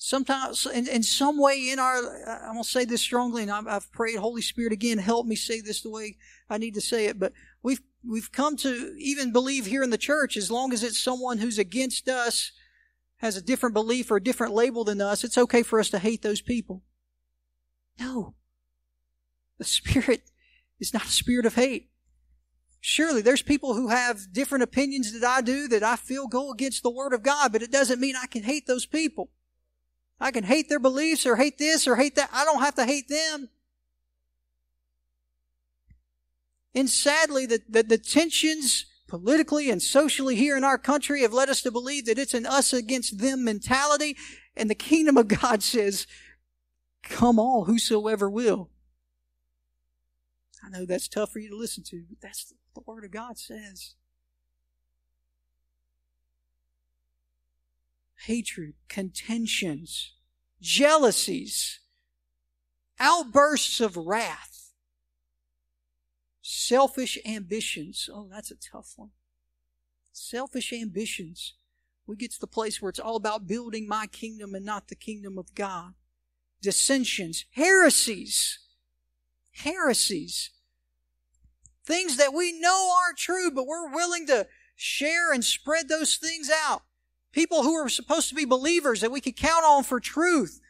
Sometimes, 0.00 0.64
in, 0.64 0.86
in 0.86 1.02
some 1.02 1.40
way 1.40 1.70
in 1.70 1.80
our, 1.80 1.96
I'm 1.96 2.52
going 2.52 2.62
to 2.62 2.68
say 2.68 2.84
this 2.84 3.00
strongly, 3.00 3.42
and 3.42 3.50
I've, 3.50 3.66
I've 3.66 3.92
prayed, 3.92 4.16
Holy 4.16 4.42
Spirit, 4.42 4.72
again, 4.72 4.98
help 4.98 5.26
me 5.26 5.34
say 5.34 5.60
this 5.60 5.82
the 5.82 5.90
way 5.90 6.16
I 6.48 6.56
need 6.56 6.74
to 6.74 6.80
say 6.80 7.06
it, 7.06 7.18
but 7.18 7.32
we've, 7.62 7.80
we've 8.06 8.32
come 8.32 8.56
to 8.58 8.94
even 8.98 9.32
believe 9.32 9.66
here 9.66 9.82
in 9.82 9.90
the 9.90 9.98
church, 9.98 10.36
as 10.36 10.50
long 10.50 10.72
as 10.72 10.82
it's 10.82 11.02
someone 11.02 11.38
who's 11.38 11.58
against 11.58 12.08
us, 12.08 12.52
has 13.18 13.36
a 13.36 13.42
different 13.42 13.74
belief 13.74 14.10
or 14.10 14.16
a 14.16 14.22
different 14.22 14.54
label 14.54 14.84
than 14.84 15.00
us, 15.00 15.24
it's 15.24 15.38
okay 15.38 15.62
for 15.62 15.80
us 15.80 15.90
to 15.90 15.98
hate 15.98 16.22
those 16.22 16.40
people. 16.40 16.82
No. 17.98 18.34
The 19.58 19.64
Spirit 19.64 20.22
is 20.78 20.94
not 20.94 21.04
a 21.04 21.08
spirit 21.08 21.46
of 21.46 21.56
hate. 21.56 21.90
Surely 22.80 23.22
there's 23.22 23.42
people 23.42 23.74
who 23.74 23.88
have 23.88 24.32
different 24.32 24.62
opinions 24.62 25.12
that 25.12 25.28
I 25.28 25.40
do 25.40 25.66
that 25.68 25.82
I 25.82 25.96
feel 25.96 26.28
go 26.28 26.52
against 26.52 26.84
the 26.84 26.90
Word 26.90 27.12
of 27.12 27.24
God, 27.24 27.52
but 27.52 27.62
it 27.62 27.72
doesn't 27.72 28.00
mean 28.00 28.14
I 28.16 28.26
can 28.26 28.44
hate 28.44 28.68
those 28.68 28.86
people. 28.86 29.30
I 30.20 30.30
can 30.30 30.44
hate 30.44 30.68
their 30.68 30.78
beliefs 30.78 31.26
or 31.26 31.36
hate 31.36 31.58
this 31.58 31.88
or 31.88 31.96
hate 31.96 32.14
that. 32.14 32.30
I 32.32 32.44
don't 32.44 32.62
have 32.62 32.76
to 32.76 32.86
hate 32.86 33.08
them. 33.08 33.48
And 36.74 36.88
sadly, 36.88 37.46
the, 37.46 37.60
the, 37.68 37.82
the 37.82 37.98
tensions 37.98 38.86
politically 39.08 39.70
and 39.70 39.82
socially 39.82 40.36
here 40.36 40.56
in 40.56 40.64
our 40.64 40.78
country 40.78 41.22
have 41.22 41.32
led 41.32 41.48
us 41.48 41.62
to 41.62 41.70
believe 41.70 42.06
that 42.06 42.18
it's 42.18 42.34
an 42.34 42.46
us 42.46 42.72
against 42.72 43.18
them 43.18 43.42
mentality. 43.44 44.16
And 44.56 44.68
the 44.68 44.74
kingdom 44.74 45.16
of 45.16 45.28
God 45.28 45.62
says, 45.64 46.06
come 47.02 47.38
all, 47.38 47.64
whosoever 47.64 48.28
will. 48.28 48.70
I 50.62 50.70
know 50.70 50.84
that's 50.84 51.08
tough 51.08 51.32
for 51.32 51.38
you 51.38 51.50
to 51.50 51.56
listen 51.56 51.82
to, 51.84 52.04
but 52.08 52.20
that's 52.20 52.52
what 52.72 52.84
the 52.84 52.90
Word 52.90 53.04
of 53.04 53.10
God 53.10 53.38
says. 53.38 53.94
Hatred, 58.26 58.74
contentions, 58.88 60.12
jealousies, 60.60 61.80
outbursts 62.98 63.80
of 63.80 63.96
wrath 63.96 64.67
Selfish 66.50 67.18
ambitions. 67.26 68.08
Oh, 68.10 68.26
that's 68.30 68.50
a 68.50 68.54
tough 68.54 68.94
one. 68.96 69.10
Selfish 70.14 70.72
ambitions. 70.72 71.52
We 72.06 72.16
get 72.16 72.32
to 72.32 72.40
the 72.40 72.46
place 72.46 72.80
where 72.80 72.88
it's 72.88 72.98
all 72.98 73.16
about 73.16 73.46
building 73.46 73.86
my 73.86 74.06
kingdom 74.06 74.54
and 74.54 74.64
not 74.64 74.88
the 74.88 74.94
kingdom 74.94 75.36
of 75.36 75.54
God. 75.54 75.92
Dissensions, 76.62 77.44
heresies, 77.50 78.60
heresies. 79.62 80.48
Things 81.84 82.16
that 82.16 82.32
we 82.32 82.58
know 82.58 82.94
aren't 83.04 83.18
true, 83.18 83.50
but 83.50 83.66
we're 83.66 83.92
willing 83.92 84.26
to 84.28 84.46
share 84.74 85.34
and 85.34 85.44
spread 85.44 85.90
those 85.90 86.16
things 86.16 86.50
out. 86.64 86.80
People 87.30 87.62
who 87.62 87.74
are 87.74 87.90
supposed 87.90 88.30
to 88.30 88.34
be 88.34 88.46
believers 88.46 89.02
that 89.02 89.12
we 89.12 89.20
could 89.20 89.36
count 89.36 89.66
on 89.66 89.82
for 89.84 90.00
truth, 90.00 90.62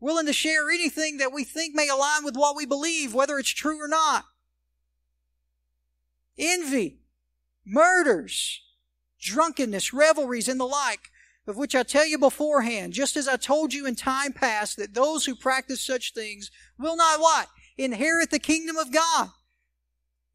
willing 0.00 0.26
to 0.26 0.34
share 0.34 0.70
anything 0.70 1.16
that 1.16 1.32
we 1.32 1.44
think 1.44 1.74
may 1.74 1.88
align 1.88 2.24
with 2.24 2.36
what 2.36 2.54
we 2.54 2.66
believe, 2.66 3.14
whether 3.14 3.38
it's 3.38 3.48
true 3.48 3.82
or 3.82 3.88
not 3.88 4.26
envy, 6.38 7.00
murders, 7.64 8.60
drunkenness, 9.20 9.92
revelries, 9.92 10.48
and 10.48 10.60
the 10.60 10.64
like, 10.64 11.10
of 11.46 11.56
which 11.56 11.74
I 11.74 11.82
tell 11.82 12.06
you 12.06 12.18
beforehand, 12.18 12.92
just 12.92 13.16
as 13.16 13.28
I 13.28 13.36
told 13.36 13.72
you 13.72 13.86
in 13.86 13.96
time 13.96 14.32
past, 14.32 14.76
that 14.76 14.94
those 14.94 15.26
who 15.26 15.34
practice 15.34 15.80
such 15.80 16.14
things 16.14 16.50
will 16.78 16.96
not 16.96 17.20
what? 17.20 17.48
Inherit 17.76 18.30
the 18.30 18.38
kingdom 18.38 18.76
of 18.76 18.92
God. 18.92 19.28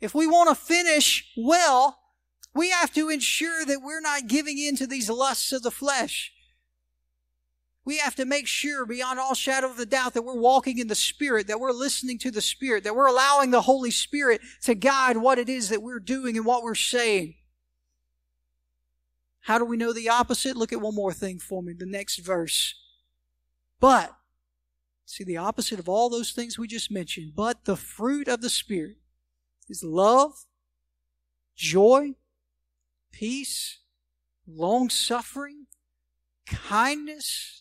If 0.02 0.14
we 0.14 0.28
want 0.28 0.50
to 0.50 0.56
finish 0.56 1.32
well, 1.36 2.00
we 2.54 2.70
have 2.70 2.94
to 2.94 3.10
ensure 3.10 3.66
that 3.66 3.82
we're 3.82 4.02
not 4.02 4.28
giving 4.28 4.58
in 4.58 4.76
to 4.78 4.88
these 4.88 5.10
lusts 5.10 5.52
of 5.52 5.64
the 5.64 5.72
flesh. 5.72 6.32
We 7.90 7.98
have 7.98 8.14
to 8.18 8.26
make 8.26 8.46
sure 8.46 8.86
beyond 8.86 9.20
all 9.20 9.34
shadow 9.34 9.68
of 9.68 9.80
a 9.80 9.86
doubt 9.88 10.14
that 10.14 10.22
we're 10.22 10.40
walking 10.40 10.78
in 10.78 10.90
the 10.90 10.94
Spirit, 10.94 11.48
that 11.48 11.60
we're 11.60 11.72
listening 11.72 12.20
to 12.20 12.30
the 12.30 12.40
Spirit, 12.40 12.84
that 12.84 12.96
we're 12.96 13.08
allowing 13.08 13.50
the 13.50 13.62
Holy 13.64 13.90
Spirit 13.90 14.42
to 14.62 14.76
guide 14.76 15.18
what 15.18 15.40
it 15.40 15.50
is 15.50 15.70
that 15.70 15.82
we're 15.82 16.00
doing 16.00 16.38
and 16.38 16.46
what 16.46 16.62
we're 16.62 16.76
saying. 16.76 17.34
How 19.40 19.58
do 19.58 19.66
we 19.66 19.76
know 19.76 19.92
the 19.92 20.08
opposite? 20.08 20.56
Look 20.56 20.72
at 20.72 20.82
one 20.82 20.94
more 20.94 21.12
thing 21.12 21.40
for 21.40 21.64
me, 21.64 21.74
the 21.74 21.88
next 21.88 22.18
verse. 22.20 22.76
But, 23.80 24.16
see 25.04 25.24
the 25.24 25.38
opposite 25.38 25.80
of 25.80 25.90
all 25.90 26.12
those 26.12 26.32
things 26.32 26.60
we 26.60 26.68
just 26.68 26.92
mentioned, 26.92 27.32
but 27.36 27.66
the 27.66 27.76
fruit 27.76 28.28
of 28.28 28.42
the 28.42 28.52
Spirit 28.52 28.98
is 29.68 29.84
love, 29.84 30.46
joy, 31.56 32.14
peace, 33.12 33.80
long 34.46 34.92
suffering, 34.92 35.66
kindness, 36.46 37.59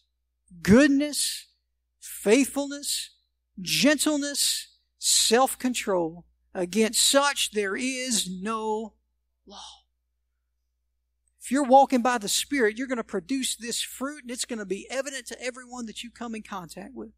goodness, 0.63 1.47
faithfulness, 2.01 3.11
gentleness, 3.61 4.77
self 4.99 5.59
control. 5.59 6.25
Against 6.55 7.03
such 7.03 7.53
there 7.53 7.77
is 7.77 8.29
no 8.29 8.95
law. 9.47 9.79
If 11.41 11.53
you're 11.53 11.65
walking 11.65 12.03
by 12.03 12.19
the 12.19 12.29
Spirit, 12.29 12.77
you're 12.77 12.87
going 12.87 12.99
to 12.99 13.05
produce 13.05 13.57
this 13.57 13.81
fruit 13.81 14.23
and 14.23 14.31
it's 14.31 14.45
going 14.45 14.59
to 14.59 14.67
be 14.67 14.87
evident 14.91 15.27
to 15.29 15.43
everyone 15.43 15.87
that 15.87 16.03
you 16.03 16.11
come 16.11 16.35
in 16.35 16.43
contact 16.43 16.95
with. 16.95 17.13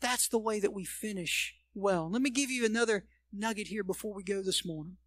That's 0.00 0.28
the 0.28 0.38
way 0.38 0.60
that 0.60 0.72
we 0.72 0.84
finish 0.84 1.54
well. 1.74 2.10
Let 2.10 2.22
me 2.22 2.30
give 2.30 2.50
you 2.50 2.64
another 2.64 3.06
nugget 3.32 3.68
here 3.68 3.82
before 3.82 4.14
we 4.14 4.22
go 4.22 4.42
this 4.42 4.64
morning. 4.64 4.98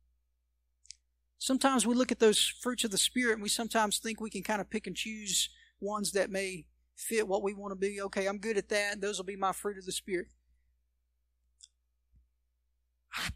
Sometimes 1.38 1.86
we 1.86 1.96
look 1.96 2.12
at 2.12 2.20
those 2.20 2.40
fruits 2.40 2.84
of 2.84 2.92
the 2.92 2.98
Spirit 2.98 3.34
and 3.34 3.44
we 3.44 3.50
sometimes 3.50 4.00
think 4.00 4.20
we 4.20 4.30
can 4.30 4.44
kind 4.44 4.60
of 4.60 4.70
pick 4.70 4.88
and 4.88 4.96
choose 4.96 5.50
ones 5.86 6.12
that 6.14 6.30
may 6.30 6.66
fit 6.96 7.28
what 7.28 7.44
we 7.44 7.54
want 7.54 7.72
to 7.72 7.76
be. 7.76 8.02
Okay, 8.02 8.28
I'm 8.28 8.38
good 8.38 8.58
at 8.58 8.70
that. 8.70 9.02
Those 9.02 9.18
will 9.18 9.26
be 9.26 9.36
my 9.36 9.52
fruit 9.52 9.78
of 9.78 9.86
the 9.86 9.92
Spirit. 9.92 10.28
I 13.14 13.30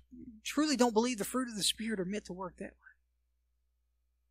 truly 0.43 0.75
don't 0.75 0.93
believe 0.93 1.17
the 1.17 1.25
fruit 1.25 1.47
of 1.47 1.55
the 1.55 1.63
Spirit 1.63 1.99
are 1.99 2.05
meant 2.05 2.25
to 2.25 2.33
work 2.33 2.57
that 2.57 2.71
way. 2.71 2.89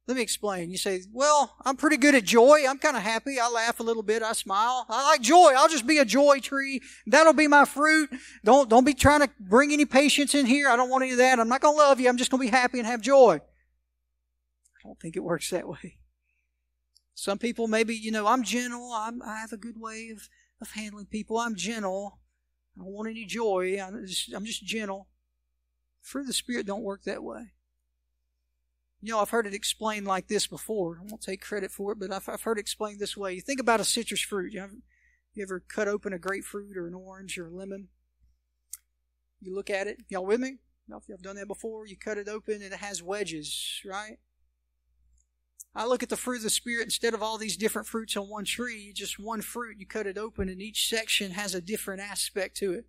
Let 0.07 0.17
me 0.17 0.23
explain. 0.23 0.71
You 0.71 0.79
say, 0.79 1.03
well, 1.13 1.55
I'm 1.67 1.77
pretty 1.77 1.99
good 1.99 2.15
at 2.15 2.25
joy. 2.25 2.61
I'm 2.67 2.79
kind 2.79 2.97
of 2.97 3.03
happy. 3.03 3.39
I 3.39 3.51
laugh 3.51 3.79
a 3.79 3.83
little 3.83 4.03
bit. 4.03 4.23
I 4.23 4.33
smile. 4.33 4.87
I 4.89 5.11
like 5.11 5.21
joy. 5.21 5.53
I'll 5.55 5.69
just 5.69 5.87
be 5.87 5.99
a 5.99 6.05
joy 6.07 6.41
tree. 6.41 6.81
That'll 7.07 7.35
be 7.35 7.47
my 7.47 7.67
fruit. 7.67 8.09
Don't, 8.43 8.71
don't 8.71 8.87
be 8.87 8.95
trying 8.95 9.21
to 9.21 9.31
bring 9.39 9.71
any 9.71 9.85
patience 9.85 10.35
in 10.35 10.47
here. 10.47 10.71
I 10.71 10.77
don't 10.77 10.89
want 10.89 11.03
any 11.03 11.13
of 11.13 11.19
that. 11.19 11.39
I'm 11.39 11.49
not 11.49 11.61
going 11.61 11.75
to 11.75 11.83
love 11.83 12.01
you. 12.01 12.09
I'm 12.09 12.17
just 12.17 12.31
going 12.31 12.41
to 12.41 12.51
be 12.51 12.57
happy 12.57 12.79
and 12.79 12.87
have 12.87 13.03
joy. 13.03 13.35
I 13.35 14.81
don't 14.83 14.99
think 14.99 15.15
it 15.15 15.23
works 15.23 15.51
that 15.51 15.69
way. 15.69 15.99
Some 17.19 17.39
people 17.39 17.67
maybe, 17.67 17.97
you 17.97 18.13
know, 18.13 18.29
I'm 18.29 18.45
gentle. 18.45 18.93
I'm, 18.93 19.21
I 19.23 19.39
have 19.39 19.53
a 19.53 19.57
good 19.57 19.81
way 19.81 20.11
of, 20.13 20.29
of 20.61 20.71
handling 20.71 21.07
people. 21.07 21.37
I'm 21.37 21.57
gentle. 21.57 22.21
I 22.77 22.85
don't 22.85 22.93
want 22.93 23.09
any 23.09 23.25
joy. 23.25 23.77
I'm 23.83 24.07
just, 24.07 24.33
I'm 24.33 24.45
just 24.45 24.65
gentle. 24.65 25.09
Fruit 26.01 26.21
of 26.21 26.27
the 26.29 26.33
Spirit 26.33 26.65
don't 26.65 26.85
work 26.85 27.03
that 27.03 27.25
way. 27.25 27.55
You 29.01 29.11
know, 29.11 29.19
I've 29.19 29.31
heard 29.31 29.49
it 29.49 29.53
explained 29.53 30.07
like 30.07 30.29
this 30.29 30.47
before. 30.47 31.01
I 31.01 31.07
won't 31.11 31.21
take 31.21 31.41
credit 31.41 31.73
for 31.73 31.91
it, 31.91 31.99
but 31.99 32.13
I've, 32.13 32.29
I've 32.29 32.43
heard 32.43 32.57
it 32.57 32.61
explained 32.61 33.01
this 33.01 33.17
way. 33.17 33.35
You 33.35 33.41
think 33.41 33.59
about 33.59 33.81
a 33.81 33.85
citrus 33.85 34.21
fruit. 34.21 34.53
You, 34.53 34.65
you 35.35 35.43
ever 35.43 35.59
cut 35.59 35.89
open 35.89 36.13
a 36.13 36.21
grapefruit 36.21 36.77
or 36.77 36.87
an 36.87 36.95
orange 36.95 37.37
or 37.37 37.49
a 37.49 37.53
lemon? 37.53 37.89
You 39.41 39.57
look 39.57 39.71
at 39.71 39.89
it. 39.89 40.03
Y'all 40.09 40.25
with 40.25 40.39
me? 40.39 40.59
Y'all, 40.87 41.03
you've 41.09 41.21
done 41.21 41.35
that 41.35 41.49
before, 41.49 41.85
you 41.85 41.97
cut 41.97 42.17
it 42.17 42.29
open 42.29 42.63
and 42.63 42.73
it 42.73 42.75
has 42.75 43.03
wedges, 43.03 43.83
right? 43.85 44.19
I 45.79 45.87
look 45.87 46.03
at 46.03 46.09
the 46.09 46.17
fruit 46.17 46.39
of 46.39 46.43
the 46.43 46.51
Spirit 46.51 46.87
instead 46.87 47.15
of 47.15 47.23
all 47.23 47.39
these 47.39 47.57
different 47.57 47.87
fruits 47.87 48.17
on 48.17 48.29
one 48.29 48.45
tree, 48.45 48.93
just 48.93 49.17
one 49.17 49.41
fruit. 49.43 49.79
You 49.79 49.87
cut 49.87 50.09
it 50.09 50.19
open 50.19 50.49
and 50.49 50.61
each 50.61 50.89
section 50.89 51.31
has 51.31 51.55
a 51.55 51.61
different 51.61 52.01
aspect 52.01 52.57
to 52.57 52.73
it. 52.73 52.87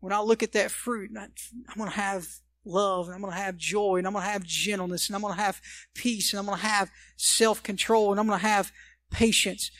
When 0.00 0.12
I 0.12 0.20
look 0.20 0.42
at 0.42 0.52
that 0.52 0.70
fruit, 0.70 1.10
I'm 1.16 1.78
going 1.78 1.88
to 1.88 1.96
have 1.96 2.26
love 2.66 3.06
and 3.06 3.14
I'm 3.14 3.22
going 3.22 3.32
to 3.32 3.40
have 3.40 3.56
joy 3.56 3.96
and 3.96 4.06
I'm 4.06 4.12
going 4.12 4.26
to 4.26 4.30
have 4.30 4.44
gentleness 4.44 5.08
and 5.08 5.16
I'm 5.16 5.22
going 5.22 5.34
to 5.34 5.40
have 5.40 5.62
peace 5.94 6.34
and 6.34 6.38
I'm 6.38 6.44
going 6.44 6.58
to 6.58 6.66
have 6.66 6.90
self-control 7.16 8.10
and 8.10 8.20
I'm 8.20 8.26
going 8.26 8.38
to 8.38 8.46
have 8.46 8.72
patience. 9.10 9.70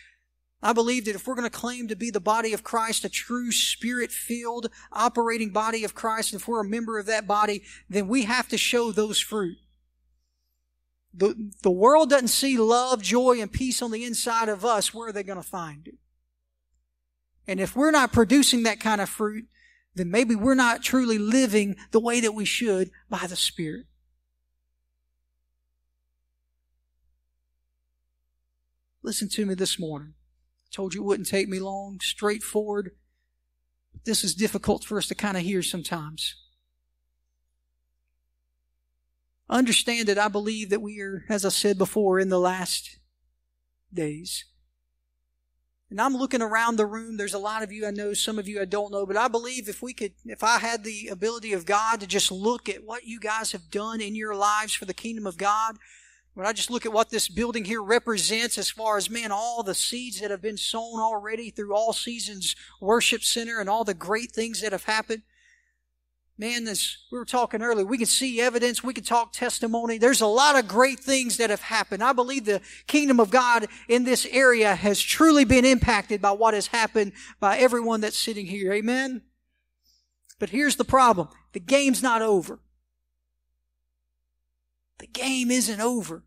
I 0.62 0.72
believe 0.72 1.04
that 1.04 1.14
if 1.14 1.26
we're 1.26 1.34
going 1.34 1.50
to 1.50 1.50
claim 1.50 1.86
to 1.88 1.96
be 1.96 2.10
the 2.10 2.18
body 2.18 2.54
of 2.54 2.62
Christ, 2.62 3.04
a 3.04 3.10
true 3.10 3.52
spirit-filled 3.52 4.70
operating 4.90 5.50
body 5.50 5.84
of 5.84 5.94
Christ, 5.94 6.32
and 6.32 6.40
if 6.40 6.48
we're 6.48 6.60
a 6.60 6.64
member 6.64 6.98
of 6.98 7.04
that 7.06 7.26
body, 7.26 7.62
then 7.90 8.08
we 8.08 8.22
have 8.22 8.48
to 8.48 8.56
show 8.56 8.90
those 8.90 9.20
fruit. 9.20 9.58
The, 11.14 11.50
the 11.62 11.70
world 11.70 12.10
doesn't 12.10 12.28
see 12.28 12.56
love, 12.56 13.02
joy, 13.02 13.40
and 13.40 13.52
peace 13.52 13.82
on 13.82 13.90
the 13.90 14.04
inside 14.04 14.48
of 14.48 14.64
us. 14.64 14.94
Where 14.94 15.08
are 15.08 15.12
they 15.12 15.22
going 15.22 15.40
to 15.40 15.46
find 15.46 15.86
it? 15.86 15.96
And 17.46 17.60
if 17.60 17.76
we're 17.76 17.90
not 17.90 18.12
producing 18.12 18.62
that 18.62 18.80
kind 18.80 19.00
of 19.00 19.08
fruit, 19.08 19.46
then 19.94 20.10
maybe 20.10 20.34
we're 20.34 20.54
not 20.54 20.82
truly 20.82 21.18
living 21.18 21.76
the 21.90 22.00
way 22.00 22.20
that 22.20 22.34
we 22.34 22.44
should 22.44 22.90
by 23.10 23.26
the 23.26 23.36
Spirit. 23.36 23.86
Listen 29.02 29.28
to 29.30 29.44
me 29.44 29.54
this 29.54 29.78
morning. 29.78 30.14
I 30.64 30.68
told 30.74 30.94
you 30.94 31.02
it 31.02 31.06
wouldn't 31.06 31.28
take 31.28 31.48
me 31.48 31.58
long, 31.58 31.98
straightforward. 32.00 32.92
This 34.04 34.24
is 34.24 34.34
difficult 34.34 34.84
for 34.84 34.96
us 34.96 35.08
to 35.08 35.14
kind 35.14 35.36
of 35.36 35.42
hear 35.42 35.62
sometimes. 35.62 36.36
Understand 39.48 40.08
that 40.08 40.18
I 40.18 40.28
believe 40.28 40.70
that 40.70 40.80
we 40.80 41.00
are, 41.00 41.24
as 41.28 41.44
I 41.44 41.50
said 41.50 41.78
before, 41.78 42.18
in 42.18 42.28
the 42.28 42.40
last 42.40 42.98
days. 43.92 44.44
And 45.90 46.00
I'm 46.00 46.16
looking 46.16 46.40
around 46.40 46.76
the 46.76 46.86
room. 46.86 47.18
There's 47.18 47.34
a 47.34 47.38
lot 47.38 47.62
of 47.62 47.70
you 47.70 47.86
I 47.86 47.90
know, 47.90 48.14
some 48.14 48.38
of 48.38 48.48
you 48.48 48.62
I 48.62 48.64
don't 48.64 48.90
know, 48.90 49.04
but 49.04 49.18
I 49.18 49.28
believe 49.28 49.68
if 49.68 49.82
we 49.82 49.92
could, 49.92 50.12
if 50.24 50.42
I 50.42 50.58
had 50.58 50.84
the 50.84 51.08
ability 51.08 51.52
of 51.52 51.66
God 51.66 52.00
to 52.00 52.06
just 52.06 52.32
look 52.32 52.66
at 52.70 52.84
what 52.84 53.04
you 53.04 53.20
guys 53.20 53.52
have 53.52 53.70
done 53.70 54.00
in 54.00 54.14
your 54.14 54.34
lives 54.34 54.72
for 54.72 54.86
the 54.86 54.94
kingdom 54.94 55.26
of 55.26 55.36
God, 55.36 55.76
when 56.32 56.46
I 56.46 56.54
just 56.54 56.70
look 56.70 56.86
at 56.86 56.94
what 56.94 57.10
this 57.10 57.28
building 57.28 57.66
here 57.66 57.82
represents 57.82 58.56
as 58.56 58.70
far 58.70 58.96
as, 58.96 59.10
man, 59.10 59.30
all 59.30 59.62
the 59.62 59.74
seeds 59.74 60.20
that 60.20 60.30
have 60.30 60.40
been 60.40 60.56
sown 60.56 60.98
already 60.98 61.50
through 61.50 61.74
all 61.74 61.92
seasons 61.92 62.56
worship 62.80 63.22
center 63.22 63.60
and 63.60 63.68
all 63.68 63.84
the 63.84 63.92
great 63.92 64.32
things 64.32 64.62
that 64.62 64.72
have 64.72 64.84
happened, 64.84 65.24
man, 66.42 66.66
as 66.66 66.96
we 67.12 67.18
were 67.18 67.24
talking 67.24 67.62
earlier, 67.62 67.86
we 67.86 67.96
can 67.96 68.06
see 68.06 68.40
evidence, 68.40 68.82
we 68.82 68.92
can 68.92 69.04
talk 69.04 69.32
testimony. 69.32 69.96
There's 69.96 70.20
a 70.20 70.26
lot 70.26 70.58
of 70.58 70.66
great 70.66 70.98
things 70.98 71.36
that 71.36 71.50
have 71.50 71.60
happened. 71.60 72.02
I 72.02 72.12
believe 72.12 72.46
the 72.46 72.60
kingdom 72.88 73.20
of 73.20 73.30
God 73.30 73.68
in 73.88 74.02
this 74.02 74.26
area 74.28 74.74
has 74.74 75.00
truly 75.00 75.44
been 75.44 75.64
impacted 75.64 76.20
by 76.20 76.32
what 76.32 76.54
has 76.54 76.66
happened 76.66 77.12
by 77.38 77.58
everyone 77.58 78.00
that's 78.00 78.18
sitting 78.18 78.46
here. 78.46 78.72
Amen? 78.72 79.22
But 80.40 80.50
here's 80.50 80.74
the 80.74 80.84
problem. 80.84 81.28
The 81.52 81.60
game's 81.60 82.02
not 82.02 82.22
over. 82.22 82.58
The 84.98 85.06
game 85.06 85.52
isn't 85.52 85.80
over. 85.80 86.24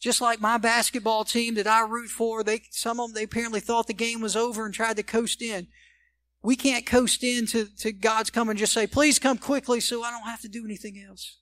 Just 0.00 0.22
like 0.22 0.40
my 0.40 0.56
basketball 0.56 1.26
team 1.26 1.56
that 1.56 1.66
I 1.66 1.82
root 1.82 2.08
for, 2.08 2.42
they, 2.42 2.62
some 2.70 2.98
of 2.98 3.08
them, 3.08 3.14
they 3.14 3.24
apparently 3.24 3.60
thought 3.60 3.86
the 3.86 3.92
game 3.92 4.22
was 4.22 4.34
over 4.34 4.64
and 4.64 4.72
tried 4.72 4.96
to 4.96 5.02
coast 5.02 5.42
in. 5.42 5.66
We 6.42 6.56
can't 6.56 6.86
coast 6.86 7.24
into 7.24 7.66
to 7.78 7.92
God's 7.92 8.30
come 8.30 8.48
and 8.48 8.58
just 8.58 8.72
say, 8.72 8.86
please 8.86 9.18
come 9.18 9.38
quickly 9.38 9.80
so 9.80 10.02
I 10.02 10.10
don't 10.10 10.28
have 10.28 10.40
to 10.42 10.48
do 10.48 10.64
anything 10.64 11.02
else. 11.06 11.38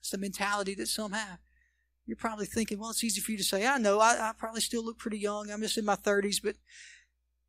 It's 0.00 0.10
the 0.10 0.18
mentality 0.18 0.74
that 0.74 0.88
some 0.88 1.12
have. 1.12 1.38
You're 2.06 2.16
probably 2.16 2.46
thinking, 2.46 2.80
well, 2.80 2.90
it's 2.90 3.04
easy 3.04 3.20
for 3.20 3.30
you 3.30 3.38
to 3.38 3.44
say, 3.44 3.66
I 3.66 3.78
know, 3.78 4.00
I, 4.00 4.30
I 4.30 4.32
probably 4.36 4.60
still 4.60 4.84
look 4.84 4.98
pretty 4.98 5.18
young. 5.18 5.50
I'm 5.50 5.60
just 5.60 5.78
in 5.78 5.84
my 5.84 5.94
30s, 5.94 6.42
but, 6.42 6.56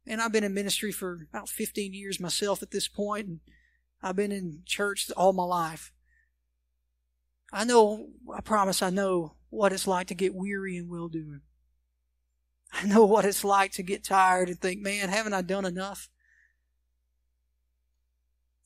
and 0.05 0.21
I've 0.21 0.31
been 0.31 0.43
in 0.43 0.53
ministry 0.53 0.91
for 0.91 1.27
about 1.33 1.49
15 1.49 1.93
years 1.93 2.19
myself 2.19 2.61
at 2.61 2.71
this 2.71 2.87
point, 2.87 3.27
and 3.27 3.39
I've 4.03 4.15
been 4.15 4.31
in 4.31 4.61
church 4.65 5.09
all 5.17 5.33
my 5.33 5.43
life. 5.43 5.91
I 7.51 7.63
know, 7.63 8.09
I 8.33 8.41
promise 8.41 8.81
I 8.81 8.91
know 8.91 9.33
what 9.49 9.73
it's 9.73 9.87
like 9.87 10.07
to 10.07 10.15
get 10.15 10.35
weary 10.35 10.77
and 10.77 10.89
well 10.89 11.07
doing. 11.07 11.41
I 12.73 12.85
know 12.85 13.05
what 13.05 13.25
it's 13.25 13.43
like 13.43 13.73
to 13.73 13.83
get 13.83 14.03
tired 14.03 14.49
and 14.49 14.59
think, 14.59 14.81
man, 14.81 15.09
haven't 15.09 15.33
I 15.33 15.41
done 15.41 15.65
enough? 15.65 16.09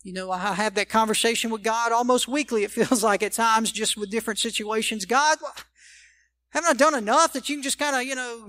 You 0.03 0.13
know, 0.13 0.29
I 0.29 0.53
have 0.53 0.75
that 0.75 0.89
conversation 0.89 1.49
with 1.49 1.63
God 1.63 1.91
almost 1.91 2.27
weekly, 2.27 2.63
it 2.63 2.71
feels 2.71 3.03
like 3.03 3.23
at 3.23 3.31
times, 3.31 3.71
just 3.71 3.97
with 3.97 4.11
different 4.11 4.39
situations. 4.39 5.05
God, 5.05 5.39
haven't 6.49 6.69
I 6.69 6.73
done 6.73 6.95
enough 6.95 7.33
that 7.33 7.49
you 7.49 7.55
can 7.55 7.63
just 7.63 7.79
kind 7.79 7.95
of, 7.95 8.03
you 8.03 8.15
know, 8.15 8.47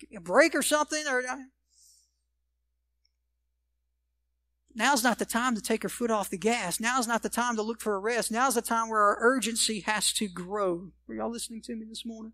give 0.00 0.10
me 0.10 0.16
a 0.16 0.20
break 0.20 0.54
or 0.54 0.62
something? 0.62 1.06
Or 1.06 1.20
uh, 1.28 1.36
Now's 4.74 5.02
not 5.02 5.18
the 5.18 5.24
time 5.24 5.56
to 5.56 5.60
take 5.60 5.84
our 5.84 5.88
foot 5.88 6.10
off 6.10 6.30
the 6.30 6.38
gas. 6.38 6.78
Now's 6.78 7.08
not 7.08 7.22
the 7.22 7.28
time 7.28 7.56
to 7.56 7.62
look 7.62 7.80
for 7.80 7.96
a 7.96 7.98
rest. 7.98 8.30
Now's 8.30 8.54
the 8.54 8.62
time 8.62 8.88
where 8.88 9.00
our 9.00 9.18
urgency 9.20 9.80
has 9.80 10.12
to 10.14 10.28
grow. 10.28 10.92
Are 11.08 11.14
y'all 11.16 11.30
listening 11.30 11.62
to 11.62 11.74
me 11.74 11.84
this 11.84 12.06
morning? 12.06 12.32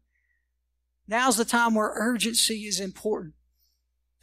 Now's 1.07 1.37
the 1.37 1.45
time 1.45 1.75
where 1.75 1.93
urgency 1.95 2.65
is 2.67 2.81
important. 2.81 3.35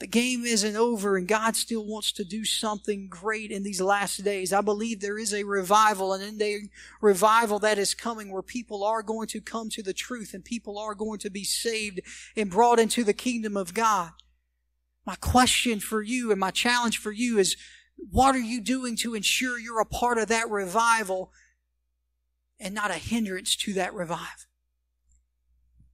The 0.01 0.07
game 0.07 0.45
isn't 0.45 0.75
over 0.75 1.15
and 1.15 1.27
God 1.27 1.55
still 1.55 1.85
wants 1.85 2.11
to 2.13 2.23
do 2.23 2.43
something 2.43 3.07
great 3.07 3.51
in 3.51 3.61
these 3.61 3.79
last 3.79 4.23
days. 4.23 4.51
I 4.51 4.61
believe 4.61 4.99
there 4.99 5.19
is 5.19 5.31
a 5.31 5.43
revival 5.43 6.11
and 6.11 6.23
in 6.23 6.41
a 6.41 6.61
revival 7.01 7.59
that 7.59 7.77
is 7.77 7.93
coming 7.93 8.31
where 8.31 8.41
people 8.41 8.83
are 8.83 9.03
going 9.03 9.27
to 9.27 9.39
come 9.39 9.69
to 9.69 9.83
the 9.83 9.93
truth 9.93 10.33
and 10.33 10.43
people 10.43 10.79
are 10.79 10.95
going 10.95 11.19
to 11.19 11.29
be 11.29 11.43
saved 11.43 12.01
and 12.35 12.49
brought 12.49 12.79
into 12.79 13.03
the 13.03 13.13
kingdom 13.13 13.55
of 13.55 13.75
God. 13.75 14.09
My 15.05 15.13
question 15.21 15.79
for 15.79 16.01
you 16.01 16.31
and 16.31 16.39
my 16.39 16.49
challenge 16.49 16.97
for 16.97 17.11
you 17.11 17.37
is 17.37 17.55
what 17.95 18.35
are 18.35 18.39
you 18.39 18.59
doing 18.59 18.95
to 18.97 19.13
ensure 19.13 19.59
you're 19.59 19.81
a 19.81 19.85
part 19.85 20.17
of 20.17 20.29
that 20.29 20.49
revival 20.49 21.31
and 22.59 22.73
not 22.73 22.89
a 22.89 22.95
hindrance 22.95 23.55
to 23.57 23.73
that 23.73 23.93
revival? 23.93 24.25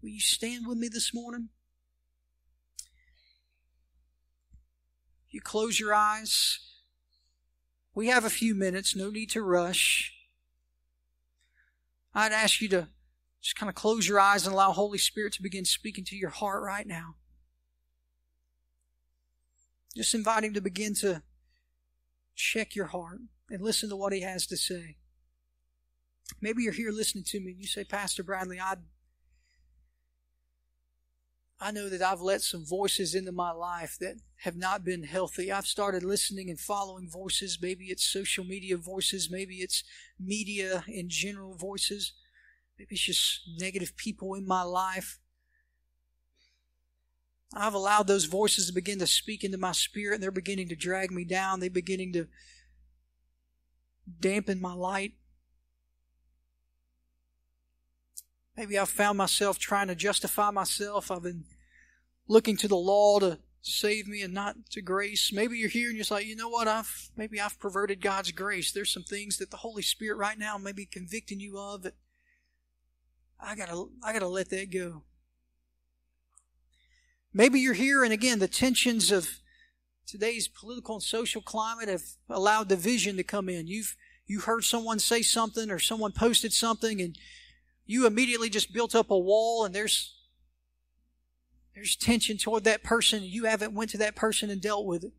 Will 0.08 0.14
you 0.14 0.22
stand 0.22 0.66
with 0.66 0.78
me 0.78 0.88
this 0.88 1.14
morning? 1.14 1.50
You 5.30 5.42
close 5.42 5.82
your 5.82 5.94
eyes. 5.94 6.60
We 7.94 8.08
have 8.08 8.24
a 8.24 8.30
few 8.30 8.56
minutes, 8.56 8.96
no 8.96 9.10
need 9.10 9.30
to 9.32 9.42
rush. 9.42 10.14
I'd 12.16 12.32
ask 12.32 12.62
you 12.62 12.70
to 12.70 12.88
just 13.42 13.58
kind 13.58 13.68
of 13.68 13.76
close 13.76 14.08
your 14.08 14.18
eyes 14.18 14.46
and 14.46 14.54
allow 14.54 14.72
Holy 14.72 14.98
Spirit 14.98 15.34
to 15.34 15.44
begin 15.44 15.66
speaking 15.66 16.06
to 16.06 16.16
your 16.16 16.30
heart 16.30 16.64
right 16.64 16.88
now. 16.88 17.16
Just 19.94 20.16
invite 20.16 20.46
Him 20.46 20.54
to 20.54 20.62
begin 20.62 20.94
to 21.02 21.22
check 22.34 22.78
your 22.78 22.86
heart 22.86 23.20
and 23.50 23.62
listen 23.62 23.90
to 23.90 23.98
what 23.98 24.14
He 24.14 24.22
has 24.22 24.48
to 24.48 24.56
say. 24.56 24.96
Maybe 26.40 26.64
you're 26.64 26.72
here 26.72 26.92
listening 26.92 27.26
to 27.26 27.42
me 27.42 27.52
and 27.52 27.60
you 27.60 27.68
say, 27.68 27.84
Pastor 27.84 28.24
Bradley, 28.24 28.58
I 28.58 28.76
I 31.60 31.72
know 31.72 31.90
that 31.90 32.04
I've 32.04 32.22
let 32.22 32.42
some 32.42 32.64
voices 32.64 33.16
into 33.16 33.32
my 33.32 33.52
life 33.52 33.98
that 34.00 34.18
have 34.42 34.56
not 34.56 34.84
been 34.84 35.04
healthy. 35.04 35.52
I've 35.52 35.66
started 35.66 36.04
listening 36.04 36.50
and 36.50 36.60
following 36.60 37.10
voices. 37.10 37.58
Maybe 37.60 37.86
it's 37.86 38.06
social 38.06 38.44
media 38.44 38.78
voices. 38.78 39.30
Maybe 39.32 39.56
it's 39.56 39.84
media 40.20 40.84
in 40.88 41.10
general 41.10 41.56
voices. 41.56 42.14
Maybe 42.78 42.90
it's 42.92 43.06
just 43.06 43.42
negative 43.60 43.98
people 43.98 44.36
in 44.36 44.46
my 44.46 44.62
life. 44.62 45.20
I've 47.56 47.74
allowed 47.74 48.06
those 48.06 48.26
voices 48.26 48.68
to 48.68 48.74
begin 48.74 49.00
to 49.00 49.08
speak 49.08 49.44
into 49.44 49.58
my 49.58 49.72
spirit 49.72 50.16
and 50.16 50.24
they're 50.24 50.32
beginning 50.32 50.70
to 50.70 50.76
drag 50.76 51.12
me 51.12 51.26
down. 51.26 51.60
They're 51.60 51.70
beginning 51.72 52.14
to 52.14 52.28
dampen 54.20 54.62
my 54.62 54.74
light. 54.74 55.14
Maybe 58.58 58.78
I've 58.78 58.90
found 58.90 59.20
myself 59.20 59.60
trying 59.60 59.88
to 59.88 59.96
justify 59.96 60.50
myself. 60.50 61.12
I've 61.12 61.22
been 61.22 61.46
looking 62.28 62.58
to 62.58 62.68
the 62.68 62.76
law 62.76 63.20
to 63.20 63.38
save 63.62 64.08
me 64.08 64.24
and 64.24 64.34
not 64.34 64.56
to 64.72 64.82
grace. 64.82 65.32
Maybe 65.32 65.60
you're 65.60 65.70
here 65.70 65.90
and 65.90 65.98
you're 65.98 66.06
like, 66.10 66.26
you 66.26 66.36
know 66.36 66.50
what? 66.50 66.68
I've 66.68 67.12
maybe 67.16 67.40
I've 67.40 67.60
perverted 67.60 68.02
God's 68.02 68.32
grace. 68.32 68.72
There's 68.72 68.92
some 68.92 69.04
things 69.04 69.38
that 69.38 69.52
the 69.52 69.58
Holy 69.58 69.84
Spirit 69.84 70.18
right 70.18 70.40
now 70.40 70.58
may 70.58 70.72
be 70.72 70.88
convicting 70.88 71.40
you 71.40 71.60
of 71.60 71.84
that 71.84 71.94
I 73.40 73.56
gotta 73.56 73.86
I 74.04 74.12
gotta 74.12 74.28
let 74.28 74.50
that 74.50 74.72
go. 74.72 75.04
Maybe 77.32 77.60
you're 77.60 77.74
here 77.74 78.04
and 78.04 78.12
again 78.12 78.40
the 78.40 78.48
tensions 78.48 79.12
of 79.12 79.30
today's 80.08 80.48
political 80.48 80.96
and 80.96 81.04
social 81.04 81.42
climate 81.42 81.90
have 81.90 82.04
allowed 82.28 82.70
division 82.70 83.18
to 83.18 83.24
come 83.24 83.50
in. 83.50 83.68
You've 83.68 83.96
you 84.26 84.40
heard 84.40 84.64
someone 84.64 84.98
say 84.98 85.22
something 85.22 85.70
or 85.70 85.78
someone 85.78 86.12
posted 86.12 86.54
something 86.54 87.00
and 87.02 87.16
you 87.88 88.06
immediately 88.06 88.50
just 88.50 88.74
built 88.74 88.94
up 88.94 89.10
a 89.10 89.18
wall 89.18 89.66
and 89.66 89.74
there's 89.74 90.14
there's 91.74 91.96
tension 91.96 92.38
toward 92.38 92.64
that 92.66 92.84
person 92.84 93.24
you 93.24 93.46
haven't 93.46 93.74
went 93.74 93.92
to 93.92 93.98
that 94.00 94.16
person 94.16 94.50
and 94.50 94.62
dealt 94.62 94.86
with 94.86 95.04
it. 95.04 95.14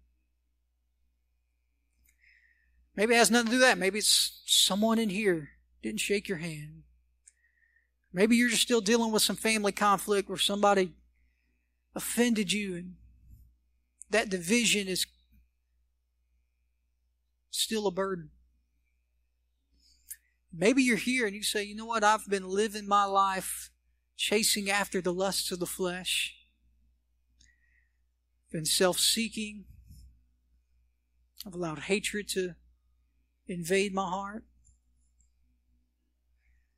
Maybe 2.96 3.14
it 3.14 3.18
has 3.18 3.30
nothing 3.30 3.46
to 3.46 3.50
do 3.52 3.58
with 3.58 3.68
that. 3.68 3.78
Maybe 3.78 3.98
it's 3.98 4.42
someone 4.44 4.98
in 4.98 5.08
here 5.08 5.50
didn't 5.82 6.00
shake 6.00 6.28
your 6.28 6.38
hand. 6.38 6.82
Maybe 8.12 8.36
you're 8.36 8.50
just 8.50 8.62
still 8.62 8.80
dealing 8.80 9.12
with 9.12 9.22
some 9.22 9.36
family 9.36 9.72
conflict 9.72 10.28
where 10.28 10.38
somebody 10.38 10.92
offended 11.94 12.52
you 12.52 12.74
and 12.74 12.94
that 14.10 14.28
division 14.28 14.88
is 14.88 15.06
still 17.50 17.86
a 17.86 17.92
burden. 17.92 18.30
Maybe 20.52 20.82
you're 20.82 20.96
here 20.96 21.26
and 21.26 21.34
you 21.34 21.42
say, 21.42 21.62
you 21.62 21.74
know 21.74 21.86
what, 21.86 22.04
I've 22.04 22.26
been 22.28 22.48
living 22.48 22.88
my 22.88 23.04
life 23.04 23.70
chasing 24.16 24.70
after 24.70 25.00
the 25.00 25.12
lusts 25.12 25.52
of 25.52 25.60
the 25.60 25.66
flesh, 25.66 26.34
been 28.50 28.64
self 28.64 28.98
seeking, 28.98 29.64
I've 31.46 31.54
allowed 31.54 31.80
hatred 31.80 32.28
to 32.30 32.54
invade 33.46 33.94
my 33.94 34.08
heart. 34.08 34.44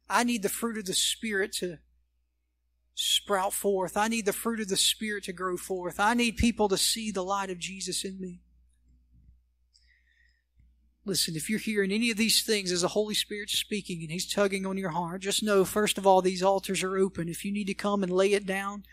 I 0.08 0.24
need 0.24 0.42
the 0.42 0.48
fruit 0.48 0.76
of 0.76 0.84
the 0.84 0.94
Spirit 0.94 1.52
to 1.54 1.78
sprout 2.94 3.54
forth. 3.54 3.96
I 3.96 4.08
need 4.08 4.26
the 4.26 4.32
fruit 4.32 4.60
of 4.60 4.68
the 4.68 4.76
Spirit 4.76 5.24
to 5.24 5.32
grow 5.32 5.56
forth. 5.56 5.98
I 5.98 6.14
need 6.14 6.36
people 6.36 6.68
to 6.68 6.76
see 6.76 7.10
the 7.10 7.24
light 7.24 7.50
of 7.50 7.58
Jesus 7.58 8.04
in 8.04 8.20
me. 8.20 8.42
Listen, 11.06 11.34
if 11.34 11.48
you're 11.48 11.58
hearing 11.58 11.92
any 11.92 12.10
of 12.10 12.18
these 12.18 12.42
things 12.42 12.70
as 12.70 12.82
the 12.82 12.88
Holy 12.88 13.14
Spirit's 13.14 13.58
speaking 13.58 14.02
and 14.02 14.10
He's 14.10 14.30
tugging 14.30 14.66
on 14.66 14.76
your 14.76 14.90
heart, 14.90 15.22
just 15.22 15.42
know, 15.42 15.64
first 15.64 15.96
of 15.96 16.06
all, 16.06 16.20
these 16.20 16.42
altars 16.42 16.82
are 16.82 16.98
open. 16.98 17.28
If 17.28 17.44
you 17.44 17.52
need 17.52 17.68
to 17.68 17.74
come 17.74 18.02
and 18.02 18.12
lay 18.12 18.32
it 18.32 18.46
down, 18.46 18.84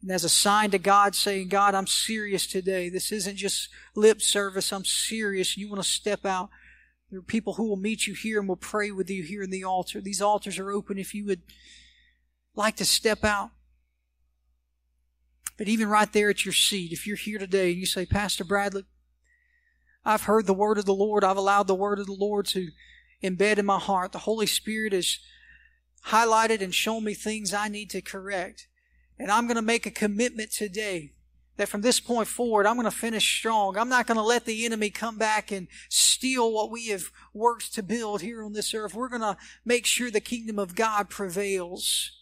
and 0.00 0.12
as 0.12 0.22
a 0.22 0.28
sign 0.28 0.70
to 0.70 0.78
God 0.78 1.14
saying, 1.14 1.48
God, 1.48 1.74
I'm 1.74 1.88
serious 1.88 2.46
today. 2.46 2.88
This 2.88 3.10
isn't 3.10 3.36
just 3.36 3.68
lip 3.96 4.22
service. 4.22 4.72
I'm 4.72 4.84
serious. 4.84 5.56
You 5.56 5.68
want 5.68 5.82
to 5.82 5.88
step 5.88 6.24
out. 6.24 6.50
There 7.10 7.18
are 7.18 7.22
people 7.22 7.54
who 7.54 7.68
will 7.68 7.76
meet 7.76 8.06
you 8.06 8.14
here 8.14 8.38
and 8.38 8.48
will 8.48 8.56
pray 8.56 8.92
with 8.92 9.10
you 9.10 9.24
here 9.24 9.42
in 9.42 9.50
the 9.50 9.64
altar. 9.64 10.00
These 10.00 10.22
altars 10.22 10.58
are 10.58 10.70
open 10.70 10.98
if 10.98 11.14
you 11.14 11.24
would 11.26 11.42
like 12.54 12.76
to 12.76 12.84
step 12.84 13.24
out. 13.24 13.50
But 15.56 15.68
even 15.68 15.88
right 15.88 16.12
there 16.12 16.30
at 16.30 16.44
your 16.44 16.54
seat, 16.54 16.92
if 16.92 17.04
you're 17.04 17.16
here 17.16 17.38
today 17.38 17.70
and 17.70 17.80
you 17.80 17.86
say, 17.86 18.06
Pastor 18.06 18.44
Bradley, 18.44 18.84
I've 20.08 20.22
heard 20.22 20.46
the 20.46 20.54
word 20.54 20.78
of 20.78 20.86
the 20.86 20.94
Lord. 20.94 21.22
I've 21.22 21.36
allowed 21.36 21.66
the 21.66 21.74
word 21.74 21.98
of 21.98 22.06
the 22.06 22.14
Lord 22.14 22.46
to 22.46 22.70
embed 23.22 23.58
in 23.58 23.66
my 23.66 23.78
heart. 23.78 24.12
The 24.12 24.20
Holy 24.20 24.46
Spirit 24.46 24.94
has 24.94 25.18
highlighted 26.06 26.62
and 26.62 26.74
shown 26.74 27.04
me 27.04 27.12
things 27.12 27.52
I 27.52 27.68
need 27.68 27.90
to 27.90 28.00
correct. 28.00 28.68
And 29.18 29.30
I'm 29.30 29.46
going 29.46 29.56
to 29.56 29.62
make 29.62 29.84
a 29.84 29.90
commitment 29.90 30.50
today 30.50 31.12
that 31.58 31.68
from 31.68 31.82
this 31.82 32.00
point 32.00 32.26
forward, 32.26 32.64
I'm 32.64 32.76
going 32.76 32.90
to 32.90 32.90
finish 32.90 33.38
strong. 33.38 33.76
I'm 33.76 33.90
not 33.90 34.06
going 34.06 34.16
to 34.16 34.22
let 34.22 34.46
the 34.46 34.64
enemy 34.64 34.88
come 34.88 35.18
back 35.18 35.52
and 35.52 35.68
steal 35.90 36.54
what 36.54 36.70
we 36.70 36.88
have 36.88 37.10
worked 37.34 37.74
to 37.74 37.82
build 37.82 38.22
here 38.22 38.42
on 38.42 38.54
this 38.54 38.72
earth. 38.72 38.94
We're 38.94 39.10
going 39.10 39.20
to 39.20 39.36
make 39.66 39.84
sure 39.84 40.10
the 40.10 40.20
kingdom 40.20 40.58
of 40.58 40.74
God 40.74 41.10
prevails. 41.10 42.12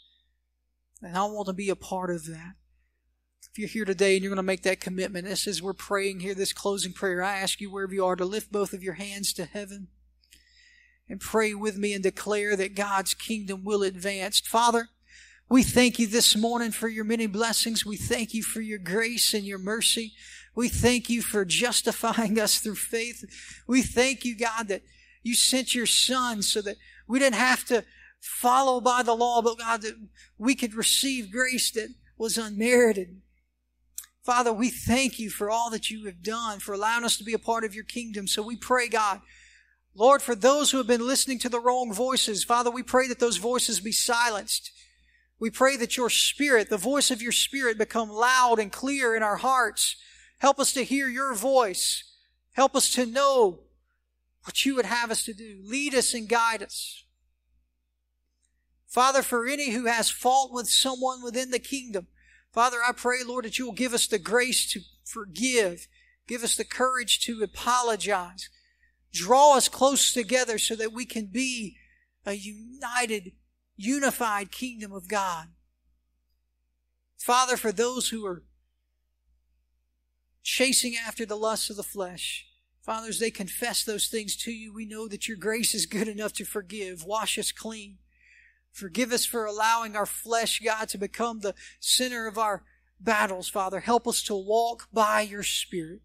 And 1.01 1.16
I 1.16 1.24
want 1.26 1.47
to 1.47 1.53
be 1.53 1.70
a 1.70 1.76
part 1.76 2.11
of 2.11 2.26
that. 2.26 2.55
If 3.57 3.61
you're 3.61 3.69
here 3.69 3.85
today 3.87 4.15
and 4.17 4.23
you're 4.23 4.29
going 4.29 4.37
to 4.37 4.43
make 4.43 4.65
that 4.65 4.83
commitment, 4.83 5.27
this 5.27 5.47
is 5.47 5.63
we're 5.63 5.73
praying 5.73 6.21
here, 6.21 6.35
this 6.35 6.53
closing 6.53 6.93
prayer. 6.93 7.23
I 7.23 7.39
ask 7.39 7.59
you 7.59 7.71
wherever 7.71 7.95
you 7.95 8.05
are 8.05 8.15
to 8.15 8.27
lift 8.27 8.53
both 8.53 8.75
of 8.75 8.83
your 8.83 8.93
hands 8.93 9.33
to 9.33 9.47
heaven 9.47 9.89
and 11.09 11.23
pray 11.23 11.55
with 11.55 11.79
me 11.79 11.95
and 11.95 12.03
declare 12.03 12.55
that 12.55 12.75
God's 12.75 13.15
kingdom 13.15 13.65
will 13.65 13.83
advance. 13.83 14.41
Father, 14.41 14.91
we 15.49 15.63
thank 15.63 15.99
you 15.99 16.07
this 16.07 16.37
morning 16.37 16.71
for 16.71 16.87
your 16.89 17.07
many 17.07 17.27
blessings. 17.27 17.87
We 17.87 17.97
thank 17.97 18.35
you 18.35 18.43
for 18.43 18.61
your 18.61 18.79
grace 18.79 19.33
and 19.33 19.45
your 19.45 19.59
mercy. 19.59 20.13
We 20.55 20.69
thank 20.69 21.09
you 21.09 21.23
for 21.23 21.47
justifying 21.47 22.39
us 22.39 22.59
through 22.59 22.75
faith. 22.75 23.25
We 23.67 23.81
thank 23.81 24.27
you, 24.27 24.37
God, 24.37 24.69
that 24.69 24.83
you 25.23 25.35
sent 25.35 25.75
your 25.75 25.87
son 25.87 26.43
so 26.43 26.61
that 26.61 26.77
we 27.09 27.21
didn't 27.21 27.37
have 27.37 27.65
to 27.69 27.87
follow 28.21 28.83
by 28.83 29.03
the 29.03 29.15
law, 29.15 29.41
but 29.41 29.61
God, 29.61 29.81
that 29.81 29.95
we 30.37 30.55
could 30.55 30.75
receive 30.75 31.33
grace 31.33 31.71
that 31.71 31.89
was 32.19 32.37
unmerited. 32.37 33.23
Father, 34.27 34.53
we 34.53 34.70
thank 34.70 35.20
you 35.20 35.31
for 35.31 35.49
all 35.49 35.70
that 35.70 35.89
you 35.89 36.05
have 36.07 36.20
done, 36.20 36.59
for 36.59 36.72
allowing 36.72 37.05
us 37.05 37.16
to 37.16 37.22
be 37.22 37.33
a 37.33 37.39
part 37.39 37.62
of 37.62 37.77
your 37.77 37.85
kingdom. 37.85 38.27
So 38.27 38.43
we 38.43 38.57
pray, 38.57 38.89
God, 38.89 39.20
Lord, 39.95 40.20
for 40.20 40.35
those 40.35 40.72
who 40.72 40.79
have 40.79 40.89
been 40.89 41.07
listening 41.07 41.39
to 41.39 41.49
the 41.49 41.61
wrong 41.61 41.93
voices, 41.93 42.43
Father, 42.43 42.68
we 42.68 42.83
pray 42.83 43.07
that 43.07 43.20
those 43.20 43.37
voices 43.37 43.79
be 43.79 43.93
silenced. 43.93 44.72
We 45.39 45.49
pray 45.49 45.77
that 45.77 45.97
your 45.97 46.11
spirit, 46.11 46.70
the 46.70 46.77
voice 46.77 47.12
of 47.12 47.22
your 47.22 47.31
spirit, 47.31 47.79
become 47.79 48.11
loud 48.11 48.59
and 48.59 48.72
clear 48.72 49.14
in 49.14 49.22
our 49.22 49.37
hearts. 49.37 49.95
Help 50.39 50.59
us 50.59 50.72
to 50.72 50.83
hear 50.83 51.07
your 51.07 51.33
voice. 51.33 52.03
Help 52.51 52.74
us 52.74 52.91
to 52.95 53.07
know 53.07 53.61
what 54.43 54.66
you 54.66 54.74
would 54.74 54.87
have 54.87 55.12
us 55.12 55.24
to 55.27 55.35
do. 55.35 55.61
Lead 55.62 55.95
us 55.95 56.14
and 56.14 56.29
guide 56.29 56.64
us. 56.64 57.05
Father, 58.89 59.22
for 59.22 59.47
any 59.47 59.70
who 59.70 59.87
has 59.87 60.11
fault 60.11 60.53
with 60.53 60.68
someone 60.68 61.22
within 61.22 61.53
the 61.53 61.61
kingdom, 61.61 62.09
Father, 62.57 62.79
I 62.83 62.93
pray, 62.93 63.19
Lord, 63.23 63.45
that 63.45 63.59
you 63.59 63.67
will 63.67 63.75
give 63.75 63.93
us 63.93 64.07
the 64.07 64.19
grace 64.19 64.67
to 64.73 64.81
forgive, 65.05 65.89
give 66.27 66.43
us 66.43 66.57
the 66.57 66.65
courage 66.65 67.21
to 67.27 67.43
apologize, 67.43 68.49
draw 69.13 69.59
us 69.59 69.69
close 69.69 70.11
together 70.11 70.57
so 70.57 70.75
that 70.75 70.91
we 70.91 71.05
can 71.05 71.27
be 71.27 71.77
a 72.25 72.33
united, 72.33 73.33
unified 73.77 74.51
kingdom 74.51 74.91
of 74.91 75.07
God. 75.07 75.49
Father, 77.19 77.59
for 77.59 77.73
those 77.73 78.09
who 78.09 78.25
are 78.25 78.43
chasing 80.43 80.95
after 80.97 81.27
the 81.27 81.37
lusts 81.37 81.69
of 81.69 81.77
the 81.77 81.83
flesh. 81.83 82.47
Father, 82.81 83.09
as 83.09 83.19
they 83.19 83.31
confess 83.31 83.85
those 83.85 84.07
things 84.07 84.35
to 84.35 84.51
you, 84.51 84.73
we 84.73 84.87
know 84.87 85.09
that 85.09 85.29
your 85.29 85.37
grace 85.37 85.75
is 85.75 85.85
good 85.85 86.09
enough 86.09 86.33
to 86.33 86.47
forgive. 86.47 87.05
Wash 87.05 87.39
us 87.39 87.53
clean. 87.53 87.99
Forgive 88.77 89.11
us 89.11 89.24
for 89.24 89.47
allowing 89.47 89.97
our 89.97 90.05
flesh, 90.05 90.61
God, 90.62 90.91
to 90.91 90.99
become 90.99 91.41
the 91.41 91.55
center 91.81 92.27
of 92.27 92.37
our 92.37 92.62
battles, 93.01 93.49
Father. 93.49 93.81
Help 93.81 94.07
us 94.07 94.22
to 94.24 94.35
walk 94.35 94.89
by 94.93 95.22
your 95.22 95.43
Spirit. 95.43 96.03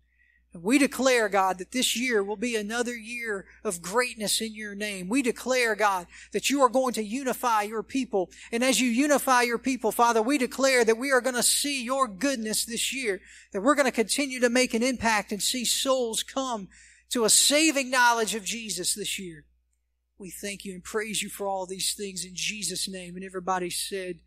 We 0.53 0.77
declare, 0.77 1.27
God, 1.27 1.57
that 1.57 1.73
this 1.73 1.97
year 1.97 2.23
will 2.23 2.37
be 2.37 2.55
another 2.55 2.95
year 2.95 3.45
of 3.65 3.81
greatness 3.81 4.39
in 4.39 4.55
your 4.55 4.73
name. 4.73 5.09
We 5.09 5.21
declare, 5.21 5.75
God, 5.75 6.07
that 6.31 6.49
you 6.49 6.61
are 6.61 6.69
going 6.69 6.93
to 6.93 7.03
unify 7.03 7.63
your 7.63 7.83
people. 7.83 8.29
And 8.53 8.63
as 8.63 8.79
you 8.79 8.87
unify 8.87 9.41
your 9.41 9.57
people, 9.57 9.91
Father, 9.91 10.21
we 10.21 10.37
declare 10.37 10.85
that 10.85 10.97
we 10.97 11.11
are 11.11 11.21
going 11.21 11.35
to 11.35 11.43
see 11.43 11.83
your 11.83 12.07
goodness 12.07 12.63
this 12.63 12.93
year, 12.93 13.19
that 13.51 13.61
we're 13.61 13.75
going 13.75 13.85
to 13.85 13.91
continue 13.91 14.39
to 14.39 14.49
make 14.49 14.73
an 14.73 14.83
impact 14.83 15.33
and 15.33 15.41
see 15.41 15.65
souls 15.65 16.23
come 16.23 16.69
to 17.09 17.25
a 17.25 17.29
saving 17.29 17.89
knowledge 17.89 18.33
of 18.33 18.45
Jesus 18.45 18.95
this 18.95 19.19
year. 19.19 19.43
We 20.21 20.29
thank 20.29 20.65
you 20.65 20.73
and 20.73 20.83
praise 20.83 21.23
you 21.23 21.29
for 21.29 21.47
all 21.47 21.65
these 21.65 21.95
things 21.95 22.23
in 22.23 22.35
Jesus' 22.35 22.87
name. 22.87 23.15
And 23.15 23.25
everybody 23.25 23.71
said, 23.71 24.19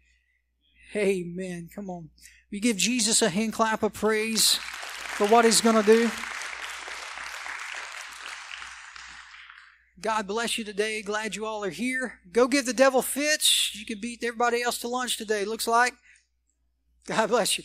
Amen. 0.97 1.69
Come 1.73 1.89
on. 1.89 2.11
We 2.51 2.59
give 2.59 2.77
Jesus 2.77 3.23
a 3.23 3.31
hand 3.31 3.53
clap 3.53 3.85
of 3.85 3.93
praise 3.93 4.57
for 4.57 5.29
what 5.29 5.45
he's 5.45 5.61
going 5.61 5.77
to 5.77 5.87
do. 5.87 6.11
God 10.01 10.27
bless 10.27 10.59
you 10.59 10.65
today. 10.65 11.01
Glad 11.01 11.37
you 11.37 11.47
all 11.47 11.63
are 11.63 11.71
here. 11.71 12.19
Go 12.33 12.49
give 12.49 12.67
the 12.67 12.73
devil 12.73 13.01
fits. 13.01 13.71
You 13.77 13.87
can 13.87 14.01
beat 14.01 14.25
everybody 14.25 14.65
else 14.65 14.79
to 14.79 14.89
lunch 14.89 15.17
today, 15.17 15.45
looks 15.45 15.69
like. 15.69 15.95
God 17.07 17.29
bless 17.29 17.57
you. 17.57 17.63